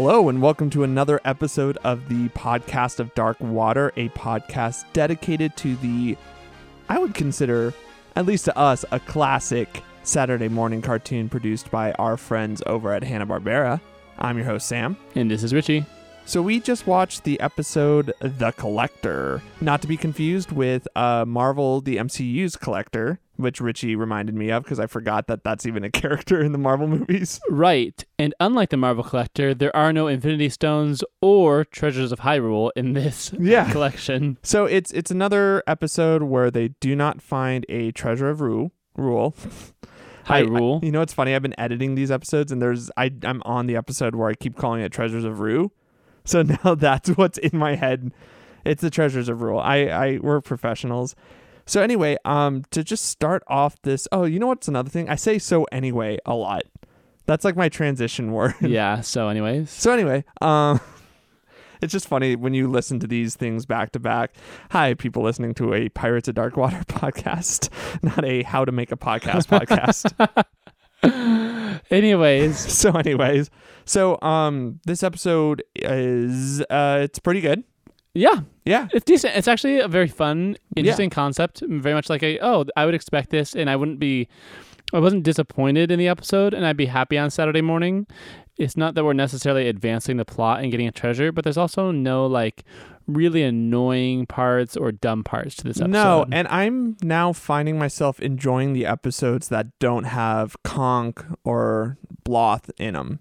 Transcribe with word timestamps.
Hello, 0.00 0.28
and 0.28 0.40
welcome 0.40 0.70
to 0.70 0.84
another 0.84 1.20
episode 1.24 1.76
of 1.82 2.08
the 2.08 2.28
podcast 2.28 3.00
of 3.00 3.12
Dark 3.16 3.36
Water, 3.40 3.92
a 3.96 4.08
podcast 4.10 4.84
dedicated 4.92 5.56
to 5.56 5.74
the, 5.74 6.16
I 6.88 7.00
would 7.00 7.16
consider, 7.16 7.74
at 8.14 8.24
least 8.24 8.44
to 8.44 8.56
us, 8.56 8.84
a 8.92 9.00
classic 9.00 9.82
Saturday 10.04 10.46
morning 10.48 10.82
cartoon 10.82 11.28
produced 11.28 11.72
by 11.72 11.90
our 11.94 12.16
friends 12.16 12.62
over 12.66 12.92
at 12.92 13.02
Hanna-Barbera. 13.02 13.80
I'm 14.20 14.36
your 14.36 14.46
host, 14.46 14.68
Sam. 14.68 14.96
And 15.16 15.28
this 15.28 15.42
is 15.42 15.52
Richie. 15.52 15.84
So 16.26 16.42
we 16.42 16.60
just 16.60 16.86
watched 16.86 17.24
the 17.24 17.40
episode 17.40 18.14
The 18.20 18.52
Collector, 18.52 19.42
not 19.60 19.82
to 19.82 19.88
be 19.88 19.96
confused 19.96 20.52
with 20.52 20.86
uh, 20.94 21.24
Marvel 21.26 21.80
the 21.80 21.96
MCU's 21.96 22.54
Collector, 22.54 23.18
which 23.38 23.60
Richie 23.60 23.96
reminded 23.96 24.34
me 24.34 24.50
of 24.50 24.62
because 24.64 24.78
I 24.78 24.86
forgot 24.86 25.26
that 25.28 25.42
that's 25.44 25.64
even 25.64 25.82
a 25.84 25.90
character 26.02 26.40
in 26.42 26.52
the 26.52 26.58
Marvel 26.58 26.86
movies. 26.86 27.40
Right. 27.50 28.04
And 28.18 28.34
unlike 28.40 28.68
the 28.70 28.76
Marvel 28.76 29.02
Collector, 29.02 29.54
there 29.54 29.74
are 29.74 29.92
no 29.92 30.06
Infinity 30.06 30.50
Stones 30.50 31.02
or 31.22 31.64
Treasures 31.64 32.12
of 32.12 32.20
Hyrule 32.20 32.70
in 32.76 32.92
this 32.92 33.32
Yeah. 33.38 33.70
collection. 33.72 34.36
So 34.42 34.66
it's 34.66 34.92
it's 34.92 35.10
another 35.10 35.62
episode 35.66 36.24
where 36.24 36.50
they 36.50 36.68
do 36.80 36.94
not 36.94 37.22
find 37.22 37.64
a 37.70 37.90
treasure 37.92 38.28
of 38.28 38.40
Rule. 38.42 38.72
Rule. 38.96 39.34
I- 40.28 40.42
Hyrule. 40.42 40.82
I- 40.82 40.86
you 40.86 40.92
know 40.92 40.98
what's 41.00 41.14
funny? 41.14 41.34
I've 41.34 41.42
been 41.42 41.58
editing 41.58 41.94
these 41.94 42.10
episodes, 42.10 42.52
and 42.52 42.60
there's 42.60 42.90
I 42.96 43.10
I'm 43.24 43.40
on 43.44 43.66
the 43.66 43.76
episode 43.76 44.14
where 44.14 44.28
I 44.28 44.34
keep 44.34 44.56
calling 44.56 44.82
it 44.82 44.92
Treasures 44.92 45.24
of 45.24 45.40
Rue. 45.40 45.72
So 46.24 46.42
now 46.42 46.74
that's 46.74 47.08
what's 47.10 47.38
in 47.38 47.56
my 47.58 47.76
head. 47.76 48.12
It's 48.64 48.82
the 48.82 48.90
Treasures 48.90 49.28
of 49.30 49.40
Rule. 49.40 49.58
I 49.58 49.86
I 49.86 50.18
we're 50.20 50.40
professionals. 50.42 51.14
So 51.68 51.82
anyway, 51.82 52.16
um, 52.24 52.64
to 52.70 52.82
just 52.82 53.04
start 53.04 53.42
off 53.46 53.76
this. 53.82 54.08
Oh, 54.10 54.24
you 54.24 54.38
know 54.38 54.46
what's 54.46 54.68
another 54.68 54.88
thing? 54.88 55.10
I 55.10 55.16
say 55.16 55.38
so 55.38 55.64
anyway 55.64 56.16
a 56.24 56.34
lot. 56.34 56.62
That's 57.26 57.44
like 57.44 57.56
my 57.56 57.68
transition 57.68 58.32
word. 58.32 58.54
yeah. 58.62 59.02
So, 59.02 59.28
anyways. 59.28 59.68
So 59.70 59.92
anyway, 59.92 60.24
um, 60.40 60.80
it's 61.82 61.92
just 61.92 62.08
funny 62.08 62.36
when 62.36 62.54
you 62.54 62.68
listen 62.68 62.98
to 63.00 63.06
these 63.06 63.36
things 63.36 63.66
back 63.66 63.92
to 63.92 64.00
back. 64.00 64.34
Hi, 64.70 64.94
people 64.94 65.22
listening 65.22 65.52
to 65.56 65.74
a 65.74 65.90
Pirates 65.90 66.26
of 66.26 66.36
Dark 66.36 66.56
Water 66.56 66.82
podcast, 66.88 67.68
not 68.02 68.24
a 68.24 68.44
How 68.44 68.64
to 68.64 68.72
Make 68.72 68.90
a 68.90 68.96
Podcast 68.96 69.46
podcast. 69.48 70.44
anyways. 71.90 72.58
so, 72.58 72.92
anyways, 72.92 73.50
so 73.84 74.18
um, 74.22 74.80
this 74.86 75.02
episode 75.02 75.62
is 75.74 76.62
uh, 76.70 77.00
it's 77.02 77.18
pretty 77.18 77.42
good. 77.42 77.62
Yeah. 78.14 78.40
Yeah, 78.64 78.88
It's 78.92 79.04
decent. 79.04 79.36
It's 79.36 79.48
actually 79.48 79.78
a 79.80 79.88
very 79.88 80.08
fun, 80.08 80.56
interesting 80.76 81.08
concept. 81.10 81.62
Very 81.66 81.94
much 81.94 82.10
like 82.10 82.22
a, 82.22 82.38
oh, 82.40 82.64
I 82.76 82.84
would 82.84 82.94
expect 82.94 83.30
this, 83.30 83.54
and 83.54 83.70
I 83.70 83.76
wouldn't 83.76 83.98
be, 83.98 84.28
I 84.92 84.98
wasn't 84.98 85.22
disappointed 85.22 85.90
in 85.90 85.98
the 85.98 86.08
episode, 86.08 86.52
and 86.52 86.66
I'd 86.66 86.76
be 86.76 86.86
happy 86.86 87.16
on 87.16 87.30
Saturday 87.30 87.62
morning. 87.62 88.06
It's 88.58 88.76
not 88.76 88.94
that 88.94 89.04
we're 89.04 89.12
necessarily 89.14 89.68
advancing 89.68 90.16
the 90.16 90.24
plot 90.24 90.60
and 90.60 90.70
getting 90.70 90.86
a 90.88 90.92
treasure, 90.92 91.32
but 91.32 91.44
there's 91.44 91.56
also 91.56 91.90
no 91.92 92.26
like 92.26 92.64
really 93.06 93.42
annoying 93.42 94.26
parts 94.26 94.76
or 94.76 94.92
dumb 94.92 95.24
parts 95.24 95.54
to 95.56 95.64
this 95.64 95.78
episode. 95.78 95.90
no, 95.92 96.26
and 96.30 96.46
I'm 96.48 96.96
now 97.02 97.32
finding 97.32 97.78
myself 97.78 98.20
enjoying 98.20 98.74
the 98.74 98.84
episodes 98.84 99.48
that 99.48 99.78
don't 99.78 100.04
have 100.04 100.56
Konk 100.62 101.24
or 101.44 101.96
bloth 102.24 102.70
in 102.78 102.94
them 102.94 103.20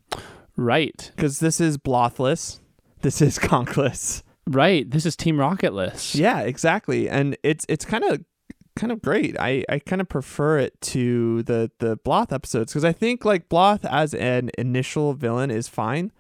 right, 0.57 1.11
because 1.16 1.39
this 1.39 1.61
is 1.61 1.77
blothless. 1.77 2.59
This 3.01 3.22
is 3.22 3.38
Konkless. 3.39 4.23
Right. 4.48 4.90
This 4.90 5.06
is 5.06 5.16
Team 5.16 5.38
Rocketless. 5.38 6.16
Yeah, 6.16 6.42
exactly. 6.42 7.09
And 7.09 7.38
it's 7.44 7.66
it's 7.70 7.86
kind 7.86 8.03
of 8.03 8.23
kind 8.76 8.92
of 8.92 9.02
great. 9.02 9.38
I 9.40 9.64
I 9.70 9.80
kind 9.80 10.02
of 10.02 10.09
prefer 10.09 10.59
it 10.59 10.80
to 10.81 11.44
the 11.44 11.72
the 11.80 11.98
Bloth 11.98 12.31
episodes 12.31 12.72
because 12.72 12.86
I 12.86 12.94
think 12.94 13.25
like 13.25 13.50
Bloth 13.50 13.86
as 13.86 14.14
an 14.14 14.52
initial 14.58 15.14
villain 15.14 15.52
is 15.52 15.68
fine. 15.68 16.12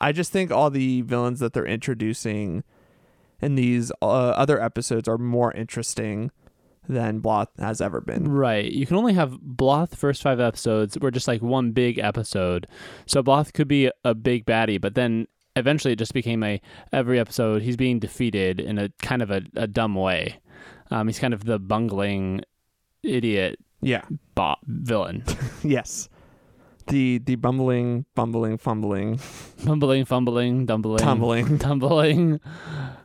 I 0.00 0.12
just 0.12 0.32
think 0.32 0.50
all 0.50 0.70
the 0.70 1.02
villains 1.02 1.40
that 1.40 1.52
they're 1.52 1.66
introducing 1.66 2.64
in 3.42 3.54
these 3.54 3.92
uh, 4.00 4.06
other 4.06 4.62
episodes 4.62 5.08
are 5.08 5.18
more 5.18 5.52
interesting 5.52 6.30
than 6.88 7.20
Bloth 7.20 7.50
has 7.58 7.80
ever 7.80 8.00
been. 8.00 8.28
Right. 8.28 8.70
You 8.70 8.86
can 8.86 8.96
only 8.96 9.12
have 9.14 9.38
Bloth 9.40 9.94
first 9.94 10.22
five 10.22 10.40
episodes 10.40 10.98
were 10.98 11.10
just 11.10 11.28
like 11.28 11.42
one 11.42 11.72
big 11.72 11.98
episode. 11.98 12.66
So 13.06 13.22
Bloth 13.22 13.52
could 13.52 13.68
be 13.68 13.90
a 14.04 14.14
big 14.14 14.46
baddie, 14.46 14.80
but 14.80 14.94
then 14.94 15.26
eventually 15.56 15.92
it 15.92 15.98
just 15.98 16.14
became 16.14 16.42
a 16.42 16.60
every 16.92 17.18
episode 17.18 17.62
he's 17.62 17.76
being 17.76 17.98
defeated 17.98 18.60
in 18.60 18.78
a 18.78 18.88
kind 19.02 19.22
of 19.22 19.30
a, 19.30 19.42
a 19.56 19.66
dumb 19.66 19.94
way. 19.94 20.38
Um, 20.90 21.06
he's 21.08 21.18
kind 21.18 21.34
of 21.34 21.44
the 21.44 21.58
bungling 21.58 22.42
idiot 23.02 23.58
Yeah. 23.80 24.02
bot 24.34 24.58
villain. 24.66 25.24
Yes. 25.62 26.08
The 26.86 27.18
the 27.18 27.36
bumbling, 27.36 28.06
bumbling, 28.16 28.56
fumbling, 28.58 29.18
Fumbling, 29.18 30.04
fumbling, 30.06 30.66
dumbling, 30.66 30.98
tumbling. 30.98 31.58
tumbling. 31.58 32.40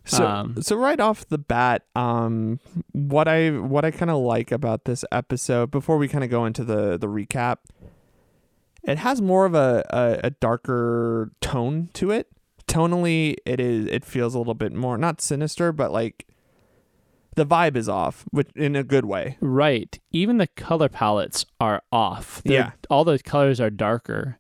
So 0.06 0.26
Um, 0.26 0.62
so 0.64 0.76
right 0.76 1.00
off 1.00 1.28
the 1.28 1.38
bat, 1.38 1.84
um, 1.96 2.60
what 2.94 3.28
I 3.28 3.52
what 3.52 3.86
I 3.86 3.92
kind 3.92 4.10
of 4.10 4.18
like 4.18 4.52
about 4.52 4.86
this 4.86 5.06
episode 5.12 5.70
before 5.70 5.98
we 5.98 6.08
kind 6.08 6.24
of 6.24 6.30
go 6.32 6.46
into 6.46 6.64
the 6.64 6.98
the 6.98 7.08
recap, 7.08 7.58
it 8.84 8.98
has 8.98 9.22
more 9.22 9.46
of 9.46 9.54
a, 9.54 9.84
a 9.92 10.28
a 10.28 10.30
darker 10.32 11.32
tone 11.42 11.90
to 11.94 12.10
it. 12.12 12.28
Tonally, 12.76 13.36
it 13.46 13.60
is 13.60 13.88
it 13.88 14.04
feels 14.04 14.36
a 14.36 14.38
little 14.38 14.54
bit 14.54 14.74
more 14.74 14.98
not 14.98 15.22
sinister, 15.22 15.72
but 15.72 15.92
like 15.92 16.28
the 17.36 17.46
vibe 17.46 17.76
is 17.78 17.88
off, 17.90 18.26
which 18.32 18.50
in 18.56 18.76
a 18.76 18.84
good 18.84 19.06
way. 19.06 19.38
Right. 19.42 19.98
Even 20.12 20.38
the 20.38 20.48
color 20.48 20.90
palettes 20.90 21.46
are 21.60 21.82
off. 21.92 22.42
They're- 22.44 22.54
Yeah. 22.54 22.72
All 22.90 23.04
the 23.06 23.20
colors 23.20 23.60
are 23.62 23.70
darker. 23.70 24.38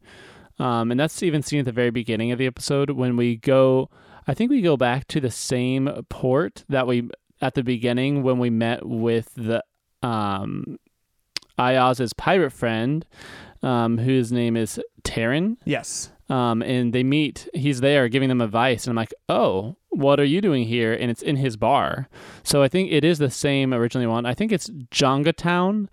Um, 0.59 0.91
and 0.91 0.99
that's 0.99 1.21
even 1.21 1.41
seen 1.43 1.59
at 1.59 1.65
the 1.65 1.71
very 1.73 1.89
beginning 1.89 2.31
of 2.31 2.37
the 2.39 2.45
episode 2.45 2.91
when 2.91 3.17
we 3.17 3.35
go, 3.35 3.89
I 4.27 4.33
think 4.33 4.49
we 4.49 4.61
go 4.61 4.77
back 4.77 5.07
to 5.09 5.19
the 5.19 5.29
same 5.31 5.89
port 6.07 6.63
that 6.69 6.87
we, 6.87 7.09
at 7.41 7.55
the 7.55 7.63
beginning 7.63 8.23
when 8.23 8.39
we 8.39 8.49
met 8.49 8.85
with 8.85 9.33
the, 9.35 9.61
um, 10.01 10.77
Ayaz's 11.59 12.13
pirate 12.13 12.51
friend, 12.51 13.05
um, 13.63 13.97
whose 13.97 14.31
name 14.31 14.55
is 14.55 14.79
Taryn. 15.03 15.57
Yes. 15.65 16.11
Um, 16.29 16.63
and 16.63 16.91
they 16.91 17.03
meet. 17.03 17.47
He's 17.53 17.81
there 17.81 18.09
giving 18.09 18.29
them 18.29 18.41
advice, 18.41 18.85
and 18.85 18.91
I'm 18.91 18.95
like, 18.95 19.13
"Oh, 19.29 19.75
what 19.89 20.19
are 20.19 20.23
you 20.25 20.41
doing 20.41 20.65
here?" 20.65 20.91
And 20.93 21.11
it's 21.11 21.21
in 21.21 21.35
his 21.35 21.55
bar. 21.55 22.09
So 22.43 22.63
I 22.63 22.67
think 22.67 22.91
it 22.91 23.03
is 23.03 23.19
the 23.19 23.29
same 23.29 23.73
originally 23.75 24.07
one. 24.07 24.25
I 24.25 24.33
think 24.33 24.51
it's 24.51 24.67
Jonga 24.91 25.35
Town. 25.35 25.87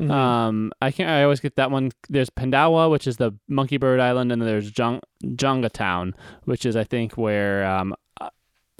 Mhm. 0.00 0.10
Um, 0.10 0.72
I 0.82 0.90
can't. 0.90 1.08
I 1.08 1.22
always 1.22 1.38
get 1.40 1.54
that 1.56 1.70
one. 1.70 1.92
There's 2.10 2.30
Pandawa, 2.30 2.90
which 2.90 3.06
is 3.06 3.16
the 3.18 3.32
Monkey 3.48 3.76
Bird 3.76 4.00
Island, 4.00 4.32
and 4.32 4.42
then 4.42 4.46
there's 4.48 4.70
Jong- 4.72 5.00
Jonga 5.24 5.70
Town, 5.70 6.14
which 6.44 6.66
is 6.66 6.74
I 6.76 6.82
think 6.84 7.16
where 7.16 7.64
um, 7.64 7.94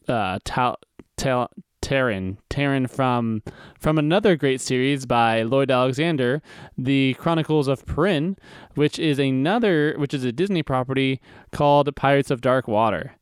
uh, 0.09 0.39
Tal- 0.45 0.79
Tal- 1.17 1.51
Taryn, 1.87 2.39
Taryn 2.51 2.91
from 2.91 3.45
from 3.79 3.97
another 3.97 4.35
great 4.35 4.61
series 4.61 5.07
by 5.07 5.43
Lloyd 5.43 5.71
Alexander, 5.71 6.43
The 6.77 7.15
Chronicles 7.15 7.69
of 7.69 7.87
Prydain, 7.87 8.37
which 8.75 8.99
is 8.99 9.21
another, 9.21 9.95
which 9.97 10.13
is 10.13 10.25
a 10.25 10.33
Disney 10.33 10.65
property 10.65 11.21
called 11.53 11.95
Pirates 11.95 12.33
of 12.33 12.41
Dark 12.41 12.67
Water. 12.67 13.13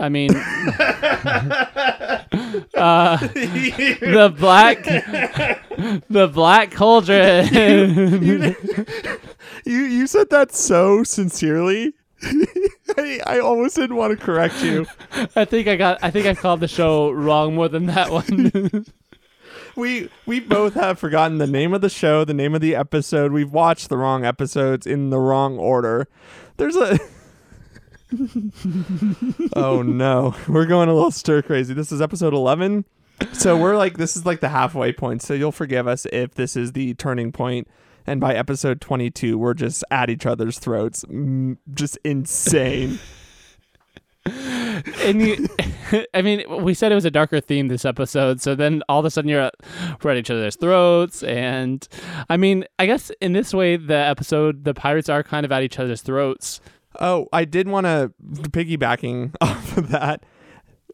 I 0.00 0.08
mean, 0.08 0.30
uh, 0.34 0.40
the 3.28 4.34
black, 4.36 4.82
the 6.08 6.28
black 6.32 6.72
cauldron. 6.72 7.46
you 9.64 9.82
you 9.82 10.06
said 10.08 10.30
that 10.30 10.52
so 10.52 11.04
sincerely. 11.04 11.94
I, 13.00 13.20
I 13.26 13.38
almost 13.40 13.76
didn't 13.76 13.96
want 13.96 14.18
to 14.18 14.24
correct 14.24 14.62
you. 14.62 14.86
I 15.36 15.44
think 15.44 15.68
I 15.68 15.76
got. 15.76 15.98
I 16.02 16.10
think 16.10 16.26
I 16.26 16.34
called 16.34 16.60
the 16.60 16.68
show 16.68 17.10
wrong 17.10 17.54
more 17.54 17.68
than 17.68 17.86
that 17.86 18.10
one. 18.10 18.86
we 19.76 20.10
we 20.26 20.40
both 20.40 20.74
have 20.74 20.98
forgotten 20.98 21.38
the 21.38 21.46
name 21.46 21.72
of 21.74 21.80
the 21.80 21.88
show, 21.88 22.24
the 22.24 22.34
name 22.34 22.54
of 22.54 22.60
the 22.60 22.74
episode. 22.74 23.32
We've 23.32 23.52
watched 23.52 23.88
the 23.88 23.96
wrong 23.96 24.24
episodes 24.24 24.86
in 24.86 25.10
the 25.10 25.18
wrong 25.18 25.58
order. 25.58 26.08
There's 26.56 26.76
a 26.76 26.98
Oh 29.56 29.82
no. 29.82 30.34
We're 30.48 30.66
going 30.66 30.88
a 30.88 30.94
little 30.94 31.10
stir 31.10 31.42
crazy. 31.42 31.74
This 31.74 31.92
is 31.92 32.00
episode 32.00 32.34
11. 32.34 32.84
So 33.32 33.56
we're 33.56 33.76
like 33.76 33.98
this 33.98 34.16
is 34.16 34.26
like 34.26 34.40
the 34.40 34.48
halfway 34.48 34.92
point. 34.92 35.22
So 35.22 35.34
you'll 35.34 35.52
forgive 35.52 35.86
us 35.86 36.06
if 36.12 36.34
this 36.34 36.56
is 36.56 36.72
the 36.72 36.94
turning 36.94 37.32
point 37.32 37.68
and 38.06 38.20
by 38.20 38.34
episode 38.34 38.80
22 38.80 39.36
we're 39.38 39.54
just 39.54 39.84
at 39.90 40.10
each 40.10 40.26
other's 40.26 40.58
throats. 40.58 41.04
Mm, 41.04 41.56
Just 41.74 41.98
insane. 42.04 42.98
and 44.26 45.22
you, 45.22 45.48
I 46.14 46.22
mean, 46.22 46.44
we 46.62 46.74
said 46.74 46.92
it 46.92 46.94
was 46.94 47.04
a 47.04 47.10
darker 47.10 47.40
theme 47.40 47.68
this 47.68 47.84
episode, 47.84 48.40
so 48.40 48.54
then 48.54 48.82
all 48.88 49.00
of 49.00 49.04
a 49.06 49.10
sudden 49.10 49.28
you're 49.28 49.40
at, 49.40 49.54
we're 50.02 50.10
at 50.10 50.18
each 50.18 50.30
other's 50.30 50.56
throats, 50.56 51.22
and 51.22 51.86
I 52.28 52.36
mean, 52.36 52.64
I 52.78 52.86
guess 52.86 53.10
in 53.20 53.32
this 53.32 53.54
way, 53.54 53.76
the 53.76 53.94
episode, 53.96 54.64
the 54.64 54.74
pirates 54.74 55.08
are 55.08 55.22
kind 55.22 55.46
of 55.46 55.52
at 55.52 55.62
each 55.62 55.78
other's 55.78 56.02
throats. 56.02 56.60
Oh, 57.00 57.28
I 57.32 57.44
did 57.44 57.68
want 57.68 57.86
to 57.86 58.12
piggybacking 58.50 59.34
off 59.40 59.76
of 59.78 59.88
that. 59.88 60.22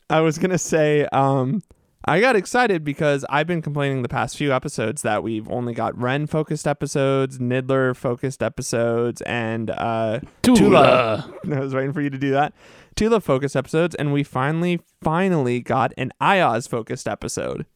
I 0.09 0.21
was 0.21 0.39
gonna 0.39 0.59
say, 0.59 1.07
um, 1.07 1.63
I 2.09 2.21
got 2.21 2.37
excited 2.37 2.85
because 2.85 3.25
I've 3.29 3.49
been 3.49 3.63
complaining 3.63 4.03
the 4.03 4.09
past 4.09 4.37
few 4.37 4.53
episodes 4.53 5.03
that 5.03 5.25
we've 5.25 5.49
only 5.51 5.75
got 5.75 5.99
Ren 6.01 6.29
focused 6.29 6.65
episodes, 6.65 7.39
Niddler 7.39 7.97
focused 7.97 8.45
episodes, 8.45 9.23
and 9.23 9.71
uh, 9.71 10.21
Tula. 10.43 11.29
I 11.53 11.59
was 11.59 11.75
waiting 11.75 11.93
for 11.93 12.01
you 12.01 12.11
to 12.11 12.19
do 12.19 12.31
that. 12.31 12.55
Tula 12.95 13.21
focused 13.21 13.57
episodes, 13.57 13.97
and 13.97 14.13
we 14.13 14.23
finally, 14.23 14.81
finally 15.03 15.59
got 15.59 15.93
an 15.99 16.13
Ayaz 16.21 16.69
focused 16.69 17.09
episode. 17.09 17.67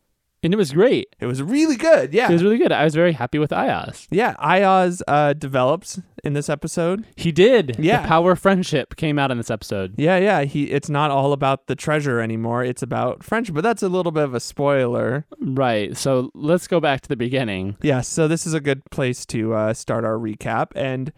And 0.43 0.55
it 0.55 0.57
was 0.57 0.73
great. 0.73 1.15
It 1.21 1.27
was 1.27 1.43
really 1.43 1.77
good. 1.77 2.15
Yeah. 2.15 2.29
It 2.31 2.33
was 2.33 2.43
really 2.43 2.57
good. 2.57 2.73
I 2.73 2.85
was 2.85 2.95
very 2.95 3.13
happy 3.13 3.39
with 3.39 3.53
Ayaz. 3.53 4.09
yeah. 4.11 4.35
Ayaz 4.39 5.03
uh, 5.07 5.35
develops 5.35 6.01
in 6.25 6.33
this 6.33 6.49
episode. 6.49 7.05
He 7.17 7.31
did. 7.31 7.77
Yeah. 7.79 8.03
The 8.03 8.09
power 8.09 8.33
of 8.33 8.39
friendship 8.39 8.97
came 8.97 9.19
out 9.19 9.31
in 9.31 9.37
this 9.37 9.51
episode. 9.51 9.95
Yeah, 9.99 10.17
yeah. 10.17 10.43
He 10.45 10.71
it's 10.71 10.89
not 10.89 11.11
all 11.11 11.33
about 11.35 11.67
the 11.67 11.75
treasure 11.77 12.21
anymore. 12.21 12.65
It's 12.65 12.83
about 12.83 13.23
friendship. 13.23 13.55
But 13.55 13.63
that's 13.65 13.83
a 13.83 13.89
little 13.91 14.13
bit 14.13 14.25
of 14.25 14.33
a 14.35 14.41
spoiler. 14.41 15.27
Right. 15.41 15.95
So 15.97 16.31
let's 16.35 16.67
go 16.67 16.81
back 16.81 17.03
to 17.03 17.09
the 17.11 17.17
beginning. 17.17 17.77
Yeah, 17.83 18.01
so 18.01 18.27
this 18.27 18.47
is 18.47 18.55
a 18.55 18.61
good 18.61 18.83
place 18.91 19.27
to 19.27 19.53
uh, 19.55 19.75
start 19.75 20.05
our 20.05 20.17
recap. 20.17 20.69
And 20.75 21.13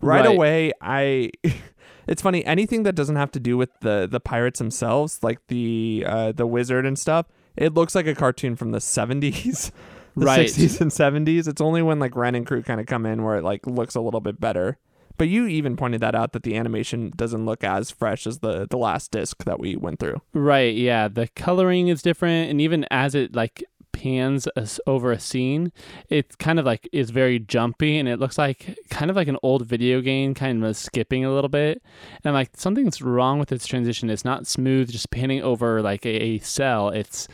right, 0.00 0.24
Right. 0.24 0.34
away, 0.34 0.72
I. 0.80 1.30
it's 2.06 2.22
funny. 2.22 2.44
Anything 2.44 2.84
that 2.84 2.94
doesn't 2.94 3.16
have 3.16 3.32
to 3.32 3.40
do 3.40 3.56
with 3.56 3.70
the 3.80 4.06
the 4.10 4.20
pirates 4.20 4.58
themselves, 4.60 5.18
like 5.22 5.38
the 5.48 6.04
uh, 6.06 6.32
the 6.32 6.46
wizard 6.46 6.86
and 6.86 6.98
stuff, 6.98 7.26
it 7.60 7.74
looks 7.74 7.94
like 7.94 8.08
a 8.08 8.14
cartoon 8.16 8.56
from 8.56 8.72
the 8.72 8.80
seventies, 8.80 9.70
the 10.16 10.26
Right. 10.26 10.48
sixties 10.48 10.80
and 10.80 10.92
seventies. 10.92 11.46
It's 11.46 11.60
only 11.60 11.82
when 11.82 12.00
like 12.00 12.16
Ren 12.16 12.34
and 12.34 12.44
crew 12.46 12.62
kind 12.62 12.80
of 12.80 12.86
come 12.86 13.06
in 13.06 13.22
where 13.22 13.36
it 13.36 13.44
like 13.44 13.66
looks 13.66 13.94
a 13.94 14.00
little 14.00 14.20
bit 14.20 14.40
better. 14.40 14.78
But 15.18 15.28
you 15.28 15.46
even 15.46 15.76
pointed 15.76 16.00
that 16.00 16.14
out 16.14 16.32
that 16.32 16.44
the 16.44 16.56
animation 16.56 17.12
doesn't 17.14 17.44
look 17.44 17.62
as 17.62 17.90
fresh 17.90 18.26
as 18.26 18.38
the 18.38 18.66
the 18.68 18.78
last 18.78 19.10
disc 19.12 19.44
that 19.44 19.60
we 19.60 19.76
went 19.76 20.00
through. 20.00 20.22
Right. 20.32 20.74
Yeah. 20.74 21.08
The 21.08 21.28
coloring 21.36 21.88
is 21.88 22.00
different, 22.00 22.50
and 22.50 22.60
even 22.60 22.86
as 22.90 23.14
it 23.14 23.36
like 23.36 23.62
pans 24.00 24.48
over 24.86 25.12
a 25.12 25.20
scene, 25.20 25.72
it's 26.08 26.34
kind 26.36 26.58
of 26.58 26.64
like 26.64 26.88
is 26.92 27.10
very 27.10 27.38
jumpy, 27.38 27.98
and 27.98 28.08
it 28.08 28.18
looks 28.18 28.38
like 28.38 28.78
kind 28.90 29.10
of 29.10 29.16
like 29.16 29.28
an 29.28 29.36
old 29.42 29.66
video 29.66 30.00
game, 30.00 30.34
kind 30.34 30.64
of 30.64 30.76
skipping 30.76 31.24
a 31.24 31.32
little 31.32 31.48
bit. 31.48 31.82
And 32.16 32.26
I'm 32.26 32.34
like 32.34 32.50
something's 32.56 33.02
wrong 33.02 33.38
with 33.38 33.52
its 33.52 33.66
transition. 33.66 34.10
It's 34.10 34.24
not 34.24 34.46
smooth, 34.46 34.90
just 34.90 35.10
panning 35.10 35.42
over 35.42 35.82
like 35.82 36.06
a, 36.06 36.22
a 36.22 36.38
cell. 36.38 36.88
It's 36.88 37.28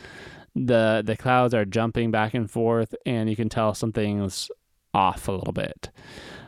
the 0.55 1.03
the 1.05 1.15
clouds 1.15 1.53
are 1.53 1.65
jumping 1.65 2.11
back 2.11 2.33
and 2.33 2.49
forth, 2.49 2.93
and 3.05 3.29
you 3.29 3.35
can 3.35 3.49
tell 3.49 3.73
something's 3.73 4.49
off 4.93 5.27
a 5.27 5.31
little 5.31 5.53
bit. 5.53 5.89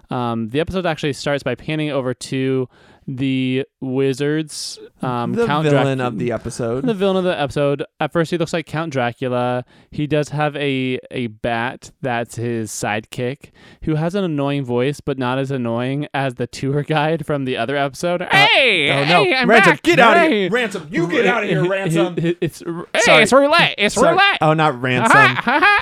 Um, 0.09 0.49
the 0.49 0.59
episode 0.59 0.85
actually 0.85 1.13
starts 1.13 1.43
by 1.43 1.55
panning 1.55 1.91
over 1.91 2.13
to 2.15 2.67
the 3.11 3.65
wizards. 3.81 4.77
Um, 5.01 5.33
the 5.33 5.47
Count 5.47 5.63
villain 5.67 5.97
Drac- 5.97 6.07
of 6.07 6.19
the 6.19 6.31
episode. 6.31 6.85
the 6.85 6.93
villain 6.93 7.17
of 7.17 7.23
the 7.23 7.39
episode. 7.39 7.83
At 7.99 8.13
first, 8.13 8.29
he 8.29 8.37
looks 8.37 8.53
like 8.53 8.67
Count 8.67 8.93
Dracula. 8.93 9.65
He 9.89 10.05
does 10.05 10.29
have 10.29 10.55
a 10.57 10.99
a 11.09 11.27
bat 11.27 11.91
that's 12.01 12.35
his 12.35 12.69
sidekick, 12.71 13.49
who 13.83 13.95
has 13.95 14.13
an 14.13 14.23
annoying 14.23 14.63
voice, 14.63 14.99
but 15.01 15.17
not 15.17 15.39
as 15.39 15.49
annoying 15.49 16.07
as 16.13 16.35
the 16.35 16.45
tour 16.45 16.83
guide 16.87 17.25
from 17.25 17.45
the 17.45 17.57
other 17.57 17.75
episode. 17.75 18.21
hey, 18.21 18.91
oh 18.91 19.05
no, 19.05 19.23
hey, 19.23 19.33
I'm 19.35 19.49
Ransom, 19.49 19.73
back. 19.73 19.81
get 19.83 19.99
out 19.99 20.17
of 20.17 20.31
here! 20.31 20.49
Ransom, 20.51 20.87
you 20.91 21.07
get 21.07 21.25
out 21.25 21.43
of 21.43 21.49
here, 21.49 21.67
Ransom. 21.69 22.15
It's 22.41 22.59
hey, 22.59 22.99
Sorry. 22.99 23.23
it's 23.23 23.33
roulette. 23.33 23.75
It's 23.79 23.95
Sorry. 23.95 24.09
roulette. 24.11 24.37
Oh, 24.41 24.53
not 24.53 24.79
Ransom. 24.79 25.35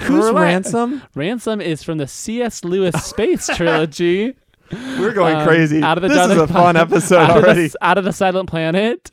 Who's 0.06 0.25
roulette. 0.27 0.33
Ransom? 0.44 1.01
Ransom 1.13 1.59
is 1.59 1.83
from 1.83 1.97
the 1.97 2.07
C.S. 2.07 2.63
Lewis 2.63 2.95
space 3.03 3.47
trilogy. 3.47 4.35
We're 4.71 5.13
going 5.13 5.35
Um, 5.37 5.47
crazy. 5.47 5.81
Out 5.81 5.97
of 5.97 6.01
the 6.03 6.09
this 6.09 6.31
is 6.31 6.37
a 6.37 6.47
fun 6.47 6.75
episode 6.75 7.17
out 7.17 7.29
already. 7.43 7.65
Of 7.65 7.71
the, 7.73 7.77
out 7.85 7.97
of 7.97 8.03
the 8.03 8.13
silent 8.13 8.49
planet, 8.49 9.11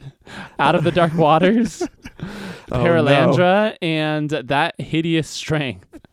out 0.58 0.74
of 0.74 0.84
the 0.84 0.90
dark 0.90 1.14
waters, 1.14 1.82
Oh, 2.72 2.78
Perelandra, 2.78 3.76
and 3.82 4.30
that 4.30 4.80
hideous 4.80 5.28
strength. 5.28 5.86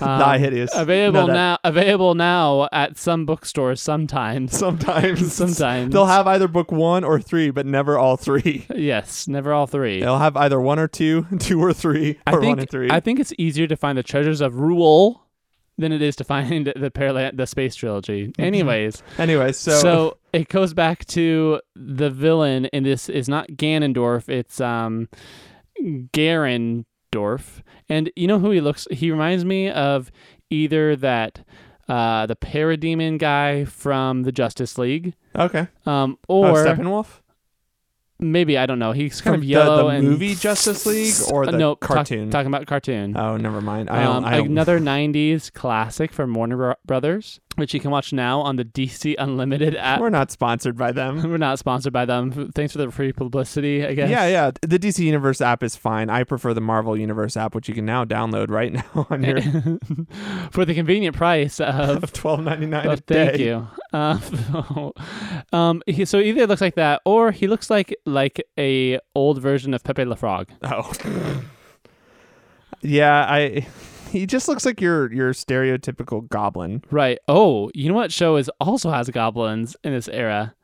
Um, 0.00 0.18
Not 0.18 0.38
hideous. 0.40 0.70
Available 0.74 1.26
No, 1.28 1.32
now. 1.32 1.58
Available 1.64 2.14
now 2.14 2.68
at 2.70 2.98
some 2.98 3.24
bookstores. 3.24 3.80
Sometimes. 3.80 4.56
Sometimes, 4.56 5.32
Sometimes. 5.32 5.92
they'll 5.92 6.04
have 6.06 6.26
either 6.26 6.46
book 6.46 6.70
one 6.70 7.02
or 7.02 7.18
three, 7.18 7.50
but 7.50 7.64
never 7.64 7.96
all 7.98 8.16
three. 8.18 8.66
Yes, 8.74 9.26
never 9.26 9.52
all 9.54 9.66
three. 9.66 10.00
They'll 10.00 10.18
have 10.18 10.36
either 10.36 10.60
one 10.60 10.78
or 10.78 10.86
two, 10.86 11.26
two 11.38 11.60
or 11.64 11.72
three, 11.72 12.20
I 12.26 12.32
or 12.34 12.40
think 12.40 12.50
one 12.50 12.58
and 12.60 12.70
three. 12.70 12.90
I 12.90 13.00
think 13.00 13.18
it's 13.18 13.32
easier 13.38 13.66
to 13.66 13.76
find 13.76 13.96
the 13.96 14.02
treasures 14.02 14.40
of 14.42 14.56
Rule 14.60 15.23
than 15.78 15.92
it 15.92 16.02
is 16.02 16.16
to 16.16 16.24
find 16.24 16.66
the 16.66 16.90
Paraland 16.90 17.36
the 17.36 17.46
space 17.46 17.74
trilogy. 17.74 18.32
Anyways, 18.38 19.02
anyways, 19.18 19.58
so, 19.58 19.78
so 19.78 20.18
it 20.32 20.48
goes 20.48 20.74
back 20.74 21.04
to 21.06 21.60
the 21.74 22.10
villain, 22.10 22.66
and 22.66 22.84
this 22.86 23.08
is 23.08 23.28
not 23.28 23.48
Ganondorf. 23.48 24.28
It's 24.28 24.60
um, 24.60 25.08
Garendorf, 25.80 27.62
and 27.88 28.10
you 28.16 28.26
know 28.26 28.38
who 28.38 28.50
he 28.50 28.60
looks. 28.60 28.86
He 28.90 29.10
reminds 29.10 29.44
me 29.44 29.70
of 29.70 30.10
either 30.50 30.96
that 30.96 31.44
uh, 31.88 32.26
the 32.26 32.36
Parademon 32.36 33.18
guy 33.18 33.64
from 33.64 34.22
the 34.22 34.32
Justice 34.32 34.78
League, 34.78 35.14
okay, 35.36 35.68
um, 35.86 36.18
oh, 36.28 36.44
or 36.44 36.64
Steppenwolf 36.64 37.20
maybe 38.32 38.56
I 38.58 38.66
don't 38.66 38.78
know. 38.78 38.92
He's 38.92 39.20
kind 39.20 39.34
From 39.34 39.42
of 39.42 39.48
yellow 39.48 39.76
the, 39.76 39.82
the 39.84 39.88
and 39.90 40.08
movie 40.08 40.34
Justice 40.34 40.86
League 40.86 41.14
or 41.32 41.44
Uh, 41.46 41.50
the 41.52 41.58
no, 41.58 41.74
talk- 41.74 41.80
cartoon. 41.80 42.30
talking 42.30 42.46
about 42.48 42.66
cartoon. 42.66 43.16
oh, 43.16 43.36
never 43.36 43.60
mind. 43.60 43.90
I. 43.90 44.04
Um, 44.04 44.24
I 44.24 44.36
another 44.38 44.78
90s 44.80 45.52
classic 45.52 46.12
from 46.12 46.34
Warner 46.34 46.56
Bro- 46.56 46.74
Brothers, 46.86 47.40
which 47.56 47.74
you 47.74 47.80
can 47.80 47.90
watch 47.90 48.12
now 48.12 48.40
on 48.40 48.56
the 48.56 48.64
DC 48.64 49.14
Unlimited 49.18 49.76
app. 49.76 50.00
We're 50.00 50.10
not 50.10 50.30
sponsored 50.30 50.76
by 50.76 50.92
them. 50.92 51.22
We're 51.30 51.36
not 51.38 51.58
sponsored 51.58 51.92
by 51.92 52.04
them. 52.04 52.52
Thanks 52.54 52.72
for 52.72 52.78
the 52.78 52.90
free 52.90 53.12
publicity, 53.12 53.84
I 53.86 53.94
guess. 53.94 54.10
Yeah, 54.10 54.26
yeah. 54.26 54.50
The 54.62 54.78
DC 54.78 54.98
Universe 55.00 55.40
app 55.40 55.62
is 55.62 55.76
fine. 55.76 56.10
I 56.10 56.24
prefer 56.24 56.54
the 56.54 56.60
Marvel 56.60 56.96
Universe 56.96 57.36
app, 57.36 57.54
which 57.54 57.68
you 57.68 57.74
can 57.74 57.84
now 57.86 58.04
download 58.04 58.50
right 58.50 58.72
now 58.94 59.06
on 59.10 59.22
your 59.22 59.40
for 60.50 60.64
the 60.64 60.74
convenient 60.74 61.16
price 61.16 61.60
of. 61.60 62.02
of 62.04 62.12
twelve 62.12 62.40
ninety 62.40 62.66
nine 62.66 62.86
Oh, 62.86 62.96
thank 62.96 63.36
day. 63.36 63.44
you. 63.46 63.66
Um, 63.92 64.92
um, 65.52 65.82
he, 65.86 66.04
so 66.04 66.18
either 66.18 66.42
it 66.42 66.48
looks 66.48 66.60
like 66.60 66.74
that, 66.74 67.00
or 67.04 67.30
he 67.30 67.46
looks 67.46 67.70
like 67.70 67.94
like 68.04 68.42
a 68.58 68.98
old 69.14 69.40
version 69.40 69.72
of 69.74 69.84
Pepe 69.84 70.04
the 70.04 70.16
Frog. 70.16 70.48
Oh. 70.62 70.92
yeah, 72.82 73.24
I. 73.28 73.66
He 74.14 74.26
just 74.26 74.46
looks 74.46 74.64
like 74.64 74.80
your 74.80 75.12
your 75.12 75.32
stereotypical 75.32 76.28
goblin. 76.28 76.82
Right. 76.92 77.18
Oh, 77.26 77.68
you 77.74 77.88
know 77.88 77.96
what 77.96 78.12
show 78.12 78.36
is 78.36 78.48
also 78.60 78.90
has 78.90 79.10
goblins 79.10 79.76
in 79.82 79.92
this 79.92 80.06
era? 80.08 80.54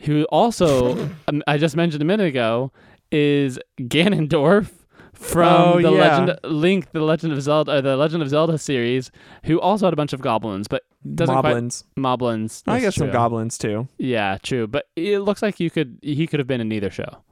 Who 0.00 0.24
also 0.24 1.08
um, 1.28 1.42
I 1.46 1.56
just 1.56 1.76
mentioned 1.76 2.02
a 2.02 2.04
minute 2.04 2.26
ago 2.26 2.72
is 3.12 3.60
Ganondorf 3.80 4.72
from 5.12 5.48
Oh, 5.48 5.74
the 5.82 5.92
yeah. 5.92 6.18
Legend 6.18 6.38
Link, 6.44 6.90
the 6.92 7.00
Legend 7.00 7.32
of 7.32 7.42
Zelda, 7.42 7.76
or 7.76 7.80
the 7.80 7.96
Legend 7.96 8.22
of 8.22 8.28
Zelda 8.28 8.58
series, 8.58 9.10
who 9.44 9.60
also 9.60 9.86
had 9.86 9.92
a 9.92 9.96
bunch 9.96 10.12
of 10.12 10.20
goblins, 10.20 10.66
but 10.68 10.82
doesn't 11.14 11.34
Moblins. 11.34 11.84
quite 11.94 12.02
moblins. 12.02 12.62
I 12.66 12.80
guess 12.80 12.96
some 12.96 13.10
goblins 13.12 13.56
too. 13.56 13.86
Yeah, 13.98 14.36
true. 14.42 14.66
But 14.66 14.88
it 14.96 15.20
looks 15.20 15.42
like 15.42 15.60
you 15.60 15.70
could 15.70 15.98
he 16.02 16.26
could 16.26 16.40
have 16.40 16.46
been 16.48 16.60
in 16.60 16.72
either 16.72 16.90
show. 16.90 17.22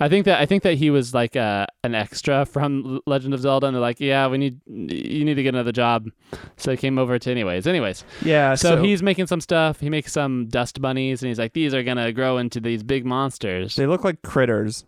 I 0.00 0.08
think 0.08 0.24
that 0.26 0.40
I 0.40 0.46
think 0.46 0.62
that 0.62 0.74
he 0.74 0.90
was 0.90 1.14
like 1.14 1.36
uh, 1.36 1.66
an 1.84 1.94
extra 1.94 2.44
from 2.46 3.00
Legend 3.06 3.34
of 3.34 3.40
Zelda, 3.40 3.66
and 3.66 3.74
they're 3.74 3.80
like, 3.80 4.00
"Yeah, 4.00 4.26
we 4.28 4.38
need 4.38 4.60
you 4.66 5.24
need 5.24 5.34
to 5.34 5.42
get 5.42 5.54
another 5.54 5.72
job," 5.72 6.08
so 6.56 6.70
he 6.70 6.76
came 6.76 6.98
over 6.98 7.18
to 7.18 7.30
anyways. 7.30 7.66
Anyways, 7.66 8.04
Yeah. 8.22 8.54
so, 8.54 8.82
he's 8.82 9.02
making 9.02 9.26
some 9.26 9.40
stuff. 9.40 9.80
He 9.80 9.88
makes 9.90 10.12
some 10.12 10.46
dust 10.48 10.80
bunnies, 10.80 11.22
and 11.22 11.28
he's 11.28 11.38
like, 11.38 11.52
"These 11.54 11.72
are 11.74 11.82
gonna 11.82 12.12
grow 12.12 12.38
into 12.38 12.60
these 12.60 12.82
big 12.82 13.06
monsters." 13.06 13.76
They 13.76 13.86
look 13.86 14.04
like 14.04 14.22
critters. 14.22 14.84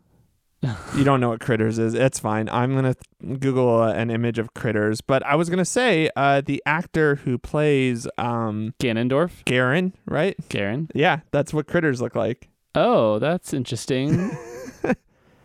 you 0.96 1.04
don't 1.04 1.20
know 1.20 1.28
what 1.28 1.38
critters 1.40 1.78
is. 1.78 1.94
It's 1.94 2.18
fine. 2.18 2.48
I'm 2.48 2.74
gonna 2.74 2.96
Google 3.38 3.80
uh, 3.80 3.92
an 3.92 4.10
image 4.10 4.40
of 4.40 4.52
critters. 4.54 5.00
But 5.00 5.24
I 5.24 5.36
was 5.36 5.48
gonna 5.48 5.64
say 5.64 6.10
uh, 6.16 6.42
the 6.44 6.60
actor 6.66 7.14
who 7.14 7.38
plays 7.38 8.08
um 8.18 8.74
Ganondorf, 8.80 9.44
Garen, 9.44 9.94
right? 10.06 10.36
Garen. 10.48 10.88
Yeah, 10.94 11.20
that's 11.30 11.54
what 11.54 11.66
critters 11.68 12.00
look 12.02 12.16
like. 12.16 12.48
Oh, 12.74 13.18
that's 13.20 13.52
interesting. 13.54 14.36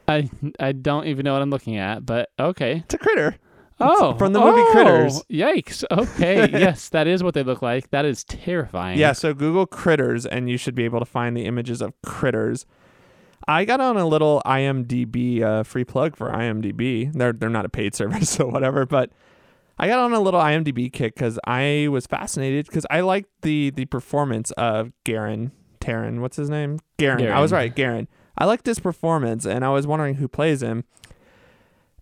I 0.07 0.29
I 0.59 0.71
don't 0.71 1.07
even 1.07 1.23
know 1.23 1.33
what 1.33 1.41
I'm 1.41 1.49
looking 1.49 1.77
at, 1.77 2.05
but 2.05 2.29
okay. 2.39 2.83
It's 2.85 2.93
a 2.93 2.97
critter. 2.97 3.37
Oh, 3.79 4.15
from 4.15 4.33
the 4.33 4.39
movie 4.39 4.61
oh, 4.61 4.71
Critters. 4.71 5.23
Yikes. 5.31 5.83
Okay. 5.91 6.49
yes, 6.51 6.89
that 6.89 7.07
is 7.07 7.23
what 7.23 7.33
they 7.33 7.43
look 7.43 7.61
like. 7.61 7.89
That 7.89 8.05
is 8.05 8.23
terrifying. 8.23 8.97
Yeah, 8.99 9.13
so 9.13 9.33
Google 9.33 9.65
critters 9.65 10.25
and 10.25 10.49
you 10.49 10.57
should 10.57 10.75
be 10.75 10.85
able 10.85 10.99
to 10.99 11.05
find 11.05 11.35
the 11.35 11.45
images 11.45 11.81
of 11.81 11.93
critters. 12.05 12.65
I 13.47 13.65
got 13.65 13.81
on 13.81 13.97
a 13.97 14.07
little 14.07 14.41
IMDb 14.45 15.41
uh, 15.41 15.63
free 15.63 15.83
plug 15.83 16.15
for 16.15 16.29
IMDb. 16.29 17.11
They're 17.11 17.33
they're 17.33 17.49
not 17.49 17.65
a 17.65 17.69
paid 17.69 17.95
service, 17.95 18.29
so 18.29 18.45
whatever. 18.47 18.85
But 18.85 19.11
I 19.77 19.87
got 19.87 19.99
on 19.99 20.13
a 20.13 20.19
little 20.19 20.39
IMDb 20.39 20.91
kick 20.91 21.15
because 21.15 21.39
I 21.45 21.87
was 21.89 22.05
fascinated 22.05 22.67
because 22.67 22.85
I 22.89 23.01
liked 23.01 23.29
the 23.41 23.71
the 23.71 23.85
performance 23.85 24.51
of 24.51 24.91
Garen 25.03 25.51
Taran. 25.81 26.19
What's 26.21 26.37
his 26.37 26.49
name? 26.49 26.79
Garen. 26.97 27.27
I 27.27 27.41
was 27.41 27.51
right, 27.51 27.73
Garen. 27.73 28.07
I 28.37 28.45
liked 28.45 28.65
his 28.65 28.79
performance, 28.79 29.45
and 29.45 29.63
I 29.63 29.69
was 29.69 29.85
wondering 29.85 30.15
who 30.15 30.27
plays 30.27 30.61
him. 30.63 30.85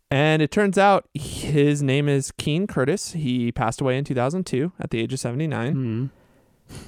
And 0.09 0.41
it 0.41 0.51
turns 0.51 0.77
out 0.77 1.07
his 1.13 1.81
name 1.81 2.09
is 2.09 2.31
Keene 2.31 2.67
Curtis. 2.67 3.13
He 3.13 3.51
passed 3.51 3.79
away 3.79 3.97
in 3.97 4.03
2002 4.03 4.73
at 4.79 4.89
the 4.89 4.99
age 4.99 5.13
of 5.13 5.19
79. 5.19 5.73
Hmm. 5.73 6.05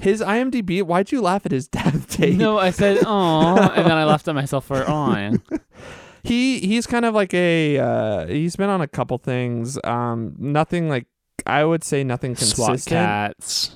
His 0.02 0.22
IMDb. 0.22 0.84
Why'd 0.84 1.12
you 1.12 1.22
laugh 1.22 1.46
at 1.46 1.52
his 1.52 1.68
death 1.68 2.18
date? 2.18 2.38
No, 2.38 2.58
I 2.58 2.72
said, 2.72 3.00
oh, 3.06 3.58
and 3.58 3.86
then 3.86 3.94
I 3.94 4.04
laughed 4.04 4.28
at 4.28 4.36
myself 4.36 4.66
for, 4.66 4.84
oh. 4.88 5.38
He 6.26 6.60
he's 6.60 6.88
kind 6.88 7.04
of 7.04 7.14
like 7.14 7.34
a 7.34 7.78
uh, 7.78 8.28
he's 8.28 8.56
been 8.56 8.70
on 8.70 8.80
a 8.80 8.88
couple 8.88 9.18
things. 9.18 9.78
Um, 9.84 10.34
nothing 10.38 10.88
like 10.88 11.06
I 11.46 11.66
would 11.66 11.84
say 11.84 12.06
nothing 12.06 12.36
can 12.36 12.48
SWAT 12.48 12.82
Kats. 12.86 13.76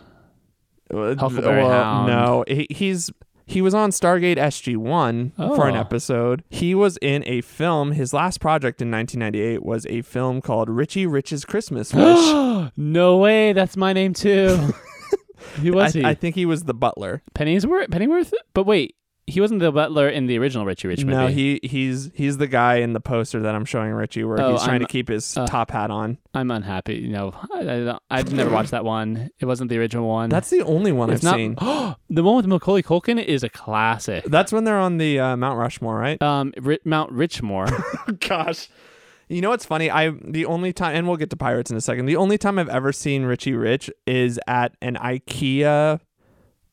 Uh, 0.90 1.16
well. 1.20 2.08
No, 2.08 2.46
he, 2.48 2.66
he's 2.70 3.12
he 3.48 3.62
was 3.62 3.74
on 3.74 3.90
Stargate 3.92 4.38
SG 4.38 4.78
One 4.78 5.32
for 5.38 5.68
an 5.68 5.76
Oh. 5.76 5.80
episode. 5.80 6.44
He 6.50 6.76
was 6.76 6.98
in 6.98 7.24
a 7.26 7.42
film. 7.42 7.94
His 7.94 8.14
last 8.14 8.40
project 8.40 8.82
in 8.82 8.92
1998 8.92 9.64
was 9.64 9.86
a 9.88 10.02
film 10.04 10.42
called 10.42 10.70
Richie 10.70 11.08
Rich's 11.08 11.46
Christmas 11.46 11.94
Wish. 11.94 12.72
no 12.78 13.18
way, 13.18 13.54
that's 13.54 13.76
my 13.78 13.94
name 13.94 14.14
too. 14.14 14.58
Who 15.62 15.74
was 15.74 15.96
I, 15.96 16.00
he? 16.00 16.06
I 16.06 16.14
think 16.14 16.36
he 16.36 16.46
was 16.46 16.64
the 16.66 16.74
butler. 16.74 17.24
Pennyworth. 17.34 17.90
Pennyworth. 17.90 18.34
But 18.54 18.66
wait, 18.66 18.96
he 19.28 19.42
wasn't 19.42 19.60
the 19.60 19.72
butler 19.74 20.08
in 20.08 20.26
the 20.28 20.40
original 20.40 20.66
Richie 20.66 20.88
Rich 20.88 21.04
movie. 21.06 21.18
No, 21.18 21.28
he 21.28 21.60
he's 21.62 22.10
he's 22.16 22.38
the 22.38 22.48
guy 22.48 22.76
in 22.78 22.94
the 22.94 23.02
poster 23.02 23.42
that 23.42 23.54
I'm 23.54 23.66
showing 23.66 23.92
Richie, 23.92 24.24
where 24.24 24.40
Oh, 24.42 24.54
he's 24.54 24.62
trying 24.64 24.76
I'm- 24.76 24.82
to 24.82 24.88
keep 24.88 25.10
his 25.10 25.36
uh, 25.38 25.46
top 25.46 25.70
hat 25.72 25.92
on. 25.92 26.18
I'm 26.34 26.50
unhappy. 26.52 26.96
You 26.96 27.10
know, 27.10 27.34
I, 27.54 27.98
I've 28.10 28.32
never 28.32 28.50
watched 28.52 28.72
that 28.72 28.86
one. 28.86 29.30
It 29.40 29.46
wasn't 29.46 29.70
the 29.70 29.78
original 29.80 30.08
one. 30.08 30.30
That's 30.30 30.50
the 30.50 30.62
only 30.64 30.92
one 30.92 31.10
it's 31.10 31.26
I've 31.26 31.32
not. 31.32 31.36
seen. 31.36 31.56
the 32.16 32.24
one 32.24 32.36
with 32.38 32.48
Macaulay 32.48 32.84
Culkin 32.84 33.24
is 33.24 33.44
a 33.44 33.50
classic. 33.50 34.24
That's 34.26 34.52
when 34.54 34.64
they're 34.64 34.80
on 34.80 34.98
the 34.98 35.20
uh, 35.20 35.36
Mount 35.36 35.58
Rushmore, 35.60 35.98
right? 35.98 36.22
Um, 36.22 36.54
Ri- 36.62 36.80
Mount 36.86 37.12
Richmore. 37.12 37.70
Gosh. 38.28 38.70
You 39.30 39.42
know 39.42 39.50
what's 39.50 39.66
funny? 39.66 39.92
I 39.92 40.12
the 40.24 40.46
only 40.46 40.72
time 40.72 40.96
and 40.96 41.06
we'll 41.06 41.18
get 41.18 41.30
to 41.32 41.36
pirates 41.36 41.70
in 41.70 41.76
a 41.76 41.82
second. 41.82 42.06
The 42.06 42.16
only 42.16 42.38
time 42.38 42.58
I've 42.58 42.70
ever 42.70 42.94
seen 42.94 43.24
Richie 43.26 43.56
Rich 43.56 43.92
is 44.06 44.40
at 44.48 44.74
an 44.82 44.96
IKEA 44.96 46.00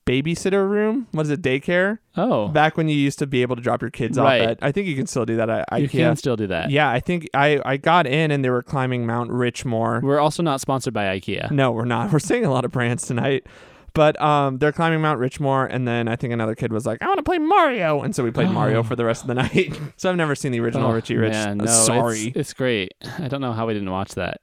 babysitter 0.06 0.68
room. 0.68 1.06
What 1.12 1.22
is 1.26 1.30
it, 1.30 1.42
daycare? 1.42 1.98
Oh, 2.16 2.48
Back 2.48 2.76
when 2.76 2.88
you 2.88 2.96
used 2.96 3.18
to 3.20 3.26
be 3.26 3.42
able 3.42 3.56
to 3.56 3.62
drop 3.62 3.80
your 3.80 3.90
kids 3.90 4.18
Right. 4.18 4.42
off 4.42 4.48
at 4.48 4.58
I 4.62 4.70
think 4.72 4.86
you 4.86 4.94
can 4.96 5.06
still 5.06 5.24
do 5.24 5.36
that 5.36 5.50
I 5.70 5.78
you 5.78 5.88
can 5.88 6.14
still 6.16 6.36
do 6.36 6.46
that. 6.48 6.70
Yeah, 6.70 6.90
I 6.90 7.00
think 7.00 7.28
I, 7.34 7.60
I 7.64 7.76
got 7.76 8.06
in 8.06 8.30
and 8.30 8.44
they 8.44 8.50
were 8.50 8.62
climbing 8.62 9.06
Mount 9.06 9.30
Richmore. 9.30 10.02
We're 10.02 10.20
also 10.20 10.42
not 10.42 10.60
sponsored 10.60 10.94
by 10.94 11.04
IKEA. 11.18 11.50
No, 11.50 11.72
we're 11.72 11.84
not. 11.86 12.12
We're 12.12 12.18
seeing 12.18 12.44
a 12.44 12.50
lot 12.50 12.64
of 12.64 12.70
brands 12.70 13.06
tonight. 13.06 13.46
But 13.94 14.20
um, 14.20 14.58
they're 14.58 14.72
climbing 14.72 15.02
Mount 15.02 15.20
Richmore, 15.20 15.68
and 15.70 15.86
then 15.86 16.08
I 16.08 16.16
think 16.16 16.32
another 16.32 16.56
kid 16.56 16.72
was 16.72 16.84
like, 16.84 17.00
"I 17.00 17.06
want 17.06 17.18
to 17.18 17.22
play 17.22 17.38
Mario," 17.38 18.02
and 18.02 18.12
so 18.12 18.24
we 18.24 18.32
played 18.32 18.50
Mario 18.60 18.82
for 18.82 18.96
the 18.96 19.04
rest 19.04 19.22
of 19.22 19.28
the 19.28 19.34
night. 19.34 19.78
so 19.96 20.10
I've 20.10 20.16
never 20.16 20.34
seen 20.34 20.50
the 20.50 20.58
original 20.58 20.90
Oh, 20.90 20.94
Richie 20.94 21.16
Rich. 21.16 21.30
man, 21.32 21.60
Uh, 21.60 21.64
no, 21.66 21.70
Sorry. 21.70 22.18
It's, 22.24 22.36
it's 22.36 22.52
great. 22.54 22.92
I 23.20 23.28
don't 23.28 23.40
know 23.40 23.52
how 23.52 23.68
we 23.68 23.72
didn't 23.72 23.92
watch 23.92 24.16
that. 24.16 24.42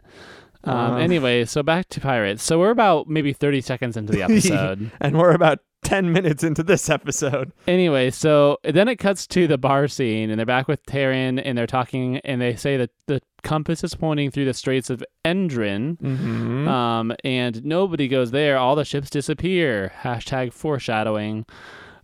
Um, 0.63 0.93
Uh. 0.93 0.97
anyway, 0.97 1.45
so 1.45 1.63
back 1.63 1.89
to 1.89 1.99
pirates. 1.99 2.43
So 2.43 2.59
we're 2.59 2.69
about 2.71 3.07
maybe 3.07 3.33
30 3.33 3.61
seconds 3.61 3.97
into 3.97 4.11
the 4.13 4.21
episode. 4.27 4.91
and 4.99 5.17
we're 5.17 5.31
about 5.31 5.59
10 5.83 6.11
minutes 6.13 6.43
into 6.43 6.61
this 6.61 6.87
episode. 6.89 7.51
anyway, 7.67 8.11
so 8.11 8.59
then 8.63 8.87
it 8.87 8.97
cuts 8.97 9.25
to 9.27 9.47
the 9.47 9.57
bar 9.57 9.87
scene, 9.87 10.29
and 10.29 10.37
they're 10.37 10.45
back 10.45 10.67
with 10.67 10.85
Taryn, 10.85 11.41
and 11.43 11.57
they're 11.57 11.65
talking, 11.65 12.17
and 12.19 12.39
they 12.39 12.55
say 12.55 12.77
that 12.77 12.91
the 13.07 13.19
compass 13.41 13.83
is 13.83 13.95
pointing 13.95 14.29
through 14.29 14.45
the 14.45 14.53
Straits 14.53 14.91
of 14.91 15.03
Endrin. 15.25 15.97
Mm-hmm. 15.97 16.67
Um, 16.67 17.13
and 17.23 17.65
nobody 17.65 18.07
goes 18.07 18.29
there. 18.29 18.57
All 18.59 18.75
the 18.75 18.85
ships 18.85 19.09
disappear. 19.09 19.91
Hashtag 20.03 20.53
foreshadowing. 20.53 21.45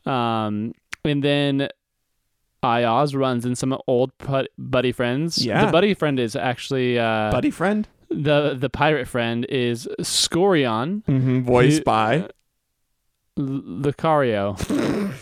Um, 0.08 0.74
and 1.06 1.24
then 1.24 1.70
Ayaz 2.64 3.16
runs 3.16 3.46
in 3.46 3.56
some 3.56 3.78
old 3.88 4.18
put- 4.18 4.50
buddy 4.58 4.92
friends. 4.92 5.46
Yeah. 5.46 5.66
The 5.68 5.72
buddy 5.72 5.94
friend 5.94 6.20
is 6.20 6.36
actually 6.36 6.98
uh, 6.98 7.30
Buddy 7.32 7.52
friend, 7.52 7.88
the 8.10 8.56
the 8.58 8.70
pirate 8.70 9.08
friend 9.08 9.46
is 9.46 9.88
Scorion 10.00 11.04
mm-hmm. 11.06 11.42
voiced 11.42 11.84
by 11.84 12.16
L- 12.16 12.30
Lucario. 13.38 14.58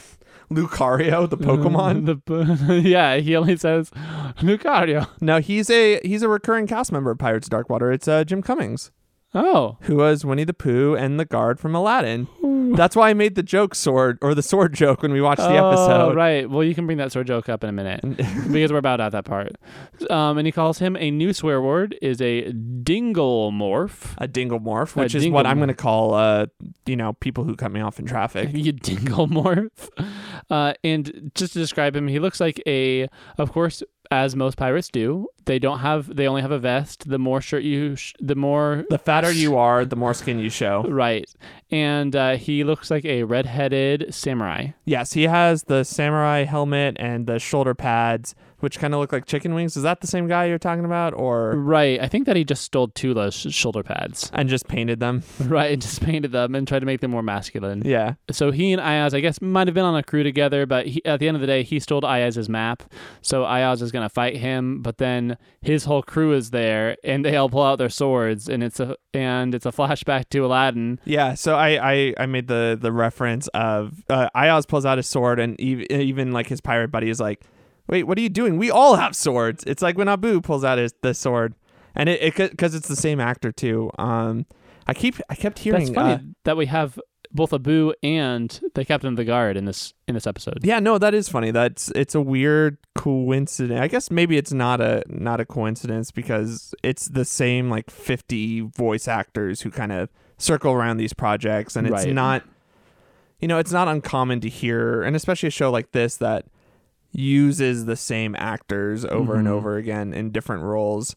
Lucario, 0.51 1.29
the 1.29 1.37
Pokemon. 1.37 2.05
the, 2.25 2.81
yeah, 2.83 3.17
he 3.17 3.35
only 3.35 3.57
says 3.57 3.89
Lucario. 4.39 5.07
no, 5.21 5.39
he's 5.39 5.69
a 5.69 5.99
he's 6.03 6.21
a 6.21 6.29
recurring 6.29 6.67
cast 6.67 6.91
member 6.91 7.11
of 7.11 7.17
Pirates 7.17 7.47
of 7.47 7.51
Dark 7.51 7.69
Water. 7.69 7.91
It's 7.91 8.07
uh, 8.07 8.23
Jim 8.23 8.41
Cummings, 8.41 8.91
Oh, 9.37 9.77
who 9.81 9.97
was 9.97 10.23
Winnie 10.23 10.45
the 10.45 10.53
Pooh 10.53 10.95
and 10.95 11.19
the 11.19 11.25
guard 11.25 11.59
from 11.59 11.75
Aladdin. 11.75 12.27
That's 12.75 12.95
why 12.95 13.09
I 13.09 13.13
made 13.13 13.35
the 13.35 13.43
joke 13.43 13.75
sword 13.75 14.17
or 14.21 14.33
the 14.33 14.41
sword 14.41 14.73
joke 14.73 15.01
when 15.01 15.11
we 15.11 15.21
watched 15.21 15.41
the 15.41 15.57
Oh, 15.57 15.69
episode. 15.69 16.15
right. 16.15 16.49
Well, 16.49 16.63
you 16.63 16.73
can 16.73 16.85
bring 16.85 16.97
that 16.99 17.11
sword 17.11 17.27
joke 17.27 17.47
up 17.49 17.63
in 17.63 17.69
a 17.69 17.73
minute 17.73 18.01
because 18.51 18.71
we're 18.71 18.77
about 18.77 19.01
at 19.01 19.11
that 19.11 19.25
part. 19.25 19.57
Um, 20.09 20.37
and 20.37 20.47
he 20.47 20.51
calls 20.51 20.79
him 20.79 20.95
a 20.97 21.11
new 21.11 21.33
swear 21.33 21.61
word 21.61 21.95
is 22.01 22.21
a 22.21 22.51
dingle 22.53 23.51
morph. 23.51 24.13
a 24.17 24.27
dingle 24.27 24.59
morph, 24.59 24.95
A 24.95 25.01
which 25.01 25.15
is 25.15 25.27
what 25.27 25.45
I'm 25.45 25.57
going 25.57 25.67
to 25.67 25.73
call, 25.73 26.13
uh, 26.13 26.45
you 26.85 26.95
know, 26.95 27.13
people 27.13 27.43
who 27.43 27.55
cut 27.55 27.71
me 27.71 27.81
off 27.81 27.99
in 27.99 28.05
traffic. 28.05 28.49
you 28.53 28.71
dinglemorph. 28.73 29.89
Uh, 30.49 30.73
and 30.83 31.31
just 31.35 31.53
to 31.53 31.59
describe 31.59 31.95
him, 31.95 32.07
he 32.07 32.19
looks 32.19 32.39
like 32.39 32.61
a, 32.65 33.09
of 33.37 33.51
course, 33.51 33.83
as 34.11 34.35
most 34.35 34.57
pirates 34.57 34.89
do. 34.89 35.27
They 35.45 35.59
don't 35.59 35.79
have. 35.79 36.15
They 36.15 36.27
only 36.27 36.41
have 36.41 36.51
a 36.51 36.59
vest. 36.59 37.07
The 37.09 37.19
more 37.19 37.39
shirt 37.41 37.63
you, 37.63 37.95
sh- 37.95 38.13
the 38.19 38.35
more 38.35 38.85
The 38.89 38.97
fatter 38.97 39.31
you 39.31 39.57
are, 39.57 39.85
the 39.85 39.95
more 39.95 40.13
skin 40.13 40.39
you 40.39 40.49
show. 40.49 40.83
right. 40.83 41.29
And 41.71 42.15
uh, 42.15 42.37
he 42.37 42.63
looks 42.63 42.89
like 42.91 43.05
a 43.05 43.23
red-headed 43.23 44.13
samurai. 44.13 44.67
Yes, 44.85 45.13
he 45.13 45.23
has 45.23 45.63
the 45.63 45.83
samurai 45.83 46.43
helmet 46.45 46.95
and 46.99 47.27
the 47.27 47.39
shoulder 47.39 47.73
pads, 47.75 48.33
which 48.59 48.79
kind 48.79 48.93
of 48.93 48.99
look 48.99 49.11
like 49.11 49.25
chicken 49.25 49.53
wings. 49.53 49.75
Is 49.77 49.83
that 49.83 50.01
the 50.01 50.07
same 50.07 50.27
guy 50.27 50.45
you're 50.45 50.57
talking 50.57 50.85
about, 50.85 51.13
or 51.13 51.51
Right. 51.55 51.99
I 52.01 52.07
think 52.07 52.25
that 52.25 52.35
he 52.35 52.43
just 52.43 52.63
stole 52.63 52.87
Tula's 52.87 53.33
sh- 53.35 53.47
shoulder 53.53 53.83
pads. 53.83 54.29
and 54.33 54.49
just 54.49 54.67
painted 54.67 54.99
them? 54.99 55.23
Right. 55.45 55.73
And 55.73 55.81
just 55.81 56.01
painted 56.01 56.31
them 56.31 56.55
and 56.55 56.67
tried 56.67 56.79
to 56.79 56.85
make 56.85 57.01
them 57.01 57.11
more 57.11 57.21
masculine. 57.23 57.83
Yeah, 57.85 58.15
so 58.31 58.51
he 58.51 58.71
and 58.73 58.81
Ayaz, 58.81 59.13
I 59.13 59.19
guess, 59.19 59.41
might 59.41 59.67
have 59.67 59.73
been 59.75 59.85
on 59.85 59.95
a 59.95 60.03
crew 60.03 60.23
together, 60.23 60.65
but 60.65 60.87
he, 60.87 61.05
at 61.05 61.19
the 61.19 61.27
end 61.27 61.35
of 61.35 61.41
the 61.41 61.47
day, 61.47 61.63
he 61.63 61.79
stole 61.79 62.05
Ayaz's 62.05 62.49
map. 62.49 62.83
So 63.21 63.43
Ayaz 63.45 63.81
is 63.81 63.91
going 63.91 64.03
to 64.03 64.09
fight 64.09 64.37
him, 64.37 64.81
but 64.81 64.97
then 64.97 65.37
his 65.61 65.85
whole 65.85 66.01
crew 66.01 66.33
is 66.33 66.51
there, 66.51 66.97
and 67.03 67.23
they 67.25 67.35
all 67.35 67.49
pull 67.49 67.63
out 67.63 67.77
their 67.77 67.89
swords, 67.89 68.49
and 68.49 68.63
it's 68.63 68.79
a 68.79 68.95
and 69.13 69.55
it's 69.55 69.65
a 69.65 69.71
flashback 69.71 70.29
to 70.29 70.39
Aladdin. 70.45 70.99
yeah. 71.05 71.33
So 71.35 71.55
I 71.55 71.93
I, 71.93 72.13
I 72.19 72.25
made 72.25 72.47
the 72.47 72.77
the 72.79 72.91
reference 72.91 73.47
of 73.49 74.03
uh, 74.09 74.29
Ayaz 74.35 74.65
pulls 74.65 74.85
out 74.85 74.97
his 74.97 75.07
sword, 75.07 75.39
and 75.39 75.59
even 75.59 75.85
even 75.91 76.31
like 76.31 76.47
his 76.47 76.61
pirate 76.61 76.89
buddy 76.91 77.09
is 77.09 77.19
like, 77.19 77.41
"Wait, 77.87 78.03
what 78.03 78.17
are 78.17 78.21
you 78.21 78.29
doing? 78.29 78.57
We 78.57 78.71
all 78.71 78.95
have 78.95 79.15
swords." 79.15 79.63
It's 79.65 79.81
like 79.81 79.97
when 79.97 80.07
Abu 80.09 80.41
pulls 80.41 80.63
out 80.63 80.77
his 80.77 80.93
the 81.01 81.13
sword, 81.13 81.53
and 81.95 82.09
it 82.09 82.37
it 82.39 82.51
because 82.51 82.75
it's 82.75 82.87
the 82.87 82.95
same 82.95 83.19
actor 83.19 83.51
too. 83.51 83.91
Um, 83.97 84.45
I 84.87 84.93
keep 84.93 85.15
I 85.29 85.35
kept 85.35 85.59
hearing. 85.59 85.85
That's 85.85 85.95
funny 85.95 86.13
uh, 86.13 86.19
that 86.43 86.57
we 86.57 86.65
have 86.67 86.99
both 87.31 87.51
Abu 87.53 87.91
and 88.01 88.61
the 88.75 88.85
captain 88.85 89.09
of 89.09 89.17
the 89.17 89.25
guard 89.25 89.57
in 89.57 89.65
this 89.65 89.93
in 90.07 90.13
this 90.15 90.25
episode. 90.27 90.59
Yeah, 90.63 90.79
no, 90.79 90.97
that 90.97 91.13
is 91.13 91.27
funny. 91.27 91.51
That's 91.51 91.89
it's 91.91 92.15
a 92.15 92.21
weird 92.21 92.77
coincidence. 92.95 93.81
I 93.81 93.87
guess 93.87 94.09
maybe 94.09 94.37
it's 94.37 94.53
not 94.53 94.79
a 94.79 95.03
not 95.07 95.39
a 95.41 95.45
coincidence 95.45 96.11
because 96.11 96.73
it's 96.81 97.07
the 97.09 97.25
same 97.25 97.69
like 97.69 97.89
50 97.89 98.61
voice 98.61 99.07
actors 99.07 99.61
who 99.61 99.71
kind 99.71 99.91
of 99.91 100.09
circle 100.37 100.71
around 100.71 100.97
these 100.97 101.13
projects 101.13 101.75
and 101.75 101.87
it's 101.87 102.05
Right. 102.05 102.13
not 102.13 102.43
you 103.39 103.47
know, 103.49 103.57
it's 103.57 103.71
not 103.71 103.87
uncommon 103.89 104.39
to 104.41 104.49
hear 104.49 105.01
and 105.03 105.15
especially 105.15 105.47
a 105.47 105.51
show 105.51 105.69
like 105.71 105.91
this 105.91 106.15
that 106.17 106.45
uses 107.17 107.85
the 107.85 107.95
same 107.95 108.35
actors 108.37 109.05
over 109.05 109.35
and 109.35 109.47
Mhm. 109.47 109.51
over 109.51 109.77
again 109.77 110.13
in 110.13 110.31
different 110.31 110.63
roles. 110.63 111.15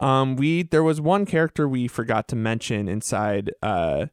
Um 0.00 0.36
we 0.36 0.62
there 0.62 0.82
was 0.82 1.00
one 1.00 1.26
character 1.26 1.68
we 1.68 1.86
forgot 1.86 2.26
to 2.28 2.36
mention 2.36 2.88
inside 2.88 3.52
uh 3.62 4.06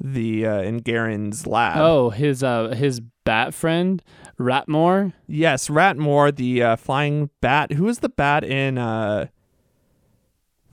the 0.00 0.46
uh 0.46 0.60
in 0.62 0.78
Garen's 0.78 1.46
lab. 1.46 1.78
Oh, 1.78 2.10
his 2.10 2.42
uh 2.42 2.68
his 2.76 3.00
bat 3.24 3.52
friend 3.54 4.02
Ratmore. 4.38 5.12
Yes, 5.26 5.68
Ratmore, 5.68 6.34
the 6.36 6.62
uh, 6.62 6.76
flying 6.76 7.30
bat. 7.40 7.72
Who 7.72 7.88
is 7.88 8.00
the 8.00 8.10
bat 8.10 8.44
in 8.44 8.76
uh, 8.78 9.28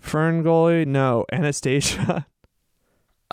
Ferngully? 0.04 0.86
No, 0.86 1.26
Anastasia. 1.32 2.28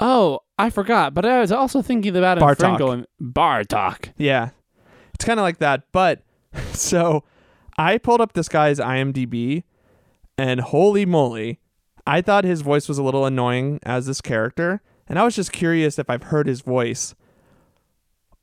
Oh, 0.02 0.40
I 0.58 0.70
forgot, 0.70 1.12
but 1.12 1.26
I 1.26 1.40
was 1.40 1.52
also 1.52 1.82
thinking 1.82 2.16
about 2.16 2.38
Bartok. 2.38 2.78
going 2.78 3.04
Bartok. 3.20 4.12
yeah, 4.16 4.48
it's 5.12 5.26
kind 5.26 5.38
of 5.38 5.42
like 5.44 5.58
that. 5.58 5.82
But 5.92 6.22
so 6.72 7.24
I 7.78 7.98
pulled 7.98 8.20
up 8.20 8.32
this 8.32 8.48
guy's 8.48 8.78
IMDb, 8.78 9.64
and 10.36 10.60
holy 10.60 11.06
moly, 11.06 11.60
I 12.06 12.20
thought 12.20 12.44
his 12.44 12.62
voice 12.62 12.88
was 12.88 12.98
a 12.98 13.02
little 13.02 13.26
annoying 13.26 13.78
as 13.82 14.06
this 14.06 14.20
character, 14.20 14.82
and 15.08 15.18
I 15.18 15.24
was 15.24 15.36
just 15.36 15.52
curious 15.52 15.98
if 15.98 16.08
I've 16.08 16.24
heard 16.24 16.46
his 16.46 16.60
voice. 16.62 17.14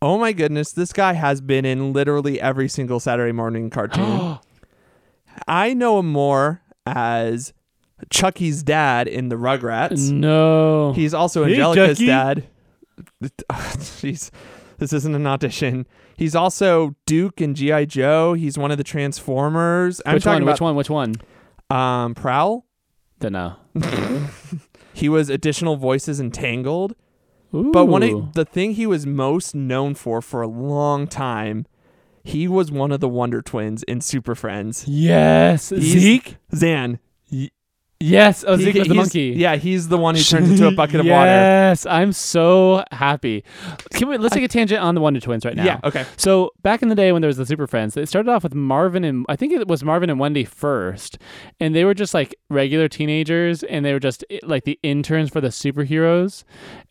Oh 0.01 0.17
my 0.17 0.31
goodness, 0.31 0.71
this 0.71 0.93
guy 0.93 1.13
has 1.13 1.41
been 1.41 1.65
in 1.65 1.91
literally 1.91 2.39
every 2.39 2.69
single 2.69 2.99
Saturday 2.99 3.31
morning 3.31 3.69
cartoon. 3.69 4.39
I 5.47 5.73
know 5.73 5.99
him 5.99 6.11
more 6.11 6.61
as 6.85 7.53
Chucky's 8.09 8.63
dad 8.63 9.07
in 9.07 9.29
the 9.29 9.35
Rugrats. 9.35 10.11
no. 10.11 10.93
He's 10.93 11.13
also 11.13 11.45
Angelica's 11.45 11.97
Chucky. 11.97 12.07
dad. 12.07 12.47
Jeez, 13.51 14.31
this 14.77 14.93
isn't 14.93 15.15
an 15.15 15.27
audition. 15.27 15.87
He's 16.17 16.35
also 16.35 16.95
Duke 17.05 17.39
in 17.39 17.53
GI 17.55 17.85
Joe. 17.85 18.33
He's 18.33 18.57
one 18.57 18.71
of 18.71 18.77
the 18.77 18.83
Transformers. 18.83 20.01
I'm 20.05 20.15
which 20.15 20.23
talking 20.23 20.43
one? 20.43 20.51
Which 20.53 20.61
one? 20.61 20.75
Which 20.75 20.89
one? 20.89 21.15
um 21.69 22.15
Prowl. 22.15 22.65
Don't 23.19 23.33
know. 23.33 23.55
He 24.93 25.09
was 25.09 25.29
additional 25.29 25.75
voices 25.75 26.19
in 26.19 26.31
Tangled. 26.31 26.95
But 27.51 27.85
one 27.85 28.01
of, 28.01 28.33
the 28.33 28.45
thing 28.45 28.71
he 28.71 28.87
was 28.87 29.05
most 29.05 29.53
known 29.53 29.93
for 29.93 30.23
for 30.23 30.41
a 30.41 30.47
long 30.47 31.05
time, 31.07 31.67
He 32.23 32.47
was 32.47 32.71
one 32.71 32.91
of 32.91 32.99
the 32.99 33.07
Wonder 33.07 33.43
Twins 33.43 33.83
in 33.83 34.01
Super 34.01 34.33
Friends. 34.33 34.85
Yes, 34.87 35.69
He's- 35.69 35.83
Zeke. 35.83 36.37
Zan. 36.55 36.97
Yes, 37.99 38.43
oh 38.47 38.57
Zeke 38.57 38.87
the 38.87 38.93
monkey. 38.93 39.33
Yeah, 39.35 39.55
he's 39.55 39.87
the 39.87 39.97
one 39.97 40.15
who 40.15 40.21
turns 40.23 40.51
into 40.51 40.67
a 40.67 40.71
bucket 40.71 40.99
of 40.99 41.07
water. 41.07 41.25
Yes, 41.25 41.85
I'm 41.85 42.13
so 42.13 42.83
happy. 42.91 43.43
Can 43.91 44.07
we 44.07 44.17
let's 44.17 44.35
take 44.35 44.43
a 44.43 44.47
tangent 44.47 44.81
on 44.81 44.93
the 44.93 45.01
Wonder 45.01 45.19
Twins 45.19 45.45
right 45.45 45.55
now. 45.55 45.65
Yeah, 45.65 45.79
okay. 45.83 46.05
So 46.15 46.51
back 46.61 46.83
in 46.83 46.89
the 46.89 46.95
day 46.95 47.11
when 47.11 47.21
there 47.21 47.27
was 47.27 47.37
the 47.37 47.45
Super 47.45 47.65
Friends, 47.65 47.97
it 47.97 48.07
started 48.07 48.29
off 48.29 48.43
with 48.43 48.53
Marvin 48.53 49.03
and 49.03 49.25
I 49.29 49.35
think 49.35 49.51
it 49.51 49.67
was 49.67 49.83
Marvin 49.83 50.09
and 50.09 50.19
Wendy 50.19 50.45
first, 50.45 51.17
and 51.59 51.75
they 51.75 51.85
were 51.85 51.95
just 51.95 52.13
like 52.13 52.35
regular 52.49 52.87
teenagers, 52.87 53.63
and 53.63 53.83
they 53.83 53.93
were 53.93 53.99
just 53.99 54.23
eh, 54.29 54.39
like 54.43 54.65
the 54.65 54.79
interns 54.83 55.31
for 55.31 55.41
the 55.41 55.47
superheroes, 55.47 56.43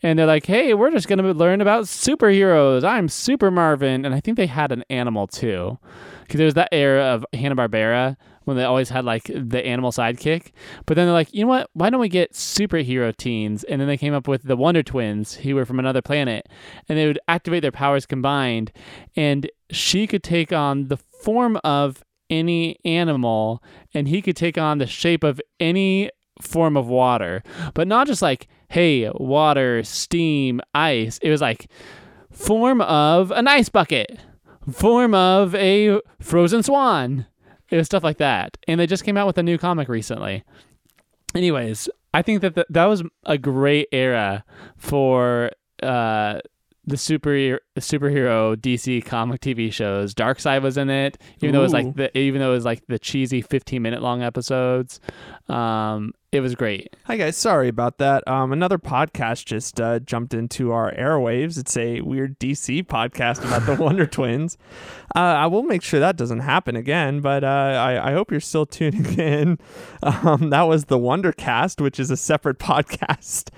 and 0.02 0.18
they're 0.18 0.26
like, 0.26 0.46
"Hey, 0.46 0.74
we're 0.74 0.90
just 0.90 1.06
gonna 1.06 1.22
learn 1.32 1.60
about 1.60 1.84
superheroes. 1.84 2.82
I'm 2.82 3.08
Super 3.08 3.50
Marvin," 3.52 4.04
and 4.04 4.12
I 4.14 4.20
think 4.20 4.36
they 4.36 4.46
had 4.46 4.72
an 4.72 4.82
animal 4.90 5.28
too, 5.28 5.78
because 6.22 6.38
there 6.38 6.46
was 6.46 6.54
that 6.54 6.70
era 6.72 7.04
of 7.04 7.24
Hanna 7.32 7.54
Barbera 7.54 8.16
when 8.46 8.56
they 8.56 8.64
always 8.64 8.88
had 8.88 9.04
like 9.04 9.24
the 9.34 9.64
animal 9.66 9.90
sidekick. 9.90 10.52
But 10.86 10.94
then 10.94 11.06
they're 11.06 11.12
like, 11.12 11.34
you 11.34 11.42
know 11.42 11.48
what? 11.48 11.70
Why 11.74 11.90
don't 11.90 12.00
we 12.00 12.08
get 12.08 12.32
superhero 12.32 13.14
teens? 13.14 13.64
And 13.64 13.80
then 13.80 13.88
they 13.88 13.96
came 13.96 14.14
up 14.14 14.26
with 14.26 14.44
the 14.44 14.56
Wonder 14.56 14.82
Twins, 14.82 15.34
who 15.34 15.56
were 15.56 15.66
from 15.66 15.80
another 15.80 16.00
planet, 16.00 16.48
and 16.88 16.96
they 16.96 17.06
would 17.06 17.18
activate 17.28 17.62
their 17.62 17.72
powers 17.72 18.06
combined, 18.06 18.72
and 19.16 19.50
she 19.70 20.06
could 20.06 20.22
take 20.22 20.52
on 20.52 20.84
the 20.84 20.96
form 20.96 21.58
of 21.64 22.04
any 22.30 22.78
animal, 22.84 23.62
and 23.92 24.06
he 24.06 24.22
could 24.22 24.36
take 24.36 24.56
on 24.56 24.78
the 24.78 24.86
shape 24.86 25.24
of 25.24 25.40
any 25.58 26.10
form 26.40 26.76
of 26.76 26.86
water, 26.86 27.42
but 27.74 27.88
not 27.88 28.06
just 28.06 28.22
like, 28.22 28.46
hey, 28.68 29.10
water, 29.14 29.82
steam, 29.82 30.60
ice. 30.74 31.18
It 31.18 31.30
was 31.30 31.40
like 31.40 31.68
form 32.30 32.80
of 32.80 33.32
an 33.32 33.48
ice 33.48 33.68
bucket, 33.68 34.18
form 34.70 35.14
of 35.14 35.54
a 35.56 36.00
frozen 36.20 36.62
swan. 36.62 37.26
It 37.70 37.76
was 37.76 37.86
stuff 37.86 38.04
like 38.04 38.18
that. 38.18 38.56
And 38.68 38.78
they 38.78 38.86
just 38.86 39.04
came 39.04 39.16
out 39.16 39.26
with 39.26 39.38
a 39.38 39.42
new 39.42 39.58
comic 39.58 39.88
recently. 39.88 40.44
Anyways, 41.34 41.88
I 42.14 42.22
think 42.22 42.40
that 42.42 42.54
th- 42.54 42.66
that 42.70 42.86
was 42.86 43.02
a 43.24 43.36
great 43.36 43.88
era 43.92 44.44
for 44.76 45.50
uh, 45.82 46.40
the 46.86 46.96
super 46.96 47.58
superhero 47.78 48.56
DC 48.56 49.04
comic 49.04 49.40
TV 49.40 49.72
shows. 49.72 50.14
Darkseid 50.14 50.62
was 50.62 50.76
in 50.76 50.88
it, 50.88 51.18
even 51.40 51.52
though 51.52 51.60
it 51.60 51.64
was 51.64 51.72
like 51.72 51.96
the 51.96 52.16
even 52.16 52.40
though 52.40 52.50
it 52.50 52.54
was 52.54 52.64
like 52.64 52.82
the 52.86 52.98
cheesy 52.98 53.42
15 53.42 53.82
minute 53.82 54.02
long 54.02 54.22
episodes. 54.22 55.00
Um, 55.48 56.12
it 56.30 56.40
was 56.40 56.54
great. 56.54 56.94
Hi 57.04 57.16
guys, 57.16 57.36
sorry 57.36 57.68
about 57.68 57.98
that. 57.98 58.26
Um, 58.28 58.52
another 58.52 58.78
podcast 58.78 59.46
just 59.46 59.80
uh, 59.80 59.98
jumped 60.00 60.34
into 60.34 60.70
our 60.70 60.92
airwaves. 60.92 61.58
It's 61.58 61.76
a 61.76 62.02
weird 62.02 62.38
DC 62.38 62.86
podcast 62.86 63.44
about 63.44 63.66
the 63.66 63.74
Wonder 63.82 64.06
Twins. 64.06 64.56
Uh, 65.14 65.20
I 65.20 65.46
will 65.46 65.62
make 65.62 65.82
sure 65.82 65.98
that 65.98 66.16
doesn't 66.16 66.40
happen 66.40 66.76
again, 66.76 67.20
but 67.20 67.42
uh, 67.42 67.46
I, 67.46 68.10
I 68.10 68.12
hope 68.12 68.30
you're 68.30 68.40
still 68.40 68.66
tuning 68.66 69.06
in. 69.18 69.58
Um, 70.02 70.50
that 70.50 70.62
was 70.62 70.84
the 70.84 70.98
Wondercast, 70.98 71.80
which 71.80 71.98
is 71.98 72.10
a 72.10 72.16
separate 72.16 72.58
podcast. 72.60 73.48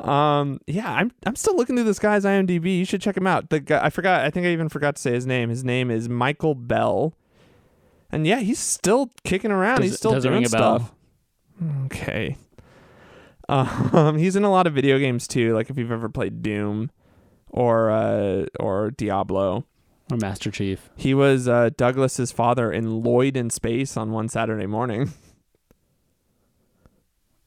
Um, 0.00 0.60
yeah, 0.66 0.92
I'm 0.92 1.12
I'm 1.24 1.36
still 1.36 1.56
looking 1.56 1.76
through 1.76 1.84
this 1.84 1.98
guy's 1.98 2.24
IMDb. 2.24 2.78
You 2.78 2.84
should 2.84 3.00
check 3.00 3.16
him 3.16 3.26
out. 3.26 3.50
The 3.50 3.60
guy, 3.60 3.84
I 3.84 3.90
forgot. 3.90 4.24
I 4.24 4.30
think 4.30 4.46
I 4.46 4.50
even 4.50 4.68
forgot 4.68 4.96
to 4.96 5.02
say 5.02 5.12
his 5.12 5.26
name. 5.26 5.50
His 5.50 5.62
name 5.64 5.90
is 5.90 6.08
Michael 6.08 6.54
Bell. 6.54 7.14
And 8.10 8.26
yeah, 8.26 8.40
he's 8.40 8.58
still 8.58 9.10
kicking 9.24 9.50
around. 9.50 9.76
Does- 9.80 9.90
he's 9.90 9.96
still 9.96 10.18
doing 10.20 10.34
ring 10.34 10.46
a 10.46 10.48
bell? 10.48 10.78
stuff. 10.80 10.92
Okay. 11.86 12.36
Um, 13.48 14.18
he's 14.18 14.36
in 14.36 14.44
a 14.44 14.50
lot 14.50 14.66
of 14.66 14.72
video 14.74 14.98
games 14.98 15.28
too. 15.28 15.54
Like 15.54 15.70
if 15.70 15.78
you've 15.78 15.92
ever 15.92 16.08
played 16.08 16.42
Doom, 16.42 16.90
or 17.48 17.90
uh, 17.90 18.46
or 18.58 18.90
Diablo. 18.90 19.64
Or 20.10 20.16
Master 20.18 20.50
Chief. 20.50 20.90
He 20.96 21.14
was 21.14 21.48
uh, 21.48 21.70
Douglas's 21.76 22.30
father 22.30 22.70
in 22.70 23.02
Lloyd 23.02 23.36
in 23.38 23.48
Space 23.48 23.96
on 23.96 24.10
one 24.12 24.28
Saturday 24.28 24.66
morning. 24.66 25.12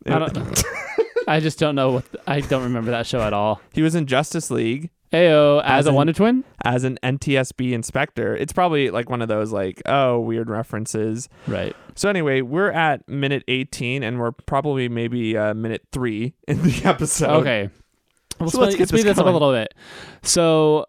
I 0.06 0.20
don't- 0.20 0.64
I 1.36 1.40
just 1.40 1.60
don't 1.60 1.76
know 1.76 1.92
what 1.92 2.06
I 2.26 2.42
don't 2.42 2.64
remember 2.64 2.92
that 2.92 3.06
show 3.06 3.22
at 3.22 3.34
all. 3.34 3.62
he 3.74 3.82
was 3.82 3.96
in 3.96 4.06
Justice 4.08 4.50
League 4.50 4.90
Ayo, 5.14 5.62
as, 5.64 5.82
As 5.82 5.88
a 5.88 5.94
Wonder 5.94 6.12
Twin. 6.12 6.44
as 6.66 6.84
an 6.84 7.00
NTSB 7.02 7.72
inspector. 7.72 8.36
It's 8.36 8.52
probably 8.52 8.90
like 8.90 9.10
one 9.10 9.22
of 9.22 9.30
those 9.30 9.52
like 9.52 9.82
oh 9.86 10.20
weird 10.20 10.50
references. 10.50 11.30
Right. 11.48 11.76
So 11.96 12.10
anyway, 12.10 12.42
we're 12.42 12.72
at 12.72 13.08
minute 13.08 13.44
18 13.48 14.04
and 14.04 14.20
we're 14.20 14.32
probably 14.32 14.90
maybe 14.90 15.38
uh, 15.38 15.54
minute 15.54 15.84
3 15.92 16.34
in 16.48 16.62
the 16.62 16.82
episode. 16.84 17.40
Okay. 17.42 17.70
We'll 18.40 18.50
So 18.50 18.60
let's 18.60 18.74
speed, 18.74 18.80
get 18.80 18.88
speed 18.90 18.98
this 18.98 19.06
this 19.06 19.18
up 19.18 19.26
a 19.26 19.30
little 19.30 19.52
bit. 19.52 19.74
So 20.24 20.86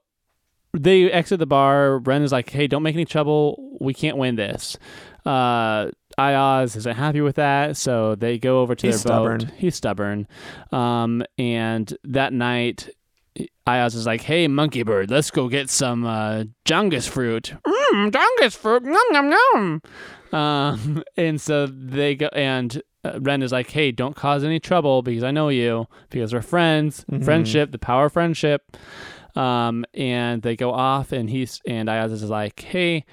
they 0.77 1.11
exit 1.11 1.39
the 1.39 1.47
bar. 1.47 1.99
Ren 1.99 2.23
is 2.23 2.33
like, 2.33 2.51
"Hey, 2.51 2.67
don't 2.67 2.83
make 2.83 2.95
any 2.95 3.07
trouble. 3.07 3.77
We 3.81 3.95
can't 3.95 4.17
win 4.19 4.37
this." 4.37 4.77
Uh, 5.25 5.91
Ayaz 6.19 6.75
isn't 6.77 6.97
happy 6.97 7.21
with 7.21 7.37
that, 7.37 7.77
so 7.77 8.15
they 8.15 8.39
go 8.39 8.61
over 8.61 8.75
to 8.75 8.87
He's 8.87 9.03
their 9.03 9.13
boat. 9.17 9.41
stubborn. 9.41 9.57
He's 9.59 9.75
stubborn. 9.77 10.27
Um, 10.73 11.23
and 11.39 11.97
that 12.05 12.33
night, 12.33 12.89
Ayaz 13.67 13.95
is 13.95 14.05
like, 14.07 14.23
"Hey, 14.23 14.49
Monkey 14.49 14.83
Bird, 14.83 15.11
let's 15.11 15.31
go 15.31 15.49
get 15.49 15.71
some 15.71 16.05
uh, 16.05 16.45
Jungus 16.65 17.09
fruit." 17.09 17.55
Mmm, 17.67 18.11
Jungus 18.11 18.57
fruit. 18.57 18.83
Nom 18.83 19.03
nom 19.13 19.31
nom. 19.31 19.83
Um, 20.33 21.03
and 21.17 21.41
so 21.41 21.67
they 21.67 22.17
go, 22.17 22.27
and 22.33 22.83
uh, 23.05 23.21
Ren 23.21 23.43
is 23.43 23.53
like, 23.53 23.71
"Hey, 23.71 23.93
don't 23.93 24.17
cause 24.17 24.43
any 24.43 24.59
trouble 24.59 25.03
because 25.03 25.23
I 25.23 25.31
know 25.31 25.51
you 25.51 25.87
because 26.11 26.35
we're 26.35 26.43
friends. 26.43 27.05
Mhm. 27.11 27.25
Friendship, 27.25 27.71
the 27.71 27.79
power 27.79 28.07
of 28.07 28.13
friendship." 28.13 28.77
Um, 29.37 29.85
and 29.95 30.43
they 30.43 30.57
go 30.57 30.73
off, 30.73 31.13
and 31.13 31.31
he's 31.31 31.61
and 31.67 31.89
Ayaz 31.89 32.11
is 32.11 32.25
like, 32.25 32.59
"Hey." 32.61 33.05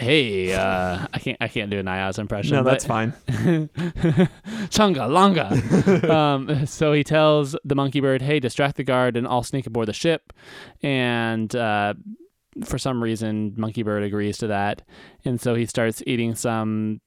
Hey, 0.00 0.52
uh, 0.54 1.06
I 1.12 1.18
can't. 1.18 1.36
I 1.40 1.48
can't 1.48 1.70
do 1.70 1.78
an 1.78 1.86
Ayaz 1.86 2.18
impression. 2.18 2.56
No, 2.56 2.62
that's 2.62 2.86
fine. 2.86 3.12
Chunga 3.28 5.08
longa. 5.10 6.10
um, 6.14 6.66
so 6.66 6.92
he 6.92 7.04
tells 7.04 7.56
the 7.64 7.74
monkey 7.74 8.00
bird, 8.00 8.22
"Hey, 8.22 8.40
distract 8.40 8.76
the 8.76 8.84
guard, 8.84 9.16
and 9.16 9.26
I'll 9.26 9.42
sneak 9.42 9.66
aboard 9.66 9.88
the 9.88 9.92
ship." 9.92 10.32
And 10.82 11.54
uh, 11.54 11.94
for 12.64 12.78
some 12.78 13.02
reason, 13.02 13.54
monkey 13.56 13.82
bird 13.82 14.02
agrees 14.02 14.38
to 14.38 14.46
that, 14.48 14.82
and 15.24 15.40
so 15.40 15.54
he 15.54 15.66
starts 15.66 16.02
eating 16.06 16.34
some 16.34 17.00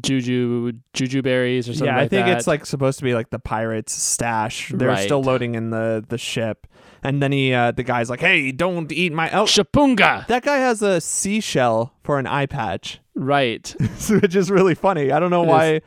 juju 0.00 0.72
juju 0.92 1.22
berries 1.22 1.68
or 1.68 1.74
something. 1.74 1.94
Like 1.94 2.10
that. 2.10 2.16
Yeah, 2.16 2.22
I 2.22 2.24
like 2.24 2.26
think 2.26 2.26
that. 2.26 2.38
it's 2.38 2.46
like 2.46 2.66
supposed 2.66 2.98
to 2.98 3.04
be 3.04 3.14
like 3.14 3.30
the 3.30 3.38
pirates' 3.40 3.92
stash. 3.92 4.70
They're 4.74 4.88
Right. 4.88 5.04
still 5.04 5.22
loading 5.22 5.54
in 5.56 5.70
the 5.70 6.04
the 6.08 6.18
ship, 6.18 6.66
and 7.02 7.22
then 7.22 7.32
he 7.32 7.52
uh, 7.52 7.72
the 7.72 7.82
guy's 7.82 8.10
like, 8.10 8.20
"Hey, 8.20 8.52
don't 8.52 8.90
eat 8.92 9.12
my 9.12 9.30
oh." 9.30 9.44
shapunga. 9.44 10.26
That 10.26 10.42
guy 10.42 10.56
has 10.58 10.82
a 10.82 11.00
seashell 11.00 11.92
for 12.02 12.18
an 12.18 12.26
eye 12.26 12.46
patch, 12.46 13.00
Right. 13.14 13.74
which 14.10 14.34
is 14.36 14.50
really 14.50 14.74
funny. 14.74 15.12
I 15.12 15.18
don't 15.18 15.30
know 15.30 15.44
It 15.44 15.48
why. 15.48 15.80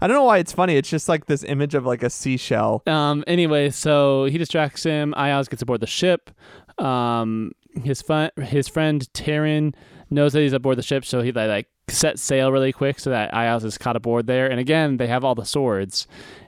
I 0.00 0.06
don't 0.06 0.16
know 0.16 0.24
why 0.24 0.38
it's 0.38 0.52
funny. 0.52 0.76
It's 0.76 0.90
just 0.90 1.08
like 1.08 1.24
this 1.26 1.42
image 1.42 1.74
of 1.74 1.86
like 1.86 2.02
a 2.02 2.10
seashell. 2.10 2.82
Um. 2.86 3.24
Anyway, 3.26 3.70
so 3.70 4.24
he 4.26 4.38
distracts 4.38 4.82
him. 4.82 5.14
Ayaz 5.16 5.48
gets 5.48 5.62
aboard 5.62 5.80
the 5.80 5.86
ship. 5.86 6.30
Um. 6.78 7.52
His 7.84 8.00
fun, 8.00 8.30
his 8.42 8.68
friend 8.68 9.06
Taryn 9.12 9.74
knows 10.08 10.32
that 10.32 10.40
he's 10.40 10.54
aboard 10.54 10.78
the 10.78 10.82
ship, 10.82 11.04
so 11.04 11.20
he 11.20 11.30
like, 11.30 11.48
like 11.48 11.66
set 11.88 12.18
sail 12.18 12.50
really 12.50 12.72
quick 12.72 12.98
so 12.98 13.10
that 13.10 13.34
Ayaz 13.34 13.64
is 13.64 13.76
caught 13.76 13.96
aboard 13.96 14.26
there. 14.26 14.50
And 14.50 14.58
again, 14.58 14.96
they 14.96 15.06
have 15.06 15.24
all 15.24 15.34
the 15.34 15.44
swords 15.44 16.06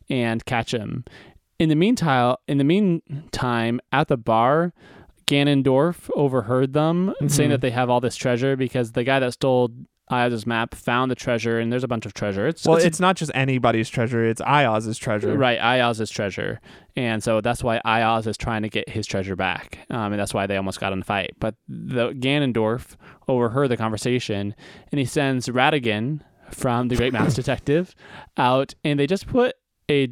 and 0.09 0.43
catch 0.47 0.73
him. 0.73 1.05
In 1.59 1.69
the 1.69 1.75
meantime, 1.75 2.37
in 2.47 2.59
the 2.59 2.65
meantime, 2.65 3.81
at 3.93 4.09
the 4.09 4.17
bar, 4.17 4.73
Ganondorf 5.27 6.09
overheard 6.15 6.73
them 6.73 7.13
saying 7.27 7.49
Mhm. 7.51 7.53
that 7.55 7.61
they 7.61 7.71
have 7.71 7.91
all 7.91 8.01
this 8.01 8.17
treasure 8.17 8.57
because 8.57 8.93
the 8.93 9.05
guy 9.05 9.19
that 9.19 9.33
stole 9.33 9.71
Ayaz's 10.11 10.47
map 10.47 10.75
found 10.75 11.11
the 11.11 11.15
treasure, 11.15 11.59
and 11.59 11.71
there's 11.71 11.85
a 11.85 11.89
bunch 11.89 12.07
of 12.07 12.15
treasure. 12.15 12.47
It's 12.47 12.65
Well, 12.65 12.77
it's 12.77 12.87
it's, 12.87 13.01
not 13.01 13.17
just 13.17 13.31
anybody's 13.35 13.91
treasure; 13.91 14.25
it's 14.25 14.41
Ayaz's 14.41 14.97
treasure. 14.97 15.37
Right, 15.37 15.59
Ayaz's 15.61 16.09
treasure, 16.11 16.61
and 16.97 17.23
so 17.23 17.43
that's 17.43 17.63
why 17.63 17.79
Ayaz 17.85 18.27
is 18.27 18.39
trying 18.39 18.63
to 18.63 18.71
get 18.71 18.89
his 18.89 19.07
treasure 19.07 19.37
back, 19.37 19.81
um, 19.91 20.13
and 20.15 20.19
that's 20.19 20.33
why 20.33 20.47
they 20.47 20.57
almost 20.57 20.81
got 20.81 20.95
in 20.95 21.01
a 21.01 21.05
fight. 21.05 21.33
But 21.39 21.57
the 21.69 22.13
Ganondorf 22.15 22.97
overheard 23.29 23.69
the 23.69 23.77
conversation, 23.77 24.55
and 24.91 24.99
he 24.99 25.05
sends 25.05 25.47
Ratigan 25.49 26.21
from 26.53 26.89
the 26.89 26.97
Great 26.97 27.13
Mouse 27.13 27.35
Detective 27.43 27.95
out, 28.39 28.75
and 28.85 28.99
they 28.99 29.07
just 29.07 29.27
put 29.27 29.57
a 29.91 30.09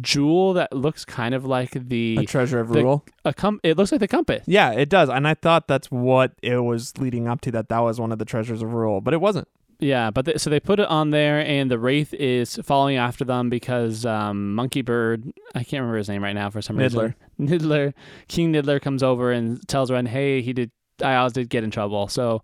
jewel 0.00 0.54
that 0.54 0.72
looks 0.72 1.04
kind 1.04 1.34
of 1.34 1.44
like 1.44 1.76
A 1.76 1.78
the 1.80 2.24
treasure 2.26 2.60
of 2.60 2.68
the- 2.68 2.82
rule. 2.82 3.04
a 3.24 3.32
com- 3.32 3.60
It 3.62 3.76
looks 3.76 3.92
like 3.92 4.00
the 4.00 4.08
compass. 4.08 4.44
Yeah, 4.46 4.72
it 4.72 4.88
does, 4.88 5.08
and 5.08 5.26
I 5.26 5.34
thought 5.34 5.68
that's 5.68 5.90
what 5.90 6.32
it 6.42 6.56
was 6.58 6.96
leading 6.98 7.28
up 7.28 7.40
to. 7.42 7.50
That 7.52 7.68
that 7.68 7.80
was 7.80 8.00
one 8.00 8.12
of 8.12 8.18
the 8.18 8.24
treasures 8.24 8.62
of 8.62 8.72
rule, 8.72 9.00
but 9.00 9.14
it 9.14 9.20
wasn't. 9.20 9.48
Yeah, 9.80 10.10
but 10.10 10.24
th- 10.24 10.38
so 10.40 10.50
they 10.50 10.58
put 10.58 10.80
it 10.80 10.88
on 10.88 11.10
there, 11.10 11.38
and 11.38 11.70
the 11.70 11.78
wraith 11.78 12.12
is 12.14 12.58
following 12.64 12.96
after 12.96 13.24
them 13.24 13.48
because 13.48 14.04
um, 14.04 14.54
Monkey 14.56 14.82
Bird, 14.82 15.30
I 15.54 15.60
can't 15.62 15.80
remember 15.82 15.98
his 15.98 16.08
name 16.08 16.24
right 16.24 16.32
now 16.34 16.50
for 16.50 16.60
some 16.60 16.76
reason. 16.76 17.14
Niddler, 17.40 17.94
King 18.28 18.52
Niddler 18.52 18.80
comes 18.80 19.04
over 19.04 19.30
and 19.30 19.66
tells 19.68 19.90
Ren, 19.92 20.06
"Hey, 20.06 20.42
he 20.42 20.52
did. 20.52 20.72
Ios 21.00 21.32
did 21.32 21.48
get 21.48 21.62
in 21.62 21.70
trouble." 21.70 22.08
So 22.08 22.42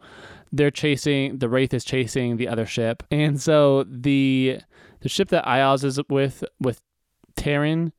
they're 0.53 0.71
chasing. 0.71 1.39
The 1.39 1.49
wraith 1.49 1.75
is 1.75 1.85
chasing 1.85 2.37
the 2.37 2.47
other 2.47 2.67
ship, 2.67 3.03
and 3.11 3.43
so 3.43 3.83
the 3.83 4.61
the 5.01 5.09
ship 5.09 5.31
that 5.31 5.45
Ios 5.45 5.83
is 5.83 5.99
with 6.09 6.45
with 6.61 6.81
Terran 7.37 7.93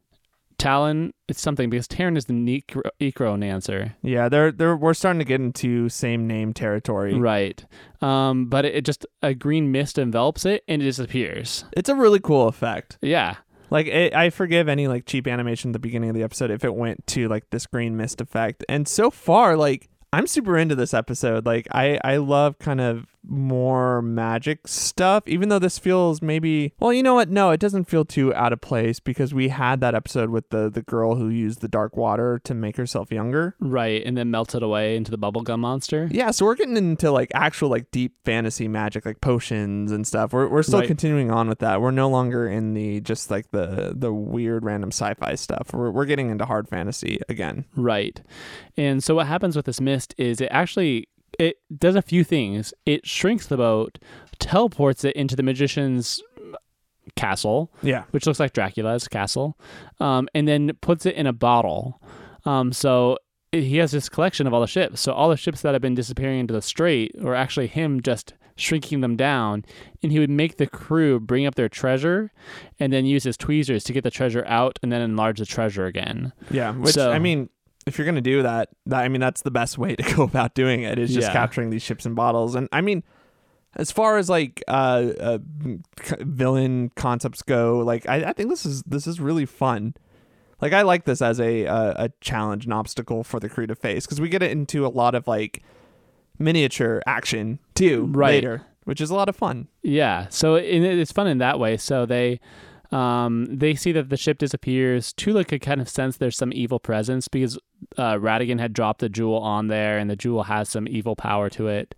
Talon, 0.57 1.13
it's 1.27 1.41
something 1.41 1.69
because 1.69 1.87
Terran 1.87 2.15
is 2.15 2.25
the 2.25 2.33
necro- 2.33 2.89
necromancer. 2.99 3.95
Yeah, 4.01 4.29
they're 4.29 4.51
they're 4.51 4.75
we're 4.75 4.93
starting 4.93 5.19
to 5.19 5.25
get 5.25 5.41
into 5.41 5.89
same 5.89 6.27
name 6.27 6.53
territory. 6.53 7.13
Right. 7.13 7.63
Um, 8.01 8.45
but 8.45 8.65
it, 8.65 8.75
it 8.75 8.85
just 8.85 9.05
a 9.21 9.33
green 9.33 9.71
mist 9.71 9.97
envelops 9.97 10.45
it 10.45 10.63
and 10.67 10.81
it 10.81 10.85
disappears. 10.85 11.65
It's 11.73 11.89
a 11.89 11.95
really 11.95 12.19
cool 12.19 12.47
effect. 12.47 12.97
Yeah. 13.01 13.35
Like 13.69 13.87
it, 13.87 14.15
I 14.15 14.29
forgive 14.29 14.69
any 14.69 14.87
like 14.87 15.05
cheap 15.05 15.27
animation 15.27 15.71
at 15.71 15.73
the 15.73 15.79
beginning 15.79 16.09
of 16.09 16.15
the 16.15 16.23
episode 16.23 16.51
if 16.51 16.63
it 16.63 16.75
went 16.75 17.05
to 17.07 17.27
like 17.27 17.49
this 17.49 17.65
green 17.65 17.97
mist 17.97 18.21
effect. 18.21 18.63
And 18.69 18.87
so 18.87 19.11
far, 19.11 19.57
like 19.57 19.89
I'm 20.13 20.27
super 20.27 20.57
into 20.57 20.75
this 20.75 20.93
episode. 20.93 21.45
Like 21.45 21.67
I 21.71 21.99
I 22.03 22.17
love 22.17 22.59
kind 22.59 22.79
of 22.79 23.07
more 23.27 24.01
magic 24.01 24.67
stuff, 24.67 25.27
even 25.27 25.49
though 25.49 25.59
this 25.59 25.77
feels 25.79 26.21
maybe 26.21 26.73
well, 26.79 26.93
you 26.93 27.03
know 27.03 27.15
what? 27.15 27.29
No, 27.29 27.51
it 27.51 27.59
doesn't 27.59 27.85
feel 27.85 28.05
too 28.05 28.33
out 28.33 28.53
of 28.53 28.61
place 28.61 28.99
because 28.99 29.33
we 29.33 29.49
had 29.49 29.81
that 29.81 29.95
episode 29.95 30.29
with 30.29 30.49
the 30.49 30.69
the 30.69 30.81
girl 30.81 31.15
who 31.15 31.29
used 31.29 31.61
the 31.61 31.67
dark 31.67 31.95
water 31.97 32.39
to 32.43 32.53
make 32.53 32.77
herself 32.77 33.11
younger. 33.11 33.55
Right. 33.59 34.03
And 34.05 34.17
then 34.17 34.31
melted 34.31 34.63
away 34.63 34.95
into 34.95 35.11
the 35.11 35.17
bubblegum 35.17 35.59
monster. 35.59 36.07
Yeah, 36.11 36.31
so 36.31 36.45
we're 36.45 36.55
getting 36.55 36.77
into 36.77 37.11
like 37.11 37.31
actual 37.33 37.69
like 37.69 37.91
deep 37.91 38.13
fantasy 38.25 38.67
magic, 38.67 39.05
like 39.05 39.21
potions 39.21 39.91
and 39.91 40.05
stuff. 40.05 40.33
We're 40.33 40.47
we're 40.47 40.63
still 40.63 40.79
Right. 40.79 40.87
continuing 40.87 41.31
on 41.31 41.47
with 41.47 41.59
that. 41.59 41.81
We're 41.81 41.91
no 41.91 42.09
longer 42.09 42.47
in 42.47 42.73
the 42.73 43.01
just 43.01 43.31
like 43.31 43.51
the 43.51 43.93
the 43.95 44.13
weird 44.13 44.65
random 44.65 44.89
sci-fi 44.91 45.35
stuff. 45.35 45.71
We're 45.73 45.91
we're 45.91 46.05
getting 46.05 46.29
into 46.29 46.45
hard 46.45 46.67
fantasy 46.67 47.19
again. 47.29 47.65
Right. 47.75 48.21
And 48.77 49.03
so 49.03 49.15
what 49.15 49.27
happens 49.27 49.55
with 49.55 49.65
this 49.65 49.79
mist 49.81 50.13
is 50.17 50.41
it 50.41 50.49
actually 50.51 51.07
it 51.39 51.57
does 51.77 51.95
a 51.95 52.01
few 52.01 52.23
things. 52.23 52.73
It 52.85 53.05
shrinks 53.05 53.47
the 53.47 53.57
boat, 53.57 53.99
teleports 54.39 55.03
it 55.03 55.15
into 55.15 55.35
the 55.35 55.43
magician's 55.43 56.21
castle, 57.15 57.71
Yeah. 57.81 58.03
which 58.11 58.25
looks 58.25 58.39
like 58.39 58.53
Dracula's 58.53 59.07
castle, 59.07 59.57
um, 59.99 60.27
and 60.33 60.47
then 60.47 60.71
puts 60.81 61.05
it 61.05 61.15
in 61.15 61.27
a 61.27 61.33
bottle. 61.33 62.01
Um, 62.45 62.73
so 62.73 63.17
he 63.51 63.77
has 63.77 63.91
this 63.91 64.09
collection 64.09 64.47
of 64.47 64.53
all 64.53 64.61
the 64.61 64.67
ships. 64.67 65.01
So 65.01 65.13
all 65.13 65.29
the 65.29 65.37
ships 65.37 65.61
that 65.61 65.73
have 65.73 65.81
been 65.81 65.95
disappearing 65.95 66.39
into 66.41 66.53
the 66.53 66.61
strait 66.61 67.11
were 67.21 67.35
actually 67.35 67.67
him 67.67 68.01
just 68.01 68.33
shrinking 68.57 69.01
them 69.01 69.15
down, 69.17 69.65
and 70.01 70.11
he 70.11 70.19
would 70.19 70.29
make 70.29 70.57
the 70.57 70.67
crew 70.67 71.19
bring 71.19 71.45
up 71.45 71.55
their 71.55 71.67
treasure, 71.69 72.31
and 72.79 72.91
then 72.93 73.05
use 73.05 73.23
his 73.23 73.35
tweezers 73.37 73.83
to 73.83 73.91
get 73.93 74.03
the 74.03 74.11
treasure 74.11 74.45
out, 74.47 74.79
and 74.81 74.91
then 74.91 75.01
enlarge 75.01 75.39
the 75.39 75.45
treasure 75.45 75.85
again. 75.85 76.31
Yeah, 76.49 76.71
which 76.73 76.93
So- 76.93 77.11
I 77.11 77.19
mean, 77.19 77.49
if 77.85 77.97
you're 77.97 78.05
gonna 78.05 78.21
do 78.21 78.41
that, 78.43 78.69
that 78.87 79.03
I 79.03 79.07
mean 79.09 79.21
that's 79.21 79.41
the 79.43 79.51
best 79.51 79.77
way 79.77 79.95
to 79.97 80.15
go 80.15 80.23
about 80.23 80.53
doing 80.55 80.83
it 80.83 80.97
is 80.99 81.13
just 81.13 81.27
Yeah. 81.27 81.33
capturing 81.33 81.69
these 81.69 81.83
ships 81.83 82.05
and 82.05 82.15
bottles. 82.15 82.55
And 82.55 82.67
I 82.71 82.81
mean, 82.81 83.03
as 83.75 83.91
far 83.91 84.17
as 84.17 84.29
like 84.29 84.63
uh, 84.67 85.11
uh 85.19 85.37
villain 86.21 86.89
concepts 86.95 87.41
go, 87.41 87.79
like 87.79 88.07
I, 88.07 88.23
I 88.25 88.33
think 88.33 88.49
this 88.49 88.65
is 88.65 88.83
this 88.83 89.05
is 89.07 89.19
really 89.19 89.45
fun. 89.45 89.93
Like 90.61 90.71
I 90.73 90.83
like 90.83 91.05
this 91.05 91.21
as 91.21 91.39
a 91.39 91.65
a, 91.65 91.95
a 92.05 92.09
challenge, 92.21 92.65
an 92.65 92.71
obstacle 92.73 93.23
for 93.23 93.39
the 93.39 93.49
creative 93.49 93.77
phase 93.77 94.05
because 94.05 94.21
we 94.21 94.29
get 94.29 94.41
it 94.41 94.51
into 94.51 94.85
a 94.85 94.89
lot 94.89 95.13
of 95.15 95.27
like 95.27 95.61
miniature 96.39 97.01
action 97.05 97.59
too 97.75 98.05
Right. 98.11 98.35
later, 98.35 98.63
which 98.85 99.01
is 99.01 99.09
a 99.09 99.15
lot 99.15 99.29
of 99.29 99.35
fun. 99.35 99.67
Yeah, 99.83 100.27
so 100.29 100.55
it, 100.55 100.65
it's 100.83 101.11
fun 101.11 101.27
in 101.27 101.37
that 101.39 101.59
way. 101.59 101.77
So 101.77 102.05
they 102.05 102.39
um, 102.91 103.47
they 103.49 103.75
see 103.75 103.91
that 103.93 104.09
the 104.09 104.17
ship 104.17 104.37
disappears. 104.37 105.13
Tula 105.13 105.43
could 105.45 105.61
kind 105.61 105.81
of 105.81 105.89
sense 105.89 106.17
there's 106.17 106.37
some 106.37 106.53
evil 106.53 106.79
presence 106.79 107.27
because 107.27 107.57
uh, 107.97 108.15
Ratigan 108.15 108.59
had 108.59 108.73
dropped 108.73 108.99
the 109.01 109.09
jewel 109.09 109.37
on 109.39 109.67
there, 109.67 109.97
and 109.97 110.09
the 110.09 110.15
jewel 110.15 110.43
has 110.43 110.69
some 110.69 110.87
evil 110.87 111.15
power 111.15 111.49
to 111.51 111.67
it. 111.67 111.95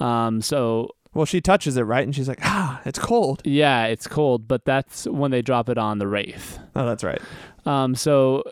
Um, 0.00 0.40
so 0.40 0.88
Well, 1.14 1.26
she 1.26 1.40
touches 1.40 1.76
it 1.76 1.82
right, 1.82 2.02
and 2.04 2.14
she's 2.14 2.28
like, 2.28 2.40
ah, 2.42 2.80
it's 2.84 2.98
cold. 2.98 3.42
yeah, 3.44 3.86
it's 3.86 4.06
cold, 4.06 4.48
but 4.48 4.64
that's 4.64 5.06
when 5.06 5.30
they 5.30 5.42
drop 5.42 5.68
it 5.68 5.78
on 5.78 5.98
the 5.98 6.06
Wraith. 6.08 6.58
Oh, 6.74 6.86
that's 6.86 7.04
right. 7.04 7.20
Um, 7.66 7.94
so 7.94 8.42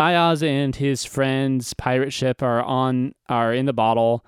Ayaz 0.00 0.42
and 0.42 0.74
his 0.74 1.04
friends' 1.04 1.72
pirate 1.74 2.12
ship 2.12 2.42
are 2.42 2.62
on 2.62 3.14
are 3.28 3.54
in 3.54 3.66
the 3.66 3.72
bottle, 3.72 4.24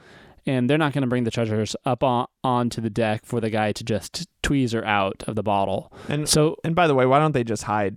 and 0.47 0.69
they're 0.69 0.79
not 0.79 0.93
going 0.93 1.03
to 1.03 1.09
bring 1.09 1.25
the 1.25 1.31
treasures 1.31 1.75
up 1.85 2.03
on 2.03 2.27
onto 2.43 2.81
the 2.81 2.91
deck 2.91 3.25
for 3.25 3.41
the 3.41 3.51
guy 3.51 3.73
to 3.73 3.85
just 3.85 4.27
tweezer 4.43 4.85
out 4.85 5.25
of 5.27 5.35
the 5.37 5.43
bottle. 5.43 5.93
And 6.09 6.29
So 6.29 6.57
and 6.65 6.75
by 6.75 6.87
the 6.87 6.95
way, 6.95 7.07
why 7.07 7.19
don't 7.19 7.33
they 7.33 7.45
just 7.45 7.65
hide? 7.65 7.97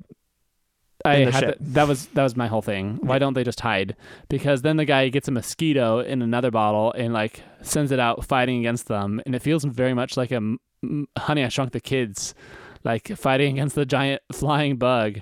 I 1.06 1.18
had 1.36 1.42
to- 1.42 1.58
that 1.60 1.88
was 1.88 2.08
that 2.08 2.24
was 2.24 2.36
my 2.36 2.48
whole 2.48 2.62
thing. 2.62 2.98
Why 3.02 3.20
don't 3.20 3.34
they 3.34 3.44
just 3.44 3.60
hide? 3.62 3.96
Because 4.30 4.62
then 4.64 4.78
the 4.78 4.86
guy 4.86 5.10
gets 5.10 5.28
a 5.28 5.32
mosquito 5.32 6.00
in 6.00 6.22
another 6.22 6.52
bottle 6.52 6.92
and 6.94 7.14
like 7.14 7.44
sends 7.62 7.92
it 7.92 8.00
out 8.00 8.26
fighting 8.26 8.60
against 8.60 8.88
them, 8.88 9.22
and 9.26 9.36
it 9.36 9.42
feels 9.42 9.64
very 9.64 9.94
much 9.94 10.18
like 10.18 10.32
a 10.32 10.42
Honey 11.18 11.44
I 11.44 11.50
Shrunk 11.50 11.72
the 11.72 11.80
Kids, 11.80 12.34
like 12.84 13.08
fighting 13.16 13.58
against 13.58 13.76
the 13.76 13.86
giant 13.86 14.22
flying 14.32 14.78
bug. 14.78 15.22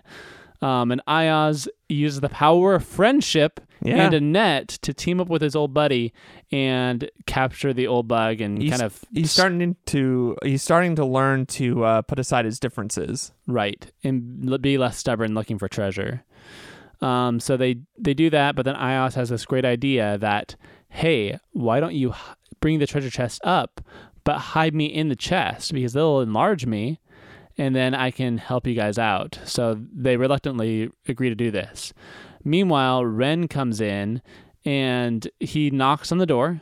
Um, 0.61 0.91
and 0.91 1.01
Ayaz 1.07 1.67
uses 1.89 2.21
the 2.21 2.29
power 2.29 2.75
of 2.75 2.85
friendship 2.85 3.59
Yeah. 3.85 4.05
and 4.05 4.13
a 4.13 4.19
net 4.19 4.67
to 4.81 4.93
team 4.93 5.21
up 5.21 5.29
with 5.29 5.41
his 5.41 5.55
old 5.55 5.73
buddy 5.73 6.13
and 6.51 7.09
capture 7.27 7.71
the 7.73 7.87
old 7.87 8.07
bug 8.07 8.41
and 8.41 8.61
He's- 8.61 8.71
kind 8.71 8.81
of 8.83 8.99
he's 9.13 9.31
starting 9.31 9.75
to 9.87 10.35
he's 10.43 10.63
starting 10.63 10.95
to 10.95 11.05
learn 11.05 11.45
to 11.47 11.83
uh, 11.85 12.01
put 12.01 12.17
aside 12.19 12.45
his 12.45 12.59
differences. 12.59 13.31
Right, 13.47 13.91
and 14.03 14.61
be 14.61 14.77
less 14.77 14.97
stubborn 14.97 15.33
looking 15.35 15.57
for 15.59 15.67
treasure. 15.67 16.23
Um, 17.01 17.39
so 17.39 17.57
they 17.57 17.77
they 17.97 18.13
do 18.13 18.29
that, 18.29 18.55
but 18.55 18.65
then 18.65 18.75
Ios 18.75 19.13
has 19.15 19.29
this 19.29 19.45
great 19.45 19.65
idea 19.65 20.17
that, 20.17 20.55
hey, 20.89 21.37
why 21.51 21.79
don't 21.79 21.93
you 21.93 22.13
bring 22.61 22.79
the 22.79 22.87
treasure 22.87 23.09
chest 23.09 23.41
up, 23.43 23.81
but 24.23 24.37
hide 24.39 24.73
me 24.73 24.85
in 24.85 25.09
the 25.09 25.15
chest 25.15 25.73
because 25.73 25.93
they'll 25.93 26.21
enlarge 26.21 26.65
me, 26.65 26.99
and 27.57 27.75
then 27.75 27.93
I 27.93 28.11
can 28.11 28.37
help 28.37 28.65
you 28.65 28.73
guys 28.75 28.97
out. 28.97 29.37
So 29.43 29.77
they 29.93 30.15
reluctantly 30.17 30.89
agree 31.07 31.29
to 31.29 31.35
do 31.35 31.51
this. 31.51 31.93
Meanwhile, 32.45 33.05
Ren 33.05 33.47
comes 33.49 33.81
in 33.81 34.21
and 34.63 35.27
he 35.39 35.69
knocks 35.71 36.11
on 36.11 36.19
the 36.19 36.25
door, 36.25 36.61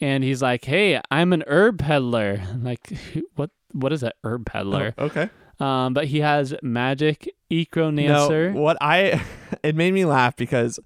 and 0.00 0.22
he's 0.22 0.42
like, 0.42 0.64
"Hey, 0.64 1.00
I'm 1.10 1.32
an 1.32 1.42
herb 1.46 1.78
peddler." 1.78 2.42
Like, 2.60 2.92
what? 3.34 3.50
What 3.72 3.92
is 3.92 4.02
a 4.02 4.12
herb 4.22 4.46
peddler? 4.46 4.94
okay. 4.98 5.30
Um, 5.58 5.94
but 5.94 6.06
he 6.06 6.20
has 6.20 6.54
magic 6.62 7.28
No, 7.50 7.56
Ecomancer. 7.56 8.52
what 8.52 8.76
I 8.80 9.22
it 9.62 9.74
made 9.76 9.94
me 9.94 10.04
laugh 10.04 10.36
because 10.36 10.78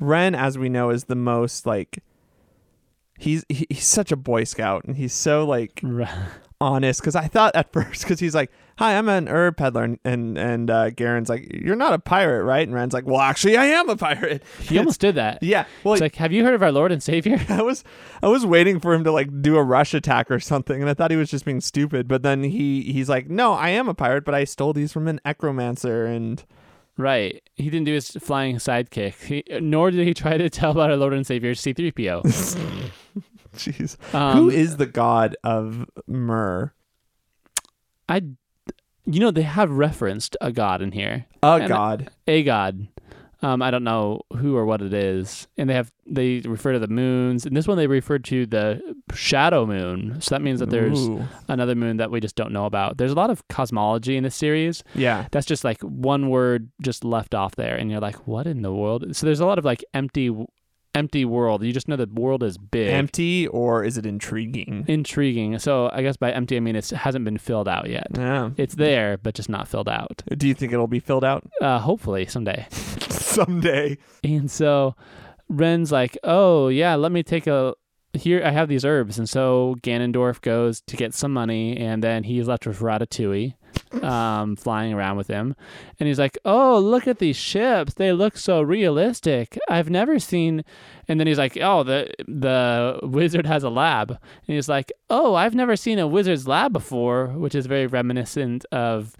Ren, 0.00 0.34
as 0.34 0.58
we 0.58 0.68
know, 0.68 0.90
is 0.90 1.04
the 1.04 1.14
most 1.16 1.64
like 1.64 2.02
he's 3.18 3.44
he, 3.48 3.66
he's 3.70 3.86
such 3.86 4.10
a 4.12 4.16
boy 4.16 4.44
scout 4.44 4.84
and 4.84 4.96
he's 4.96 5.12
so 5.14 5.46
like. 5.46 5.80
honest 6.64 7.00
because 7.00 7.14
I 7.14 7.26
thought 7.28 7.54
at 7.54 7.72
first 7.72 8.02
because 8.02 8.20
he's 8.20 8.34
like, 8.34 8.50
"Hi, 8.78 8.96
I'm 8.96 9.08
an 9.08 9.28
herb 9.28 9.56
peddler," 9.56 9.84
and 9.84 9.98
and, 10.04 10.38
and 10.38 10.70
uh, 10.70 10.90
Garen's 10.90 11.28
like, 11.28 11.46
"You're 11.52 11.76
not 11.76 11.92
a 11.92 11.98
pirate, 11.98 12.44
right?" 12.44 12.66
And 12.66 12.74
Ren's 12.74 12.94
like, 12.94 13.06
"Well, 13.06 13.20
actually, 13.20 13.56
I 13.56 13.66
am 13.66 13.88
a 13.88 13.96
pirate." 13.96 14.42
He 14.60 14.78
almost 14.78 15.00
did 15.00 15.14
that. 15.16 15.38
yeah. 15.42 15.66
Well, 15.84 15.94
It's 15.94 16.00
like, 16.00 16.16
have 16.16 16.32
you 16.32 16.44
heard 16.44 16.54
of 16.54 16.62
our 16.62 16.72
Lord 16.72 16.90
and 16.90 17.02
Savior? 17.02 17.38
I 17.48 17.62
was 17.62 17.84
I 18.22 18.28
was 18.28 18.46
waiting 18.46 18.80
for 18.80 18.94
him 18.94 19.04
to 19.04 19.12
like 19.12 19.42
do 19.42 19.56
a 19.56 19.62
rush 19.62 19.94
attack 19.94 20.30
or 20.30 20.40
something, 20.40 20.80
and 20.80 20.90
I 20.90 20.94
thought 20.94 21.10
he 21.10 21.16
was 21.16 21.30
just 21.30 21.44
being 21.44 21.60
stupid. 21.60 22.08
But 22.08 22.22
then 22.22 22.42
he 22.44 22.82
he's 22.82 23.08
like, 23.08 23.28
"No, 23.28 23.52
I 23.52 23.68
am 23.70 23.88
a 23.88 23.94
pirate, 23.94 24.24
but 24.24 24.34
I 24.34 24.44
stole 24.44 24.72
these 24.72 24.92
from 24.92 25.06
an 25.08 25.20
ecomancer," 25.24 26.06
And 26.06 26.42
right. 26.96 27.42
He 27.56 27.64
didn't 27.70 27.84
do 27.84 27.94
his 27.94 28.10
flying 28.10 28.56
sidekick. 28.56 29.14
He, 29.24 29.44
nor 29.60 29.90
did 29.90 30.06
he 30.06 30.14
try 30.14 30.36
to 30.38 30.48
tell 30.50 30.70
about 30.72 30.90
our 30.90 30.96
Lord 30.96 31.12
and 31.12 31.26
Savior 31.26 31.52
C3PO. 31.54 32.90
jeez, 33.58 33.96
Um, 34.14 34.36
who 34.36 34.50
is 34.50 34.76
the 34.76 34.86
god 34.86 35.36
of 35.44 35.86
Mer? 36.06 36.74
I? 38.08 38.22
You 39.06 39.20
know, 39.20 39.30
they 39.30 39.42
have 39.42 39.70
referenced 39.70 40.36
a 40.40 40.50
god 40.50 40.80
in 40.80 40.92
here. 40.92 41.26
A 41.42 41.66
god. 41.68 42.10
A 42.26 42.42
god. 42.42 42.88
Um, 43.42 43.60
I 43.60 43.70
don't 43.70 43.84
know 43.84 44.22
who 44.38 44.56
or 44.56 44.64
what 44.64 44.80
it 44.80 44.94
is, 44.94 45.48
and 45.58 45.68
they 45.68 45.74
have 45.74 45.92
they 46.06 46.40
refer 46.46 46.72
to 46.72 46.78
the 46.78 46.88
moons. 46.88 47.44
And 47.44 47.54
this 47.54 47.68
one 47.68 47.76
they 47.76 47.86
refer 47.86 48.18
to 48.18 48.46
the 48.46 48.80
shadow 49.12 49.66
moon. 49.66 50.18
So 50.22 50.34
that 50.34 50.40
means 50.40 50.60
that 50.60 50.70
there's 50.70 51.06
Ooh. 51.06 51.22
another 51.48 51.74
moon 51.74 51.98
that 51.98 52.10
we 52.10 52.20
just 52.20 52.36
don't 52.36 52.52
know 52.52 52.64
about. 52.64 52.96
There's 52.96 53.10
a 53.12 53.14
lot 53.16 53.28
of 53.28 53.46
cosmology 53.48 54.16
in 54.16 54.22
this 54.24 54.34
series. 54.34 54.82
yeah. 54.94 55.26
That's 55.30 55.44
just 55.44 55.62
like 55.62 55.78
one 55.82 56.30
word 56.30 56.70
just 56.80 57.04
left 57.04 57.34
off 57.34 57.54
there, 57.56 57.76
and 57.76 57.90
you're 57.90 58.00
like, 58.00 58.26
what 58.26 58.46
in 58.46 58.62
the 58.62 58.72
world? 58.72 59.14
So 59.14 59.26
there's 59.26 59.40
a 59.40 59.46
lot 59.46 59.58
of 59.58 59.64
like 59.66 59.84
empty, 59.92 60.34
empty 60.94 61.24
world. 61.24 61.62
You 61.64 61.72
just 61.72 61.88
know 61.88 61.96
the 61.96 62.06
world 62.06 62.42
is 62.42 62.56
big, 62.58 62.88
Empty 62.90 63.46
or 63.48 63.84
is 63.84 63.98
it 63.98 64.06
intriguing? 64.06 64.84
intriguing. 64.88 65.58
So 65.58 65.90
I 65.92 66.02
guess 66.02 66.16
by 66.16 66.30
empty 66.32 66.56
I 66.56 66.60
mean 66.60 66.76
it 66.76 66.88
hasn't 66.90 67.24
been 67.24 67.38
filled 67.38 67.68
out 67.68 67.88
yet. 67.90 68.06
Yeah. 68.16 68.50
It's 68.56 68.74
there, 68.76 69.16
but 69.18 69.34
just 69.34 69.48
not 69.48 69.66
filled 69.68 69.88
out. 69.88 70.22
Do 70.36 70.46
you 70.48 70.54
think 70.54 70.72
it'll 70.72 70.86
be 70.86 71.00
filled 71.00 71.24
out 71.24 71.44
Uh, 71.60 71.78
hopefully 71.78 72.26
someday. 72.26 72.66
someday? 73.08 73.98
And 74.22 74.50
so 74.50 74.94
Ren's 75.48 75.92
like, 75.92 76.16
oh 76.24 76.68
yeah, 76.68 76.94
let 76.94 77.12
me 77.12 77.22
take 77.22 77.46
a. 77.46 77.74
Here 78.12 78.40
I 78.44 78.50
have 78.52 78.68
these 78.68 78.84
herbs, 78.84 79.18
and 79.18 79.28
so 79.28 79.74
Ganondorf 79.82 80.40
goes 80.40 80.80
to 80.86 80.96
get 80.96 81.14
some 81.14 81.32
money, 81.32 81.76
and 81.76 82.00
then 82.00 82.22
he's 82.22 82.46
left 82.46 82.64
with 82.64 82.78
Ratatouille, 82.78 83.54
um, 84.02 84.56
flying 84.56 84.92
around 84.92 85.16
with 85.16 85.28
him, 85.28 85.54
and 85.98 86.06
he's 86.06 86.18
like, 86.18 86.38
"Oh, 86.44 86.78
look 86.78 87.06
at 87.06 87.18
these 87.18 87.36
ships! 87.36 87.94
They 87.94 88.12
look 88.12 88.36
so 88.36 88.62
realistic. 88.62 89.58
I've 89.68 89.90
never 89.90 90.18
seen." 90.18 90.64
And 91.08 91.20
then 91.20 91.26
he's 91.26 91.38
like, 91.38 91.58
"Oh, 91.60 91.82
the 91.82 92.12
the 92.26 93.00
wizard 93.02 93.46
has 93.46 93.62
a 93.62 93.70
lab," 93.70 94.10
and 94.10 94.18
he's 94.54 94.68
like, 94.68 94.92
"Oh, 95.10 95.34
I've 95.34 95.54
never 95.54 95.76
seen 95.76 95.98
a 95.98 96.06
wizard's 96.06 96.48
lab 96.48 96.72
before," 96.72 97.28
which 97.28 97.54
is 97.54 97.66
very 97.66 97.86
reminiscent 97.86 98.64
of 98.72 99.16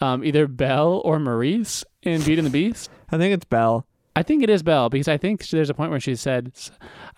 um, 0.00 0.24
either 0.24 0.46
Belle 0.46 1.00
or 1.04 1.18
Maurice 1.18 1.84
in 2.02 2.22
Beauty 2.22 2.38
and 2.38 2.46
the 2.46 2.50
Beast. 2.50 2.90
I 3.10 3.18
think 3.18 3.34
it's 3.34 3.44
Belle. 3.44 3.86
I 4.18 4.22
think 4.24 4.42
it 4.42 4.50
is 4.50 4.64
Belle 4.64 4.88
because 4.88 5.06
I 5.06 5.16
think 5.16 5.48
there's 5.50 5.70
a 5.70 5.74
point 5.74 5.90
where 5.90 6.00
she 6.00 6.16
said, 6.16 6.52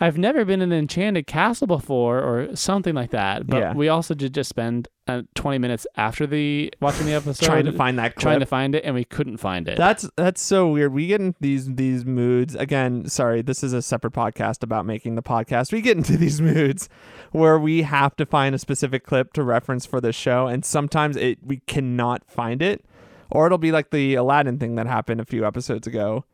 "I've 0.01 0.19
never 0.19 0.45
been 0.45 0.61
in 0.61 0.71
an 0.71 0.79
enchanted 0.79 1.27
castle 1.27 1.67
before," 1.67 2.19
or 2.21 2.55
something 2.55 2.95
like 2.95 3.11
that. 3.11 3.47
But 3.47 3.57
Yeah. 3.59 3.73
we 3.75 3.89
also 3.89 4.13
did 4.13 4.35
just 4.35 4.51
spend 4.51 4.87
uh, 5.09 5.23
20 5.35 5.57
minutes 5.59 5.87
after 5.97 6.27
the 6.27 6.73
watching 6.81 7.07
the 7.07 7.15
episode 7.15 7.45
trying 7.47 7.65
to 7.65 7.73
find 7.73 7.99
that 7.99 8.15
clip. 8.17 8.23
trying 8.23 8.41
to 8.41 8.47
find 8.47 8.75
it, 8.75 8.85
and 8.85 8.95
we 8.95 9.05
couldn't 9.05 9.39
find 9.39 9.67
it. 9.67 9.79
That's 9.79 10.09
that's 10.17 10.43
so 10.43 10.69
weird. 10.69 10.93
We 10.93 11.07
get 11.07 11.21
into 11.23 11.39
these 11.41 11.75
these 11.75 12.05
moods 12.05 12.55
again. 12.55 13.07
Sorry, 13.09 13.41
this 13.41 13.65
is 13.65 13.73
a 13.73 13.81
separate 13.81 14.13
podcast 14.13 14.63
about 14.63 14.85
making 14.85 15.15
the 15.15 15.23
podcast. 15.23 15.73
We 15.73 15.81
get 15.81 15.97
into 15.97 16.17
these 16.19 16.41
moods 16.43 16.89
where 17.33 17.59
we 17.59 17.83
have 17.83 18.15
to 18.17 18.27
find 18.27 18.55
a 18.55 18.59
specific 18.59 19.05
clip 19.05 19.33
to 19.33 19.43
reference 19.43 19.87
for 19.87 20.01
the 20.03 20.13
show, 20.13 20.47
and 20.47 20.65
sometimes 20.67 21.17
it 21.17 21.39
we 21.43 21.61
cannot 21.67 22.31
find 22.31 22.61
it, 22.61 22.85
or 23.31 23.47
it'll 23.47 23.57
be 23.59 23.73
like 23.73 23.91
the 23.91 24.15
Aladdin 24.17 24.59
thing 24.59 24.75
that 24.75 24.87
happened 24.87 25.21
a 25.21 25.25
few 25.25 25.47
episodes 25.47 25.87
ago, 25.87 26.25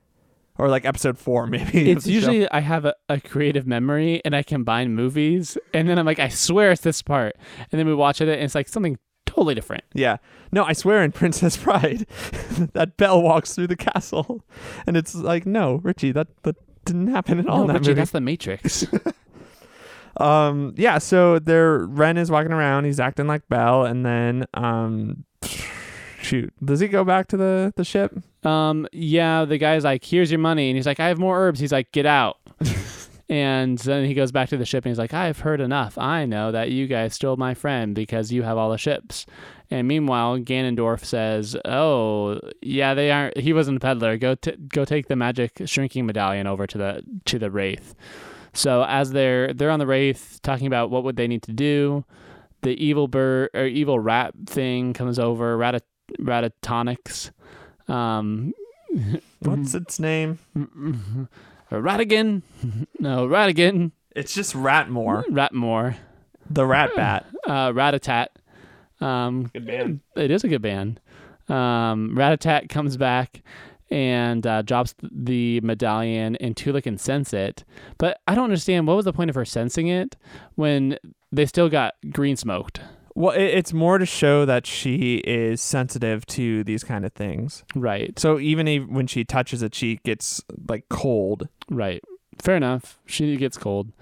or 0.58 0.68
like 0.68 0.84
episode 0.84 1.18
four 1.18 1.46
maybe. 1.48 1.90
it's 1.90 2.04
the 2.04 2.10
show. 2.10 2.14
usually 2.14 2.50
I 2.50 2.60
have 2.60 2.84
a, 2.84 2.94
a 3.08 3.20
creative 3.20 3.66
memory 3.66 4.20
and 4.24 4.34
I 4.34 4.42
combine 4.42 4.94
movies, 4.94 5.56
and 5.74 5.88
then 5.88 5.98
I'm 5.98 6.06
like, 6.06 6.18
I 6.18 6.28
swear 6.28 6.70
it's 6.72 6.82
this 6.82 7.02
part, 7.02 7.36
and 7.70 7.78
then 7.78 7.86
we 7.86 7.94
watch 7.94 8.20
it 8.20 8.28
and 8.28 8.40
it's 8.42 8.54
like 8.54 8.68
something 8.68 8.98
totally 9.26 9.54
different. 9.54 9.84
Yeah. 9.92 10.16
No, 10.52 10.64
I 10.64 10.72
swear 10.72 11.02
in 11.02 11.12
Princess 11.12 11.56
Bride 11.62 12.06
that 12.74 12.96
Belle 12.96 13.20
walks 13.20 13.54
through 13.54 13.66
the 13.66 13.76
castle 13.76 14.44
and 14.86 14.96
it's 14.96 15.14
like, 15.14 15.44
no, 15.46 15.80
Richie, 15.82 16.12
that, 16.12 16.28
that 16.44 16.56
didn't 16.84 17.08
happen 17.08 17.38
at 17.40 17.46
all 17.48 17.58
No, 17.58 17.62
in 17.62 17.66
that 17.68 17.72
Richie, 17.80 17.88
movie. 17.90 17.98
that's 18.00 18.10
the 18.12 18.20
Matrix. 18.20 18.86
Um 20.18 20.72
yeah, 20.78 20.96
so 20.96 21.38
there 21.38 21.80
Ren 21.80 22.16
is 22.16 22.30
walking 22.30 22.52
around, 22.52 22.84
he's 22.84 22.98
acting 23.00 23.26
like 23.26 23.46
Belle, 23.50 23.84
and 23.84 24.06
then 24.06 24.46
um 24.54 25.24
shoot. 26.26 26.52
Does 26.64 26.80
he 26.80 26.88
go 26.88 27.04
back 27.04 27.28
to 27.28 27.36
the, 27.36 27.72
the 27.76 27.84
ship? 27.84 28.16
um, 28.44 28.86
yeah, 28.92 29.44
the 29.44 29.58
guy's 29.58 29.84
like, 29.84 30.04
"Here's 30.04 30.30
your 30.30 30.40
money," 30.40 30.70
and 30.70 30.76
he's 30.76 30.86
like, 30.86 31.00
"I 31.00 31.08
have 31.08 31.18
more 31.18 31.38
herbs." 31.38 31.60
He's 31.60 31.72
like, 31.72 31.92
"Get 31.92 32.06
out." 32.06 32.38
And 33.28 33.78
then 33.78 34.04
he 34.04 34.14
goes 34.14 34.30
back 34.30 34.50
to 34.50 34.56
the 34.56 34.64
ship 34.64 34.84
and 34.84 34.90
he's 34.90 34.98
like, 34.98 35.12
I've 35.12 35.40
heard 35.40 35.60
enough. 35.60 35.98
I 35.98 36.26
know 36.26 36.52
that 36.52 36.70
you 36.70 36.86
guys 36.86 37.14
stole 37.14 37.36
my 37.36 37.54
friend 37.54 37.94
because 37.94 38.30
you 38.30 38.44
have 38.44 38.56
all 38.56 38.70
the 38.70 38.78
ships. 38.78 39.26
And 39.68 39.88
meanwhile, 39.88 40.38
Ganondorf 40.38 41.04
says, 41.04 41.56
"Oh, 41.64 42.38
yeah, 42.62 42.94
they 42.94 43.10
aren't. 43.10 43.36
He 43.36 43.52
wasn't 43.52 43.78
a 43.78 43.80
peddler. 43.80 44.16
Go, 44.16 44.36
t- 44.36 44.54
go 44.68 44.84
take 44.84 45.08
the 45.08 45.16
magic 45.16 45.62
shrinking 45.64 46.06
medallion 46.06 46.46
over 46.46 46.68
to 46.68 46.78
the 46.78 47.02
to 47.24 47.36
the 47.40 47.50
wraith." 47.50 47.96
So 48.52 48.84
as 48.84 49.10
they're 49.10 49.52
they're 49.52 49.70
on 49.72 49.80
the 49.80 49.86
wraith 49.88 50.38
talking 50.44 50.68
about 50.68 50.90
what 50.90 51.02
would 51.02 51.16
they 51.16 51.26
need 51.26 51.42
to 51.42 51.52
do, 51.52 52.04
the 52.62 52.80
evil 52.82 53.08
bird 53.08 53.50
or 53.54 53.66
evil 53.66 53.98
rat 53.98 54.34
thing 54.46 54.92
comes 54.92 55.18
over. 55.18 55.56
Rat 55.56 55.82
Ratatonics. 56.20 57.30
Um, 57.88 58.52
What's 59.40 59.74
its 59.74 59.98
name? 60.00 60.38
Ratigan. 61.70 62.42
no, 62.98 63.26
Ratigan. 63.26 63.92
It's 64.14 64.34
just 64.34 64.54
Ratmore, 64.54 65.24
Ratmore. 65.26 65.96
the 66.48 66.66
rat 66.66 66.90
bat. 66.96 67.26
Uh, 67.46 67.70
Ratatat. 67.70 68.26
Um, 69.00 69.50
Good 69.52 69.66
band. 69.66 70.00
it 70.16 70.32
is 70.32 70.42
a 70.42 70.48
good 70.48 70.62
band. 70.62 70.98
Um, 71.48 72.10
Ratatat 72.16 72.68
comes 72.68 72.96
back 72.96 73.42
and 73.88 74.44
uh, 74.44 74.62
drops 74.62 74.96
the 75.00 75.60
medallion, 75.60 76.34
and 76.36 76.56
Tula 76.56 76.82
can 76.82 76.98
sense 76.98 77.32
it. 77.32 77.62
But 77.98 78.18
I 78.26 78.34
don't 78.34 78.42
understand 78.44 78.88
what 78.88 78.96
was 78.96 79.04
the 79.04 79.12
point 79.12 79.30
of 79.30 79.36
her 79.36 79.44
sensing 79.44 79.86
it 79.86 80.16
when 80.56 80.98
they 81.30 81.46
still 81.46 81.68
got 81.68 81.94
green 82.10 82.34
smoked. 82.34 82.80
Well, 83.16 83.32
it, 83.34 83.44
it's 83.44 83.72
more 83.72 83.96
to 83.98 84.04
show 84.06 84.44
that 84.44 84.66
she 84.66 85.16
is 85.26 85.62
sensitive 85.62 86.26
to 86.26 86.62
these 86.64 86.84
kind 86.84 87.04
of 87.06 87.12
things. 87.14 87.64
Right, 87.74 88.16
So 88.18 88.38
even 88.38 88.68
if, 88.68 88.86
when 88.88 89.06
she 89.06 89.24
touches 89.24 89.62
it, 89.62 89.74
she 89.74 89.96
gets 90.04 90.42
like 90.68 90.88
cold. 90.90 91.48
right. 91.70 92.02
Fair 92.38 92.56
enough. 92.56 92.98
She 93.06 93.36
gets 93.38 93.56
cold. 93.56 93.92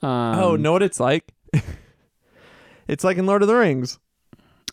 Um, 0.00 0.10
oh, 0.38 0.56
know 0.56 0.72
what 0.72 0.82
it's 0.82 0.98
like? 0.98 1.34
it's 2.88 3.04
like 3.04 3.18
in 3.18 3.26
Lord 3.26 3.42
of 3.42 3.48
the 3.48 3.54
Rings. 3.54 3.98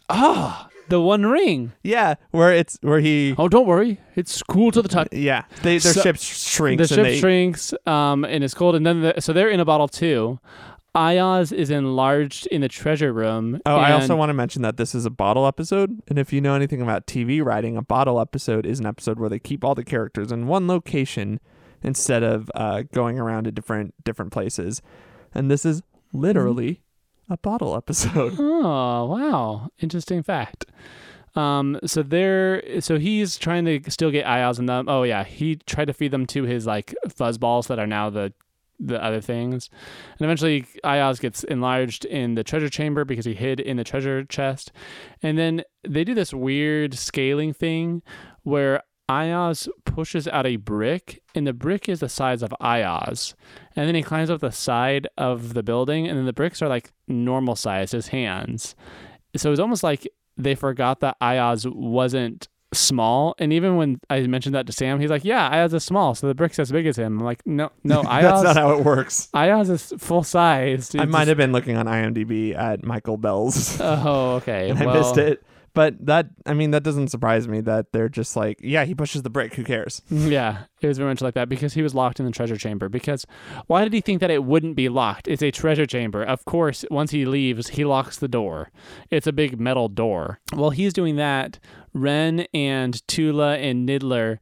Ah, 0.10 0.70
the 0.88 1.02
One 1.02 1.26
Ring. 1.26 1.74
Yeah, 1.84 2.16
where 2.32 2.54
it's 2.54 2.78
where 2.82 3.00
he. 3.02 3.36
Oh, 3.38 3.48
don't 3.50 3.68
worry. 3.68 4.00
It's 4.16 4.42
cool 4.44 4.72
to 4.72 4.82
the 4.82 4.90
touch. 4.90 5.10
Yeah, 5.12 5.44
they 5.62 5.78
their 5.78 5.94
So- 5.94 6.02
ship 6.02 6.16
shrinks. 6.18 6.90
the 6.90 6.96
and 6.96 7.06
ship 7.08 7.14
they, 7.14 7.20
shrinks 7.20 7.74
um, 7.86 8.24
and 8.24 8.44
it's 8.44 8.54
cold 8.54 8.76
and 8.76 8.86
then 8.86 9.02
the, 9.02 9.20
so 9.20 9.34
they're 9.34 9.50
in 9.50 9.60
a 9.60 9.66
bottle 9.66 9.88
too 9.90 10.40
ayaz 10.96 11.52
is 11.52 11.70
enlarged 11.70 12.48
in 12.48 12.62
the 12.62 12.68
treasure 12.68 13.14
room 13.14 13.60
Oh, 13.66 13.76
I 13.76 13.92
also 13.92 14.16
want 14.16 14.30
to 14.30 14.34
mention 14.34 14.62
that 14.64 14.78
this 14.78 14.96
is 14.96 15.06
a 15.06 15.10
bottle 15.10 15.46
episode, 15.46 16.02
and 16.08 16.18
if 16.18 16.34
you 16.34 16.42
know 16.42 16.56
anything 16.56 16.82
about 16.82 17.06
TV 17.08 17.44
writing, 17.44 17.78
a 17.78 17.82
bottle 17.82 18.20
episode 18.20 18.66
is 18.66 18.80
an 18.80 18.86
episode 18.86 19.20
where 19.20 19.30
they 19.30 19.40
keep 19.40 19.64
all 19.64 19.76
the 19.76 19.84
characters 19.84 20.32
in 20.32 20.48
one 20.48 20.68
location 20.68 21.40
instead 21.84 22.24
of 22.24 22.50
uh, 22.56 22.84
going 22.94 23.20
around 23.20 23.46
to 23.46 23.52
different 23.52 23.94
different 24.04 24.32
places. 24.32 24.82
And 25.34 25.50
this 25.50 25.64
is 25.66 25.82
literally 26.12 26.82
a 27.30 27.38
bottle 27.38 27.76
episode. 27.76 28.36
oh 28.40 29.06
wow 29.06 29.70
interesting 29.80 30.24
fact 30.24 30.66
um 31.36 31.80
so 31.86 32.02
they're 32.02 32.82
so 32.82 32.98
he's 32.98 33.38
trying 33.38 33.64
to 33.64 33.80
still 33.92 34.10
get 34.10 34.26
ayaz 34.26 34.58
and 34.58 34.68
them 34.68 34.90
oh 34.90 35.04
yeah 35.04 35.24
he 35.24 35.56
tried 35.56 35.86
to 35.86 35.94
feed 35.94 36.10
them 36.10 36.26
to 36.26 36.44
his 36.44 36.66
like 36.66 36.96
fuzz 37.08 37.38
balls 37.38 37.68
that 37.68 37.78
are 37.78 37.86
now 37.86 38.10
the 38.10 38.34
the 38.80 39.04
other 39.04 39.22
things 39.22 39.70
and 40.18 40.26
eventually 40.26 40.66
ayaz 40.84 41.20
gets 41.20 41.44
enlarged 41.46 42.06
in 42.06 42.36
the 42.36 42.44
treasure 42.44 42.70
chamber 42.70 43.04
because 43.04 43.26
he 43.26 43.34
hid 43.34 43.60
in 43.60 43.78
the 43.78 43.84
treasure 43.84 44.24
chest 44.24 44.72
and 45.22 45.38
then 45.38 45.62
they 45.88 46.04
do 46.04 46.14
this 46.14 46.34
weird 46.34 46.94
scaling 46.94 47.54
thing 47.54 48.02
where 48.44 48.82
Ayaz 49.10 49.68
pushes 49.86 50.28
out 50.28 50.46
a 50.46 50.58
brick, 50.58 51.24
and 51.34 51.48
the 51.48 51.54
brick 51.54 51.90
is 51.90 52.00
the 52.00 52.08
size 52.08 52.44
of 52.44 52.54
Ayaz. 52.62 53.34
And 53.76 53.88
then 53.88 53.96
he 53.96 54.04
climbs 54.04 54.30
up 54.30 54.40
the 54.40 54.52
side 54.52 55.08
of 55.18 55.56
the 55.56 55.64
building, 55.64 56.08
and 56.08 56.16
then 56.16 56.28
the 56.28 56.34
bricks 56.34 56.62
are 56.62 56.68
like 56.68 56.92
normal 57.08 57.56
size, 57.56 57.92
his 57.92 58.10
hands. 58.10 58.76
So 59.36 59.52
it's 59.52 59.60
almost 59.60 59.84
like 59.84 60.08
they 60.38 60.54
forgot 60.54 61.00
that 61.00 61.18
Ayaz 61.22 61.66
wasn't 61.68 62.48
small. 62.74 63.36
And 63.40 63.52
even 63.52 63.76
when 63.76 64.00
I 64.10 64.22
mentioned 64.28 64.56
that 64.56 64.68
to 64.68 64.72
Sam, 64.72 65.00
he's 65.00 65.10
like, 65.10 65.26
"Yeah, 65.26 65.50
Ayaz 65.50 65.74
is 65.74 65.84
small, 65.84 66.16
so 66.16 66.28
the 66.28 66.36
brick's 66.36 66.60
as 66.60 66.72
big 66.72 66.86
as 66.86 66.98
him." 66.98 67.20
I'm 67.20 67.26
like, 67.26 67.46
"No, 67.46 67.72
no, 67.84 68.04
I 68.08 68.22
That's 68.22 68.44
not 68.44 68.56
how 68.56 68.72
it 68.78 68.84
works. 68.84 69.30
Ayaz 69.34 69.70
is 69.70 69.94
full 69.98 70.24
size." 70.24 70.96
I 70.98 71.06
might 71.06 71.28
have 71.28 71.38
been 71.38 71.52
looking 71.52 71.78
on 71.78 71.86
IMDb 71.86 72.56
at 72.56 72.84
Michael 72.84 73.18
Bell's. 73.18 73.80
Oh, 73.80 74.36
okay. 74.36 74.70
and 74.70 74.80
I 74.80 74.86
well, 74.86 75.00
missed 75.00 75.18
it. 75.18 75.44
But 75.74 76.06
that, 76.06 76.28
I 76.46 76.54
mean, 76.54 76.72
that 76.72 76.84
doesn't 76.84 77.10
surprise 77.10 77.48
me 77.48 77.62
that 77.62 77.92
they're 77.92 78.10
just 78.10 78.36
like, 78.36 78.60
yeah, 78.62 78.86
he 78.86 78.96
pushes 78.96 79.22
the 79.22 79.30
brick. 79.30 79.54
Who 79.56 79.64
cares? 79.64 80.02
Yeah, 80.30 80.66
it 80.82 80.88
was 80.88 80.98
very 80.98 81.10
much 81.10 81.22
like 81.22 81.34
that 81.34 81.50
because 81.50 81.74
he 81.74 81.82
was 81.82 81.96
locked 81.96 82.20
in 82.20 82.26
the 82.26 82.32
treasure 82.32 82.58
chamber. 82.58 82.88
Because 82.90 83.26
why 83.68 83.84
did 83.84 83.94
he 83.94 84.02
think 84.02 84.20
that 84.20 84.30
it 84.30 84.44
wouldn't 84.44 84.76
be 84.76 84.90
locked? 84.90 85.28
It's 85.28 85.42
a 85.42 85.50
treasure 85.50 85.86
chamber. 85.88 86.22
Of 86.24 86.46
course, 86.46 86.86
once 86.92 87.12
he 87.12 87.26
leaves, 87.26 87.70
he 87.70 87.86
locks 87.86 88.18
the 88.18 88.28
door. 88.28 88.70
It's 89.10 89.26
a 89.26 89.32
big 89.34 89.60
metal 89.60 89.88
door. 89.88 90.40
While 90.54 90.70
he's 90.72 90.94
doing 90.94 91.16
that, 91.16 91.58
Ren 91.94 92.42
and 92.54 93.06
Tula 93.08 93.58
and 93.58 93.88
Niddler 93.88 94.38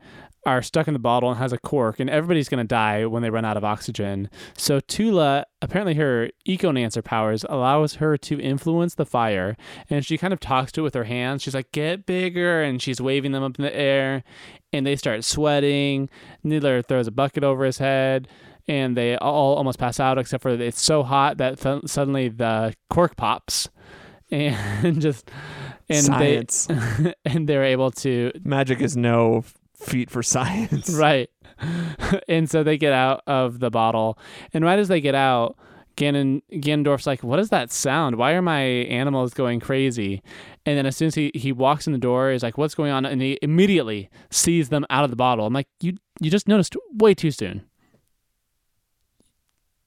are 0.47 0.61
stuck 0.61 0.87
in 0.87 0.93
the 0.93 0.99
bottle 0.99 1.29
and 1.29 1.37
has 1.37 1.51
a 1.51 1.57
cork, 1.57 1.99
and 1.99 2.09
everybody's 2.09 2.47
going 2.47 2.63
to 2.63 2.67
die 2.67 3.05
when 3.05 3.21
they 3.21 3.29
run 3.29 3.43
out 3.43 3.57
of 3.57 3.65
oxygen. 3.65 4.29
So 4.57 4.79
Tula, 4.79 5.45
apparently 5.61 5.95
her 5.95 6.29
Ecomancer 6.47 7.03
powers 7.03 7.45
allows 7.49 7.95
her 7.95 8.17
to 8.17 8.39
influence 8.39 8.95
the 8.95 9.05
fire, 9.05 9.57
and 9.89 10.05
she 10.05 10.17
kind 10.17 10.31
of 10.31 10.39
talks 10.39 10.71
to 10.71 10.81
it 10.81 10.83
with 10.83 10.93
her 10.93 11.03
hands. 11.03 11.43
She's 11.43 11.53
like, 11.53 11.71
"Get 11.73 12.05
bigger," 12.05 12.63
and 12.63 12.81
she's 12.81 13.01
waving 13.01 13.33
them 13.33 13.43
up 13.43 13.59
in 13.59 13.63
the 13.63 13.75
air, 13.75 14.23
and 14.71 14.87
they 14.87 14.95
start 14.95 15.25
sweating. 15.25 16.09
Niddler 16.45 16.83
throws 16.85 17.07
a 17.07 17.11
bucket 17.11 17.43
over 17.43 17.65
his 17.65 17.77
head. 17.77 18.27
And 18.69 18.97
they 18.97 19.15
all 19.15 19.55
almost 19.55 19.79
pass 19.79 19.97
out, 19.97 20.17
except 20.17 20.43
for 20.43 20.49
it's 20.49 20.81
so 20.81 21.01
hot 21.01 21.37
that 21.37 21.57
th- 21.57 21.83
suddenly 21.85 22.27
the 22.27 22.73
cork 22.89 23.15
pops, 23.15 23.69
and 24.29 25.01
just 25.01 25.31
and 25.87 26.03
Science. 26.03 26.65
they 26.65 27.13
and 27.25 27.47
they're 27.47 27.63
able 27.63 27.91
to 27.91 28.33
Magic 28.43 28.81
is 28.81 28.97
no 28.97 29.45
feat 29.87 30.09
for 30.09 30.23
science. 30.23 30.89
Right. 30.89 31.29
and 32.27 32.49
so 32.49 32.63
they 32.63 32.77
get 32.77 32.93
out 32.93 33.21
of 33.27 33.59
the 33.59 33.69
bottle. 33.69 34.17
And 34.53 34.63
right 34.63 34.79
as 34.79 34.87
they 34.87 35.01
get 35.01 35.15
out, 35.15 35.57
Ganon, 35.95 36.43
Ganondorf's 36.51 37.07
like, 37.07 37.23
What 37.23 37.39
is 37.39 37.49
that 37.49 37.71
sound? 37.71 38.17
Why 38.17 38.33
are 38.33 38.41
my 38.41 38.61
animals 38.61 39.33
going 39.33 39.59
crazy? 39.59 40.21
And 40.65 40.77
then 40.77 40.85
as 40.85 40.95
soon 40.95 41.07
as 41.07 41.15
he, 41.15 41.31
he 41.33 41.51
walks 41.51 41.87
in 41.87 41.93
the 41.93 41.99
door, 41.99 42.31
he's 42.31 42.43
like, 42.43 42.57
What's 42.57 42.75
going 42.75 42.91
on? 42.91 43.05
And 43.05 43.21
he 43.21 43.39
immediately 43.41 44.09
sees 44.29 44.69
them 44.69 44.85
out 44.91 45.03
of 45.03 45.09
the 45.09 45.15
bottle. 45.15 45.47
I'm 45.47 45.53
like, 45.53 45.67
You 45.81 45.97
you 46.21 46.29
just 46.29 46.47
noticed 46.47 46.75
way 46.93 47.13
too 47.15 47.31
soon. 47.31 47.63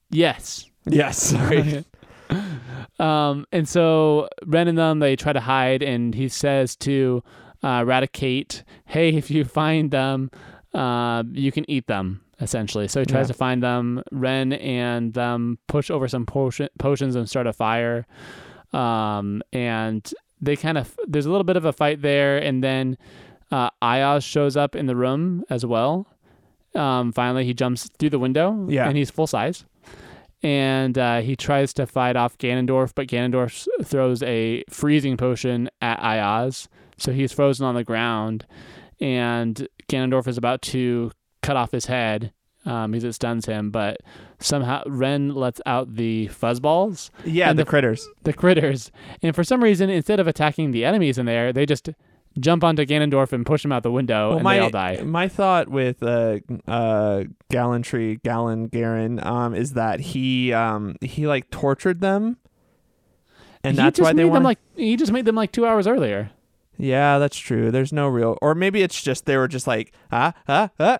Yes. 0.09 0.65
Yes. 0.85 1.33
Um, 2.99 3.47
and 3.51 3.67
so 3.67 4.29
Ren 4.45 4.67
and 4.67 4.77
them 4.77 4.99
they 4.99 5.15
try 5.15 5.33
to 5.33 5.39
hide, 5.39 5.81
and 5.81 6.13
he 6.13 6.29
says 6.29 6.75
to 6.77 7.23
uh, 7.63 7.81
Raticate, 7.81 8.63
"Hey, 8.85 9.09
if 9.15 9.29
you 9.31 9.45
find 9.45 9.91
them, 9.91 10.31
uh, 10.73 11.23
you 11.31 11.51
can 11.51 11.69
eat 11.69 11.87
them." 11.87 12.21
Essentially, 12.39 12.87
so 12.87 13.01
he 13.01 13.05
tries 13.05 13.25
Yeah. 13.27 13.33
to 13.33 13.37
find 13.37 13.61
them. 13.61 14.01
Ren 14.11 14.51
and 14.53 15.13
them 15.13 15.59
push 15.67 15.91
over 15.91 16.07
some 16.07 16.25
potion, 16.25 16.69
potions 16.79 17.15
and 17.15 17.29
start 17.29 17.45
a 17.45 17.53
fire. 17.53 18.07
Um, 18.73 19.43
and 19.53 20.11
they 20.41 20.55
kind 20.55 20.77
of 20.79 20.97
there's 21.07 21.27
a 21.27 21.29
little 21.29 21.43
bit 21.43 21.55
of 21.57 21.65
a 21.65 21.73
fight 21.73 22.01
there, 22.01 22.37
and 22.39 22.63
then 22.63 22.97
uh, 23.51 23.69
Ayaz 23.83 24.23
shows 24.23 24.57
up 24.57 24.75
in 24.75 24.87
the 24.87 24.95
room 24.95 25.43
as 25.51 25.65
well. 25.67 26.07
Um, 26.73 27.11
finally, 27.11 27.45
he 27.45 27.53
jumps 27.53 27.89
through 27.99 28.09
the 28.09 28.17
window, 28.19 28.65
Yeah. 28.69 28.87
and 28.87 28.97
he's 28.97 29.11
full 29.11 29.27
size, 29.27 29.65
and 30.41 30.97
uh, 30.97 31.19
he 31.21 31.35
tries 31.35 31.73
to 31.75 31.85
fight 31.85 32.15
off 32.15 32.37
Ganondorf, 32.37 32.93
but 32.95 33.07
Ganondorf 33.07 33.67
throws 33.83 34.23
a 34.23 34.63
freezing 34.69 35.15
potion 35.17 35.69
at 35.81 35.99
Ayaz, 36.01 36.67
so 37.01 37.11
he's 37.11 37.31
frozen 37.31 37.65
on 37.65 37.75
the 37.75 37.83
ground, 37.83 38.45
and 38.99 39.67
Ganondorf 39.89 40.27
is 40.27 40.37
about 40.37 40.61
to 40.63 41.11
cut 41.41 41.55
off 41.57 41.71
his 41.71 41.85
head. 41.87 42.31
Um, 42.63 42.91
because 42.91 43.03
it 43.05 43.13
stuns 43.13 43.47
him, 43.47 43.71
but 43.71 43.97
somehow 44.39 44.83
Ren 44.85 45.33
lets 45.33 45.59
out 45.65 45.95
the 45.95 46.27
fuzzballs, 46.31 47.09
Yeah, 47.25 47.49
And 47.49 47.57
the, 47.57 47.63
the- 47.63 47.69
critters. 47.71 48.07
the 48.21 48.33
critters. 48.33 48.91
And 49.23 49.35
for 49.35 49.43
some 49.43 49.63
reason, 49.63 49.89
instead 49.89 50.19
of 50.19 50.27
attacking 50.27 50.69
the 50.69 50.85
enemies 50.85 51.17
in 51.17 51.25
there, 51.25 51.51
they 51.51 51.65
just 51.65 51.89
jump 52.39 52.63
onto 52.63 52.85
Ganondorf 52.85 53.33
and 53.33 53.47
push 53.47 53.65
him 53.65 53.71
out 53.71 53.81
the 53.81 53.91
window, 53.91 54.33
and 54.33 54.43
my 54.43 54.57
they 54.57 54.59
all 54.59 54.69
die. 54.69 55.01
my 55.03 55.27
thought 55.27 55.69
with 55.69 56.03
uh 56.03 56.37
uh 56.67 57.23
gallantry 57.49 58.17
Gallon 58.23 58.67
Garen 58.67 59.19
um 59.25 59.55
is 59.55 59.73
that 59.73 59.99
he 59.99 60.53
um 60.53 60.97
he 61.01 61.25
like 61.25 61.49
tortured 61.49 61.99
them, 61.99 62.37
and 63.63 63.75
he 63.75 63.77
that's 63.81 63.99
why 63.99 64.13
they 64.13 64.23
want. 64.25 64.43
like 64.43 64.59
he 64.75 64.95
just 64.97 65.11
made 65.11 65.25
them 65.25 65.35
like 65.35 65.51
two 65.51 65.65
hours 65.65 65.87
earlier. 65.87 66.29
Yeah, 66.81 67.19
that's 67.19 67.37
true. 67.37 67.69
There's 67.71 67.93
no 67.93 68.07
real, 68.07 68.37
or 68.41 68.55
maybe 68.55 68.81
it's 68.81 69.01
just 69.01 69.25
they 69.25 69.37
were 69.37 69.47
just 69.47 69.67
like 69.67 69.93
ah 70.11 70.33
ah 70.47 70.69
ah, 70.79 70.99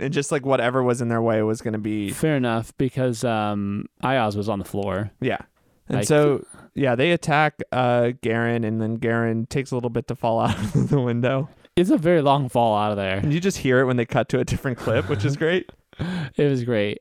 and 0.00 0.12
just 0.12 0.30
like 0.32 0.46
whatever 0.46 0.82
was 0.82 1.00
in 1.02 1.08
their 1.08 1.20
way 1.20 1.42
was 1.42 1.60
gonna 1.60 1.78
be 1.78 2.10
Fair 2.10 2.36
enough, 2.36 2.72
because 2.78 3.24
um, 3.24 3.86
Ioz 4.02 4.36
was 4.36 4.48
on 4.48 4.58
the 4.58 4.64
floor. 4.64 5.10
yeah. 5.20 5.38
And 5.88 5.98
Like- 5.98 6.06
so 6.06 6.44
yeah, 6.74 6.94
they 6.94 7.10
attack 7.10 7.60
uh 7.72 8.12
Garen, 8.22 8.62
and 8.64 8.80
then 8.80 8.94
Garen 8.96 9.46
takes 9.46 9.72
a 9.72 9.74
little 9.74 9.90
bit 9.90 10.06
to 10.08 10.14
fall 10.14 10.38
out 10.46 10.56
of 10.56 10.88
the 10.90 11.00
window. 11.00 11.48
It's 11.76 11.90
a 11.90 11.98
very 11.98 12.22
long 12.22 12.48
fall 12.48 12.76
out 12.76 12.90
of 12.92 12.96
there. 12.96 13.16
And 13.18 13.32
you 13.34 13.40
just 13.40 13.58
hear 13.58 13.80
it 13.80 13.86
when 13.86 13.96
they 13.96 14.04
cut 14.06 14.28
to 14.30 14.38
a 14.38 14.44
different 14.44 14.78
clip, 14.78 15.08
which 15.08 15.24
is 15.24 15.36
great. 15.44 15.70
It 16.36 16.48
was 16.48 16.62
great. 16.64 16.98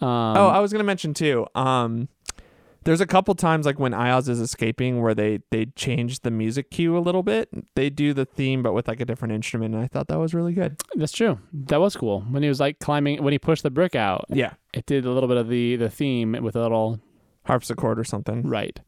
Um, 0.00 0.08
oh, 0.36 0.48
I 0.48 0.58
was 0.58 0.72
gonna 0.72 0.84
mention 0.84 1.14
too. 1.14 1.46
Um, 1.54 2.08
there's 2.86 3.00
a 3.00 3.06
couple 3.06 3.34
times 3.34 3.66
like 3.66 3.78
when 3.78 3.92
Ioz 3.92 4.28
is 4.28 4.40
escaping 4.40 5.02
where 5.02 5.14
they 5.14 5.40
they 5.50 5.66
change 5.76 6.20
the 6.20 6.30
music 6.30 6.70
cue 6.70 6.96
a 6.96 7.00
little 7.00 7.22
bit. 7.22 7.50
They 7.74 7.90
do 7.90 8.14
the 8.14 8.24
theme 8.24 8.62
but 8.62 8.72
with 8.72 8.88
like 8.88 9.00
a 9.00 9.04
different 9.04 9.34
instrument, 9.34 9.74
and 9.74 9.82
I 9.84 9.88
thought 9.88 10.08
that 10.08 10.18
was 10.18 10.32
really 10.32 10.54
good. 10.54 10.80
that's 10.94 11.12
true. 11.12 11.38
That 11.52 11.80
was 11.80 11.96
cool. 11.96 12.20
When 12.22 12.42
he 12.42 12.48
was 12.48 12.60
like 12.60 12.78
climbing, 12.78 13.22
when 13.22 13.32
he 13.32 13.38
pushed 13.38 13.64
the 13.64 13.70
brick 13.70 13.94
out, 13.94 14.24
Yeah, 14.30 14.54
it 14.72 14.86
did 14.86 15.04
a 15.04 15.10
little 15.10 15.28
bit 15.28 15.36
of 15.36 15.48
the 15.48 15.76
the 15.76 15.90
theme 15.90 16.32
with 16.40 16.56
a 16.56 16.62
little 16.62 17.00
harpsichord 17.44 17.98
or 17.98 18.04
something. 18.04 18.42
Right. 18.48 18.80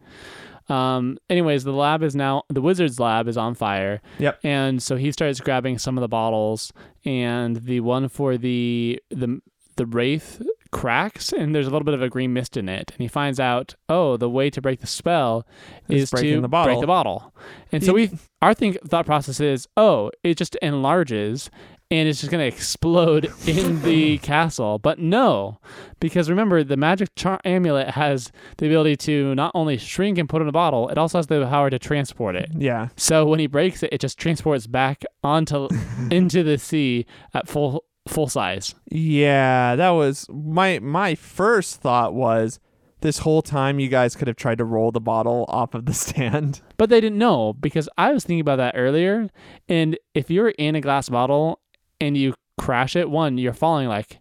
Um, 0.69 1.19
anyways, 1.31 1.65
the 1.65 1.73
lab 1.73 2.03
is 2.03 2.15
now 2.15 2.43
the 2.49 2.61
wizard's 2.61 3.01
lab 3.01 3.27
is 3.27 3.37
on 3.37 3.55
fire. 3.55 4.01
Yep. 4.19 4.41
And 4.45 4.83
so 4.83 4.97
he 4.97 5.11
starts 5.13 5.41
grabbing 5.41 5.79
some 5.79 5.97
of 5.97 6.03
the 6.03 6.09
bottles, 6.09 6.73
and 7.05 7.57
the 7.57 7.81
one 7.81 8.09
for 8.09 8.37
the 8.37 9.03
the 9.11 9.41
the 9.77 9.87
wraith 9.87 10.43
cracks, 10.70 11.33
and 11.33 11.54
there's 11.54 11.66
a 11.66 11.70
little 11.70 11.85
bit 11.85 11.94
of 11.94 12.02
a 12.02 12.09
green 12.09 12.33
mist 12.33 12.57
in 12.57 12.68
it. 12.68 12.90
And 12.90 13.00
he 13.00 13.09
finds 13.09 13.40
out, 13.40 13.74
oh, 13.88 14.16
the 14.16 14.28
way 14.28 14.50
to 14.50 14.61
break 14.61 14.81
the 14.81 14.87
spell 14.87 15.46
Is 15.88 16.11
to 16.11 16.40
the 16.40 16.48
break 16.48 16.81
the 16.81 16.87
bottle. 16.87 17.35
And 17.72 17.85
so 17.85 17.92
we 17.92 18.11
our 18.42 18.54
think 18.54 18.78
thought 18.87 19.07
process 19.07 19.40
is, 19.40 19.66
oh, 19.76 20.11
it 20.22 20.37
just 20.37 20.57
enlarges. 20.57 21.50
And 21.90 22.07
it's 22.07 22.20
just 22.20 22.31
going 22.31 22.42
to 22.42 22.54
explode 22.54 23.33
in 23.46 23.81
the 23.81 24.18
castle. 24.18 24.78
But 24.78 24.98
no, 24.98 25.59
because 26.00 26.28
remember, 26.28 26.62
the 26.62 26.76
magic 26.76 27.09
char- 27.16 27.40
amulet 27.46 27.88
has 27.88 28.31
the 28.59 28.66
ability 28.66 28.96
to 28.96 29.35
not 29.35 29.52
only 29.54 29.78
shrink 29.78 30.18
and 30.18 30.28
put 30.28 30.42
in 30.42 30.48
a 30.48 30.52
bottle, 30.52 30.90
it 30.90 30.98
also 30.98 31.16
has 31.16 31.28
the 31.28 31.46
power 31.46 31.70
to 31.70 31.78
transport 31.78 32.37
it. 32.37 32.50
Yeah, 32.54 32.88
So 32.96 33.24
when 33.24 33.38
he 33.38 33.46
breaks 33.46 33.83
it, 33.83 33.88
it 33.90 34.02
just 34.02 34.18
transports 34.18 34.66
back 34.66 35.02
onto 35.24 35.68
into 36.11 36.42
the 36.42 36.59
sea 36.59 37.07
at 37.33 37.48
full 37.48 37.85
full 38.09 38.29
size. 38.29 38.75
yeah. 38.90 39.77
That 39.77 39.90
was 39.90 40.27
my 40.31 40.79
my 40.81 41.14
first 41.14 41.81
thought 41.81 42.14
was 42.14 42.59
this 43.01 43.18
whole 43.18 43.42
time 43.42 43.79
you 43.79 43.88
guys 43.88 44.16
could 44.16 44.27
have 44.29 44.37
tried 44.37 44.59
to 44.59 44.64
roll 44.64 44.90
the 44.90 45.01
bottle 45.01 45.44
off 45.49 45.75
of 45.75 45.87
the 45.87 45.94
stand. 46.05 46.61
But 46.77 46.90
they 46.90 47.01
didn't 47.01 47.18
know 47.18 47.53
because 47.53 47.88
I 47.97 48.12
was 48.12 48.25
thinking 48.25 48.40
about 48.40 48.57
that 48.57 48.75
earlier. 48.77 49.29
And 49.68 49.99
if 50.14 50.31
you're 50.31 50.49
in 50.51 50.75
a 50.75 50.81
glass 50.81 51.09
bottle 51.09 51.61
and 52.01 52.16
you 52.16 52.35
crash 52.59 52.97
it, 52.97 53.09
one, 53.11 53.38
you're 53.38 53.53
falling 53.53 53.88
like 53.88 54.18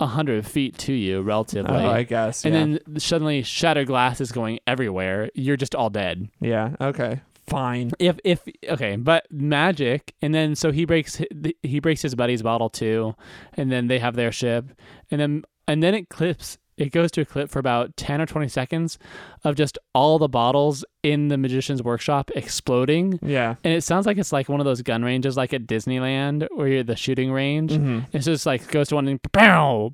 a 0.00 0.06
hundred 0.06 0.46
feet 0.46 0.78
to 0.78 0.92
you 0.92 1.20
relatively. 1.20 1.76
oh, 1.76 1.90
I 1.90 2.02
guess. 2.04 2.44
and 2.44 2.54
yeah. 2.54 2.78
then 2.86 2.98
suddenly 2.98 3.42
shattered 3.42 3.86
glass 3.86 4.20
is 4.20 4.32
going 4.32 4.58
everywhere. 4.66 5.30
You're 5.34 5.58
just 5.58 5.74
all 5.74 5.90
dead. 5.90 6.28
yeah. 6.40 6.74
Okay. 6.80 7.20
Fine. 7.50 7.90
If 7.98 8.18
if 8.24 8.42
okay, 8.68 8.96
but 8.96 9.26
magic, 9.30 10.14
and 10.22 10.34
then 10.34 10.54
so 10.54 10.70
he 10.72 10.84
breaks 10.84 11.20
he 11.62 11.80
breaks 11.80 12.00
his 12.00 12.14
buddy's 12.14 12.42
bottle 12.42 12.70
too, 12.70 13.14
and 13.54 13.70
then 13.70 13.88
they 13.88 13.98
have 13.98 14.14
their 14.16 14.32
ship, 14.32 14.66
and 15.10 15.20
then 15.20 15.42
and 15.68 15.82
then 15.82 15.94
it 15.94 16.08
clips. 16.08 16.56
It 16.76 16.92
goes 16.92 17.10
to 17.10 17.20
a 17.20 17.24
clip 17.26 17.50
for 17.50 17.58
about 17.58 17.94
ten 17.98 18.22
or 18.22 18.26
twenty 18.26 18.48
seconds 18.48 18.98
of 19.44 19.54
just 19.54 19.76
all 19.94 20.18
the 20.18 20.28
bottles 20.30 20.82
in 21.02 21.28
the 21.28 21.36
magician's 21.36 21.82
workshop 21.82 22.30
exploding, 22.34 23.18
Yeah. 23.22 23.56
and 23.64 23.74
it 23.74 23.82
sounds 23.82 24.06
like 24.06 24.16
it's 24.16 24.32
like 24.32 24.48
one 24.48 24.60
of 24.60 24.64
those 24.64 24.80
gun 24.80 25.02
ranges, 25.04 25.36
like 25.36 25.52
at 25.52 25.66
Disneyland, 25.66 26.46
where 26.54 26.68
you're 26.68 26.82
the 26.82 26.96
shooting 26.96 27.32
range. 27.32 27.72
hmm 27.72 28.00
It's 28.14 28.24
just 28.24 28.46
like 28.46 28.66
goes 28.70 28.88
to 28.88 28.94
one 28.94 29.08
and 29.08 29.20
pow, 29.32 29.92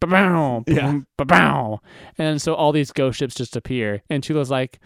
pow, 0.00 0.62
Yeah. 0.68 1.00
pow, 1.26 1.80
and 2.16 2.40
so 2.40 2.54
all 2.54 2.70
these 2.70 2.92
ghost 2.92 3.18
ships 3.18 3.34
just 3.34 3.56
appear. 3.56 4.02
And 4.08 4.22
Tula's 4.22 4.50
like, 4.52 4.78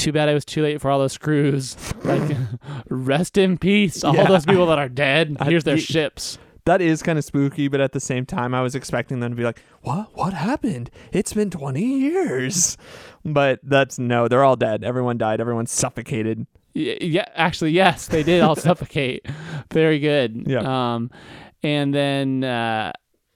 "Too 0.00 0.12
bad 0.12 0.28
I 0.28 0.34
was 0.34 0.44
too 0.44 0.62
late 0.62 0.80
for 0.80 0.90
all 0.90 0.98
those 0.98 1.16
crews. 1.18 1.76
Like, 2.04 2.36
rest 2.88 3.38
in 3.38 3.58
peace, 3.58 4.02
all 4.04 4.14
Yeah. 4.14 4.26
those 4.26 4.46
people 4.46 4.66
that 4.66 4.78
are 4.78 4.88
dead. 4.88 5.36
I- 5.40 5.44
Here's 5.46 5.64
their 5.64 5.78
ships." 5.78 6.38
that 6.66 6.82
is 6.82 7.02
kind 7.02 7.18
of 7.18 7.24
spooky, 7.24 7.68
but 7.68 7.80
at 7.80 7.92
the 7.92 7.98
same 8.00 8.26
time, 8.26 8.54
I 8.54 8.60
was 8.60 8.74
expecting 8.74 9.20
them 9.20 9.32
to 9.32 9.36
be 9.36 9.44
like, 9.44 9.62
"What? 9.82 10.10
What 10.14 10.32
happened? 10.34 10.90
It's 11.12 11.32
been 11.32 11.50
twenty 11.50 11.84
years." 12.00 12.76
But 13.24 13.60
that's 13.62 13.98
no. 13.98 14.28
They're 14.28 14.44
all 14.44 14.56
dead. 14.56 14.84
Everyone 14.84 15.18
died. 15.18 15.40
Everyone 15.40 15.66
suffocated. 15.66 16.46
Y- 16.74 16.98
Yeah, 17.00 17.24
actually, 17.34 17.72
yes, 17.72 18.06
they 18.08 18.22
did 18.22 18.42
all 18.42 18.56
suffocate. 18.68 19.26
Very 19.72 19.98
good. 19.98 20.44
Yeah. 20.46 20.94
Um, 20.94 21.10
and 21.62 21.92
then 21.94 22.44
uh, 22.44 22.92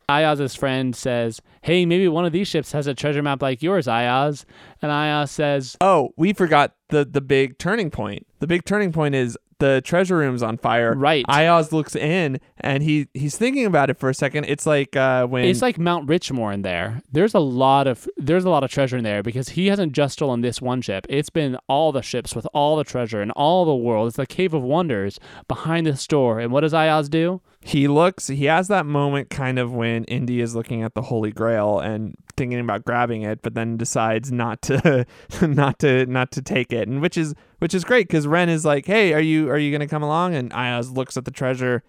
Ioz's 0.09 0.55
friend 0.55 0.95
says, 0.95 1.41
"Hey, 1.63 1.87
maybe 1.87 2.09
one 2.09 2.25
of 2.25 2.33
these 2.33 2.49
ships 2.49 2.73
has 2.73 2.87
a 2.87 2.95
treasure 2.95 3.23
map 3.23 3.43
like 3.43 3.63
yours, 3.63 3.87
Ioz." 3.87 4.45
And 4.83 4.93
Ioz 4.93 5.31
says, 5.31 5.77
Oh, 5.81 6.11
we 6.17 6.33
forgot 6.33 6.75
the 6.89 7.05
the 7.05 7.21
big 7.21 7.59
turning 7.59 7.91
point. 7.91 8.27
The 8.41 8.47
big 8.47 8.65
turning 8.65 8.93
point 8.93 9.15
is 9.15 9.39
the 9.61 9.81
treasure 9.83 10.17
room's 10.17 10.43
on 10.43 10.59
fire. 10.59 10.95
"Right." 10.95 11.25
Ioz 11.29 11.73
looks 11.73 11.95
in 11.97 12.41
and 12.59 12.83
he 12.83 13.09
he's 13.15 13.37
thinking 13.39 13.65
about 13.65 13.89
it 13.89 13.97
for 13.99 14.11
a 14.11 14.15
second. 14.15 14.45
It's 14.45 14.67
like 14.67 14.95
uh, 14.97 15.27
when 15.27 15.45
it's 15.45 15.63
like 15.63 15.79
Mount 15.79 16.07
Richmore 16.09 16.53
in 16.53 16.63
there. 16.63 17.03
There's 17.13 17.35
a 17.35 17.39
lot 17.39 17.87
of 17.87 18.09
there's 18.17 18.45
a 18.45 18.51
lot 18.51 18.65
of 18.65 18.71
treasure 18.71 18.97
in 18.99 19.05
there 19.05 19.23
because 19.23 19.51
he 19.51 19.69
hasn't 19.69 19.93
just 19.93 20.15
stolen 20.15 20.41
this 20.43 20.61
one 20.61 20.83
ship. 20.83 21.07
It's 21.09 21.31
been 21.31 21.57
all 21.69 21.93
the 21.93 22.03
ships 22.03 22.35
with 22.35 22.47
all 22.53 22.77
the 22.77 22.85
treasure 22.85 23.23
and 23.23 23.31
all 23.33 23.65
the 23.65 23.75
world. 23.75 24.09
It's 24.09 24.17
the 24.17 24.27
cave 24.27 24.53
of 24.55 24.63
wonders 24.63 25.19
behind 25.49 25.87
the 25.87 25.97
store. 25.97 26.41
And 26.41 26.53
what 26.53 26.61
does 26.61 26.75
Ioz 26.75 27.09
do? 27.09 27.41
He 27.67 27.89
looks 27.89 28.27
he 28.27 28.45
has 28.45 28.69
that 28.69 28.85
moment 28.85 29.31
kind 29.31 29.59
of 29.59 29.73
when 29.73 30.05
Indy 30.05 30.43
is 30.43 30.55
looking 30.55 30.83
at 30.83 30.93
the 30.93 31.01
Holy 31.01 31.33
Grail 31.33 31.79
and 31.79 32.15
thinking 32.37 32.61
about 32.61 32.85
grabbing 32.85 33.23
it, 33.23 33.41
but 33.41 33.55
then 33.55 33.79
decides 33.79 34.31
not 34.31 34.61
to 34.63 35.07
not 35.41 35.79
to 35.79 36.05
not 36.05 36.31
to 36.33 36.43
take 36.43 36.75
it. 36.75 36.89
And 36.89 37.01
which 37.01 37.17
is 37.17 37.35
which 37.61 37.73
is 37.73 37.83
great 37.83 38.07
because 38.07 38.27
Ren 38.27 38.51
is 38.51 38.67
like, 38.67 38.85
Hey, 38.85 39.15
are 39.15 39.21
you 39.21 39.49
are 39.49 39.57
you 39.57 39.73
gonna 39.73 39.89
come 39.89 40.03
along? 40.03 40.35
And 40.35 40.53
Ioz 40.53 40.95
looks 40.95 41.17
at 41.17 41.25
the 41.25 41.31
treasure, 41.31 41.83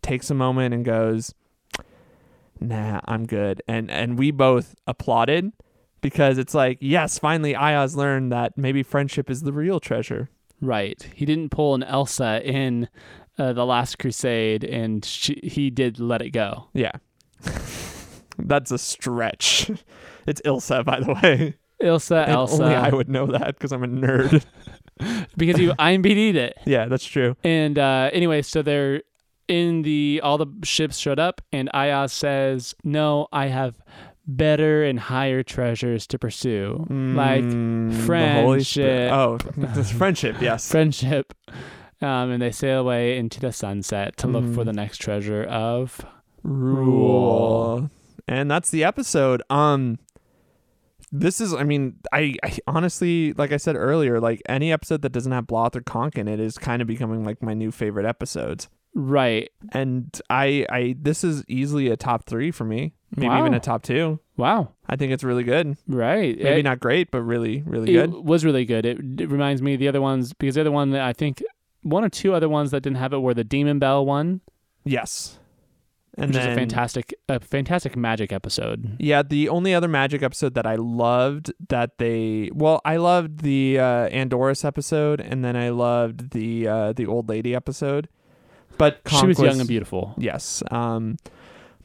takes 0.00 0.30
a 0.30 0.34
moment 0.34 0.74
and 0.74 0.84
goes, 0.84 1.34
Nah, 2.60 3.00
I'm 3.06 3.26
good. 3.26 3.64
And 3.66 3.90
and 3.90 4.16
we 4.16 4.30
both 4.30 4.76
applauded 4.86 5.50
because 6.02 6.38
it's 6.38 6.54
like, 6.54 6.78
yes, 6.80 7.18
finally 7.18 7.54
Ioz 7.54 7.96
learned 7.96 8.30
that 8.30 8.56
maybe 8.56 8.84
friendship 8.84 9.28
is 9.28 9.42
the 9.42 9.52
real 9.52 9.80
treasure. 9.80 10.30
Right. 10.60 11.10
He 11.14 11.24
didn't 11.24 11.50
pull 11.50 11.74
an 11.74 11.82
Elsa 11.82 12.42
in 12.44 12.88
uh, 13.40 13.52
the 13.52 13.64
Last 13.66 13.98
Crusade, 13.98 14.62
and 14.64 15.04
she, 15.04 15.40
he 15.42 15.70
did 15.70 15.98
let 15.98 16.22
it 16.22 16.30
go. 16.30 16.68
Yeah. 16.74 16.92
That's 18.38 18.70
a 18.70 18.78
stretch. 18.78 19.70
It's 20.26 20.40
Ilsa, 20.42 20.84
by 20.84 21.00
the 21.00 21.14
way. 21.14 21.56
Ilsa, 21.82 22.22
And 22.24 22.30
Elsa, 22.32 22.62
Only 22.62 22.74
I 22.76 22.90
would 22.90 23.08
know 23.08 23.26
that 23.26 23.56
because 23.56 23.72
I'm 23.72 23.82
a 23.82 23.88
nerd. 23.88 24.44
because 25.36 25.58
you 25.58 25.72
IMBD'd 25.72 26.36
it. 26.36 26.58
yeah, 26.66 26.86
that's 26.86 27.06
true. 27.06 27.36
And 27.42 27.78
uh, 27.78 28.10
anyway, 28.12 28.42
so 28.42 28.60
they're 28.60 29.02
in 29.48 29.80
the 29.82 30.20
all 30.22 30.36
the 30.36 30.46
ships 30.62 30.98
showed 30.98 31.18
up, 31.18 31.40
and 31.52 31.70
Ioz 31.74 32.10
says, 32.12 32.74
"No, 32.84 33.28
I 33.32 33.46
have 33.46 33.76
better 34.26 34.84
and 34.84 35.00
higher 35.00 35.42
treasures 35.42 36.06
to 36.08 36.18
pursue, 36.18 36.86
like 36.90 37.42
Mm, 37.42 37.90
Spirit. 37.92 38.06
friendship. 38.06 39.10
Oh, 39.12 39.38
friendship, 39.96 40.36
yes. 40.40 40.70
friendship." 40.70 41.32
Um, 42.02 42.30
and 42.30 42.40
they 42.40 42.50
sail 42.50 42.80
away 42.80 43.18
into 43.18 43.40
the 43.40 43.52
sunset 43.52 44.16
to 44.18 44.26
look 44.26 44.44
for 44.54 44.62
Mm. 44.62 44.66
the 44.66 44.72
next 44.72 44.98
treasure 44.98 45.44
of 45.44 46.00
Rule. 46.42 47.90
And 48.28 48.50
that's 48.50 48.70
the 48.70 48.84
episode. 48.84 49.42
Um 49.50 49.98
this 51.12 51.40
is 51.40 51.52
I 51.52 51.64
mean, 51.64 51.96
I, 52.12 52.36
I 52.44 52.56
honestly 52.68 53.32
like 53.34 53.52
I 53.52 53.56
said 53.56 53.74
earlier, 53.76 54.20
like 54.20 54.40
any 54.48 54.72
episode 54.72 55.02
that 55.02 55.10
doesn't 55.10 55.32
have 55.32 55.46
Bloth 55.46 55.74
or 55.76 55.80
Konk 55.80 56.16
in 56.16 56.28
it 56.28 56.38
is 56.38 56.56
kind 56.56 56.80
of 56.80 56.88
becoming 56.88 57.24
like 57.24 57.42
my 57.42 57.52
new 57.54 57.70
favorite 57.72 58.06
episodes. 58.06 58.68
Right. 58.94 59.50
And 59.72 60.20
I 60.30 60.66
I 60.70 60.94
this 61.00 61.24
is 61.24 61.44
easily 61.48 61.88
a 61.88 61.96
top 61.96 62.24
3 62.26 62.50
for 62.52 62.64
me. 62.64 62.94
Maybe 63.16 63.28
Wow. 63.28 63.40
even 63.40 63.54
a 63.54 63.60
top 63.60 63.82
2. 63.82 64.20
Wow. 64.36 64.70
I 64.88 64.94
think 64.96 65.12
it's 65.12 65.24
really 65.24 65.42
good. 65.44 65.76
Right. 65.88 66.38
Maybe 66.38 66.60
It- 66.60 66.64
not 66.64 66.78
great, 66.80 67.10
but 67.10 67.22
really 67.22 67.62
really 67.66 67.94
it 67.96 68.10
good. 68.10 68.24
was 68.24 68.44
really 68.44 68.64
good. 68.64 68.86
It, 68.86 69.20
it 69.20 69.28
reminds 69.28 69.60
me 69.62 69.74
of 69.74 69.80
the 69.80 69.88
other 69.88 70.00
ones 70.00 70.32
because 70.32 70.54
the 70.54 70.60
other 70.60 70.72
one 70.72 70.90
that 70.90 71.02
I 71.02 71.12
think 71.12 71.42
one 71.82 72.04
or 72.04 72.08
two 72.08 72.34
other 72.34 72.48
ones 72.48 72.70
that 72.70 72.82
didn't 72.82 72.98
have 72.98 73.12
it 73.12 73.18
were 73.18 73.34
the 73.34 73.44
Demon 73.44 73.78
Bell 73.78 74.04
one, 74.04 74.40
Yes. 74.84 75.38
And 76.18 76.30
which 76.30 76.38
is 76.38 76.46
a 76.46 76.54
fantastic, 76.54 77.14
a 77.28 77.38
fantastic 77.38 77.96
magic 77.96 78.32
episode. 78.32 78.96
Yeah, 78.98 79.22
the 79.22 79.48
only 79.48 79.72
other 79.72 79.88
magic 79.88 80.22
episode 80.22 80.54
that 80.54 80.66
I 80.66 80.74
loved 80.74 81.52
that 81.68 81.98
they 81.98 82.50
well, 82.52 82.80
I 82.84 82.96
loved 82.96 83.42
the 83.42 83.78
uh 83.78 84.08
Andorus 84.08 84.64
episode 84.64 85.20
and 85.20 85.44
then 85.44 85.56
I 85.56 85.68
loved 85.68 86.30
the 86.32 86.66
uh 86.66 86.92
the 86.92 87.06
old 87.06 87.28
lady 87.28 87.54
episode. 87.54 88.08
But 88.76 89.00
she 89.08 89.26
was, 89.26 89.38
young 89.38 89.60
and 89.60 89.68
beautiful. 89.68 90.14
Yes. 90.18 90.62
Um 90.70 91.16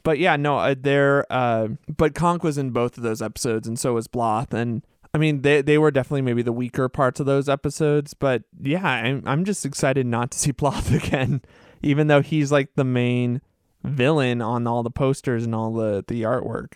but 0.02 0.18
yeah, 0.18 0.36
no, 0.36 0.58
uh, 0.58 0.74
they're 0.78 1.24
uh 1.30 1.68
but 1.96 2.14
Konk 2.14 2.42
was 2.42 2.58
in 2.58 2.70
both 2.70 2.96
of 2.96 3.04
those 3.04 3.22
episodes 3.22 3.68
and 3.68 3.78
so 3.78 3.94
was 3.94 4.08
Bloth 4.08 4.52
and 4.52 4.82
I 5.16 5.18
mean 5.18 5.40
they 5.40 5.62
they 5.62 5.78
were 5.78 5.90
definitely 5.90 6.20
maybe 6.20 6.42
the 6.42 6.52
weaker 6.52 6.90
parts 6.90 7.20
of 7.20 7.24
those 7.24 7.48
episodes, 7.48 8.12
but 8.12 8.42
yeah, 8.60 8.86
I'm 8.86 9.22
I'm 9.24 9.46
just 9.46 9.64
excited 9.64 10.04
not 10.06 10.30
to 10.32 10.38
see 10.38 10.50
Bloth 10.60 10.92
again 10.92 11.40
even 11.82 12.06
though 12.08 12.20
he's 12.20 12.52
like 12.52 12.74
the 12.74 12.84
main 12.84 13.40
villain 13.82 14.42
on 14.42 14.66
all 14.66 14.82
the 14.82 14.90
posters 14.90 15.44
and 15.44 15.54
all 15.54 15.72
the 15.72 16.04
the 16.06 16.20
artwork. 16.22 16.74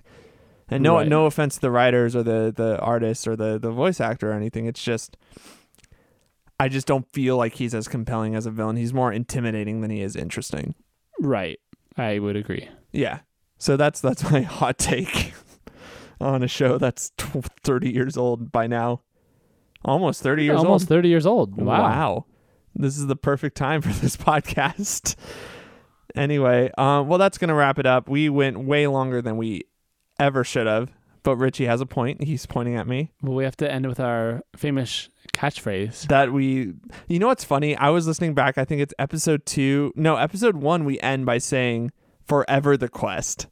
And 0.70 0.82
no 0.82 0.96
Right. 0.96 1.08
no 1.08 1.26
offense 1.26 1.56
to 1.56 1.60
the 1.60 1.70
writers 1.70 2.16
or 2.16 2.22
the 2.22 2.50
the 2.56 2.78
artists 2.78 3.26
or 3.26 3.36
the 3.36 3.58
the 3.58 3.70
voice 3.70 4.00
actor 4.00 4.30
or 4.30 4.32
anything. 4.34 4.64
It's 4.64 4.82
just 4.82 5.18
I 6.58 6.68
just 6.68 6.86
don't 6.86 7.10
feel 7.12 7.36
like 7.36 7.54
he's 7.54 7.74
as 7.74 7.88
compelling 7.88 8.34
as 8.34 8.46
a 8.46 8.50
villain. 8.50 8.76
He's 8.76 8.94
more 8.94 9.12
intimidating 9.12 9.82
than 9.82 9.90
he 9.90 10.00
is 10.00 10.16
interesting. 10.16 10.74
Right. 11.18 11.58
I 11.98 12.18
would 12.18 12.36
agree. 12.36 12.68
Yeah. 12.90 13.20
So 13.58 13.76
that's 13.76 14.00
that's 14.00 14.30
my 14.30 14.40
hot 14.42 14.78
take 14.78 15.34
on 16.20 16.42
a 16.42 16.48
show 16.48 16.78
that's 16.78 17.10
tw 17.16 17.44
30 17.62 17.90
years 17.90 18.16
old 18.16 18.52
by 18.52 18.66
now. 18.66 19.00
Almost 19.84 20.22
30 20.22 20.44
years 20.44 20.58
Almost 20.58 20.82
old. 20.84 20.88
30 20.88 21.08
years 21.08 21.26
old. 21.26 21.56
Wow. 21.56 21.80
Wow. 21.82 22.24
This 22.74 22.98
is 22.98 23.06
the 23.06 23.16
perfect 23.16 23.56
time 23.56 23.80
for 23.82 23.88
this 23.88 24.16
podcast. 24.30 25.16
anyway, 26.14 26.70
um, 26.78 27.08
well, 27.08 27.18
that's 27.18 27.38
going 27.38 27.48
to 27.48 27.54
wrap 27.54 27.78
it 27.78 27.86
up. 27.86 28.08
We 28.08 28.28
went 28.28 28.58
way 28.60 28.86
longer 28.86 29.22
than 29.22 29.36
we 29.36 29.62
ever 30.18 30.44
should 30.44 30.66
have, 30.66 30.90
but 31.22 31.36
Richie 31.36 31.66
has 31.66 31.80
a 31.80 31.86
point. 31.86 32.22
He's 32.24 32.44
pointing 32.46 32.76
at 32.76 32.86
me 32.86 33.10
Well, 33.22 33.34
we 33.34 33.44
have 33.44 33.56
to 33.58 33.70
end 33.70 33.86
with 33.86 34.00
our 34.00 34.42
famous 34.56 35.08
catchphrase. 35.32 36.08
that 36.08 36.32
we, 36.32 36.74
you 37.08 37.18
know 37.18 37.28
what's 37.28 37.44
funny? 37.44 37.74
I 37.76 37.88
was 37.90 38.06
listening 38.06 38.34
back. 38.34 38.58
I 38.58 38.64
think 38.64 38.82
it's 38.82 38.94
episode 38.98 39.46
two. 39.46 39.92
No, 39.96 40.16
episode 40.16 40.56
one, 40.56 40.84
we 40.84 41.00
end 41.00 41.24
by 41.26 41.38
saying 41.38 41.92
forever 42.26 42.76
the 42.76 42.88
quest. 42.88 43.46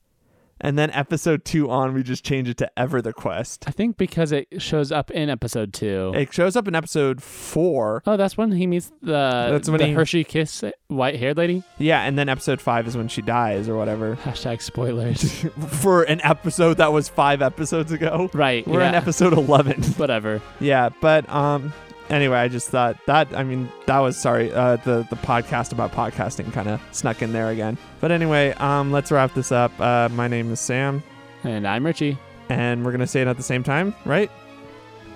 And 0.60 0.78
then 0.78 0.90
episode 0.90 1.44
two 1.44 1.70
on, 1.70 1.94
we 1.94 2.02
just 2.02 2.24
change 2.24 2.48
it 2.48 2.56
to 2.58 2.70
ever 2.78 3.00
the 3.00 3.12
quest. 3.12 3.64
I 3.66 3.70
think 3.70 3.96
because 3.96 4.32
it 4.32 4.48
shows 4.60 4.90
up 4.90 5.10
in 5.10 5.30
episode 5.30 5.72
two. 5.72 6.12
It 6.14 6.32
shows 6.32 6.56
up 6.56 6.66
in 6.66 6.74
episode 6.74 7.22
four. 7.22 8.02
oh, 8.06 8.16
that's 8.16 8.36
when 8.36 8.50
he 8.52 8.66
meets 8.66 8.90
the, 9.02 9.12
That's 9.50 9.68
when 9.68 9.78
the 9.78 9.86
he- 9.86 9.92
Hershey 9.92 10.24
Kiss 10.24 10.64
white 10.88 11.16
haired 11.16 11.36
lady. 11.36 11.62
Yeah, 11.78 12.02
and 12.02 12.18
then 12.18 12.28
episode 12.28 12.60
five 12.60 12.88
is 12.88 12.96
when 12.96 13.08
she 13.08 13.22
dies 13.22 13.68
or 13.68 13.76
whatever. 13.76 14.16
Hashtag 14.24 14.60
spoilers. 14.62 15.42
For 15.80 16.02
an 16.02 16.20
episode 16.24 16.78
that 16.78 16.92
was 16.92 17.08
five 17.08 17.40
episodes 17.42 17.92
ago. 17.92 18.30
right. 18.32 18.66
We're 18.66 18.80
yeah. 18.80 18.88
in 18.90 18.94
episode 18.94 19.32
11. 19.32 19.82
Whatever. 19.98 20.40
yeah, 20.60 20.88
but 21.00 21.28
um 21.28 21.72
anyway, 22.10 22.38
I 22.38 22.48
just 22.48 22.68
thought 22.68 22.96
that 23.06 23.28
I 23.36 23.44
mean 23.44 23.68
that 23.86 23.98
was 23.98 24.16
sorry, 24.16 24.52
uh 24.52 24.76
the 24.76 25.06
the 25.10 25.16
podcast 25.16 25.72
about 25.72 25.92
podcasting 25.92 26.52
kind 26.52 26.68
of 26.68 26.80
snuck 26.92 27.22
in 27.22 27.32
there 27.32 27.48
again. 27.50 27.76
But 28.00 28.10
anyway, 28.12 28.52
um 28.58 28.92
let's 28.92 29.10
wrap 29.12 29.34
this 29.34 29.52
up. 29.52 29.72
Uh 29.80 30.08
my 30.12 30.28
name 30.28 30.50
is 30.52 30.60
Sam 30.60 31.02
And 31.44 31.66
I'm 31.66 31.84
Richie. 31.86 32.18
and 32.48 32.84
we're 32.84 32.92
going 32.92 33.00
to 33.00 33.06
say 33.06 33.20
it 33.20 33.28
at 33.28 33.36
the 33.36 33.42
same 33.42 33.62
time, 33.62 33.94
right? 34.06 34.30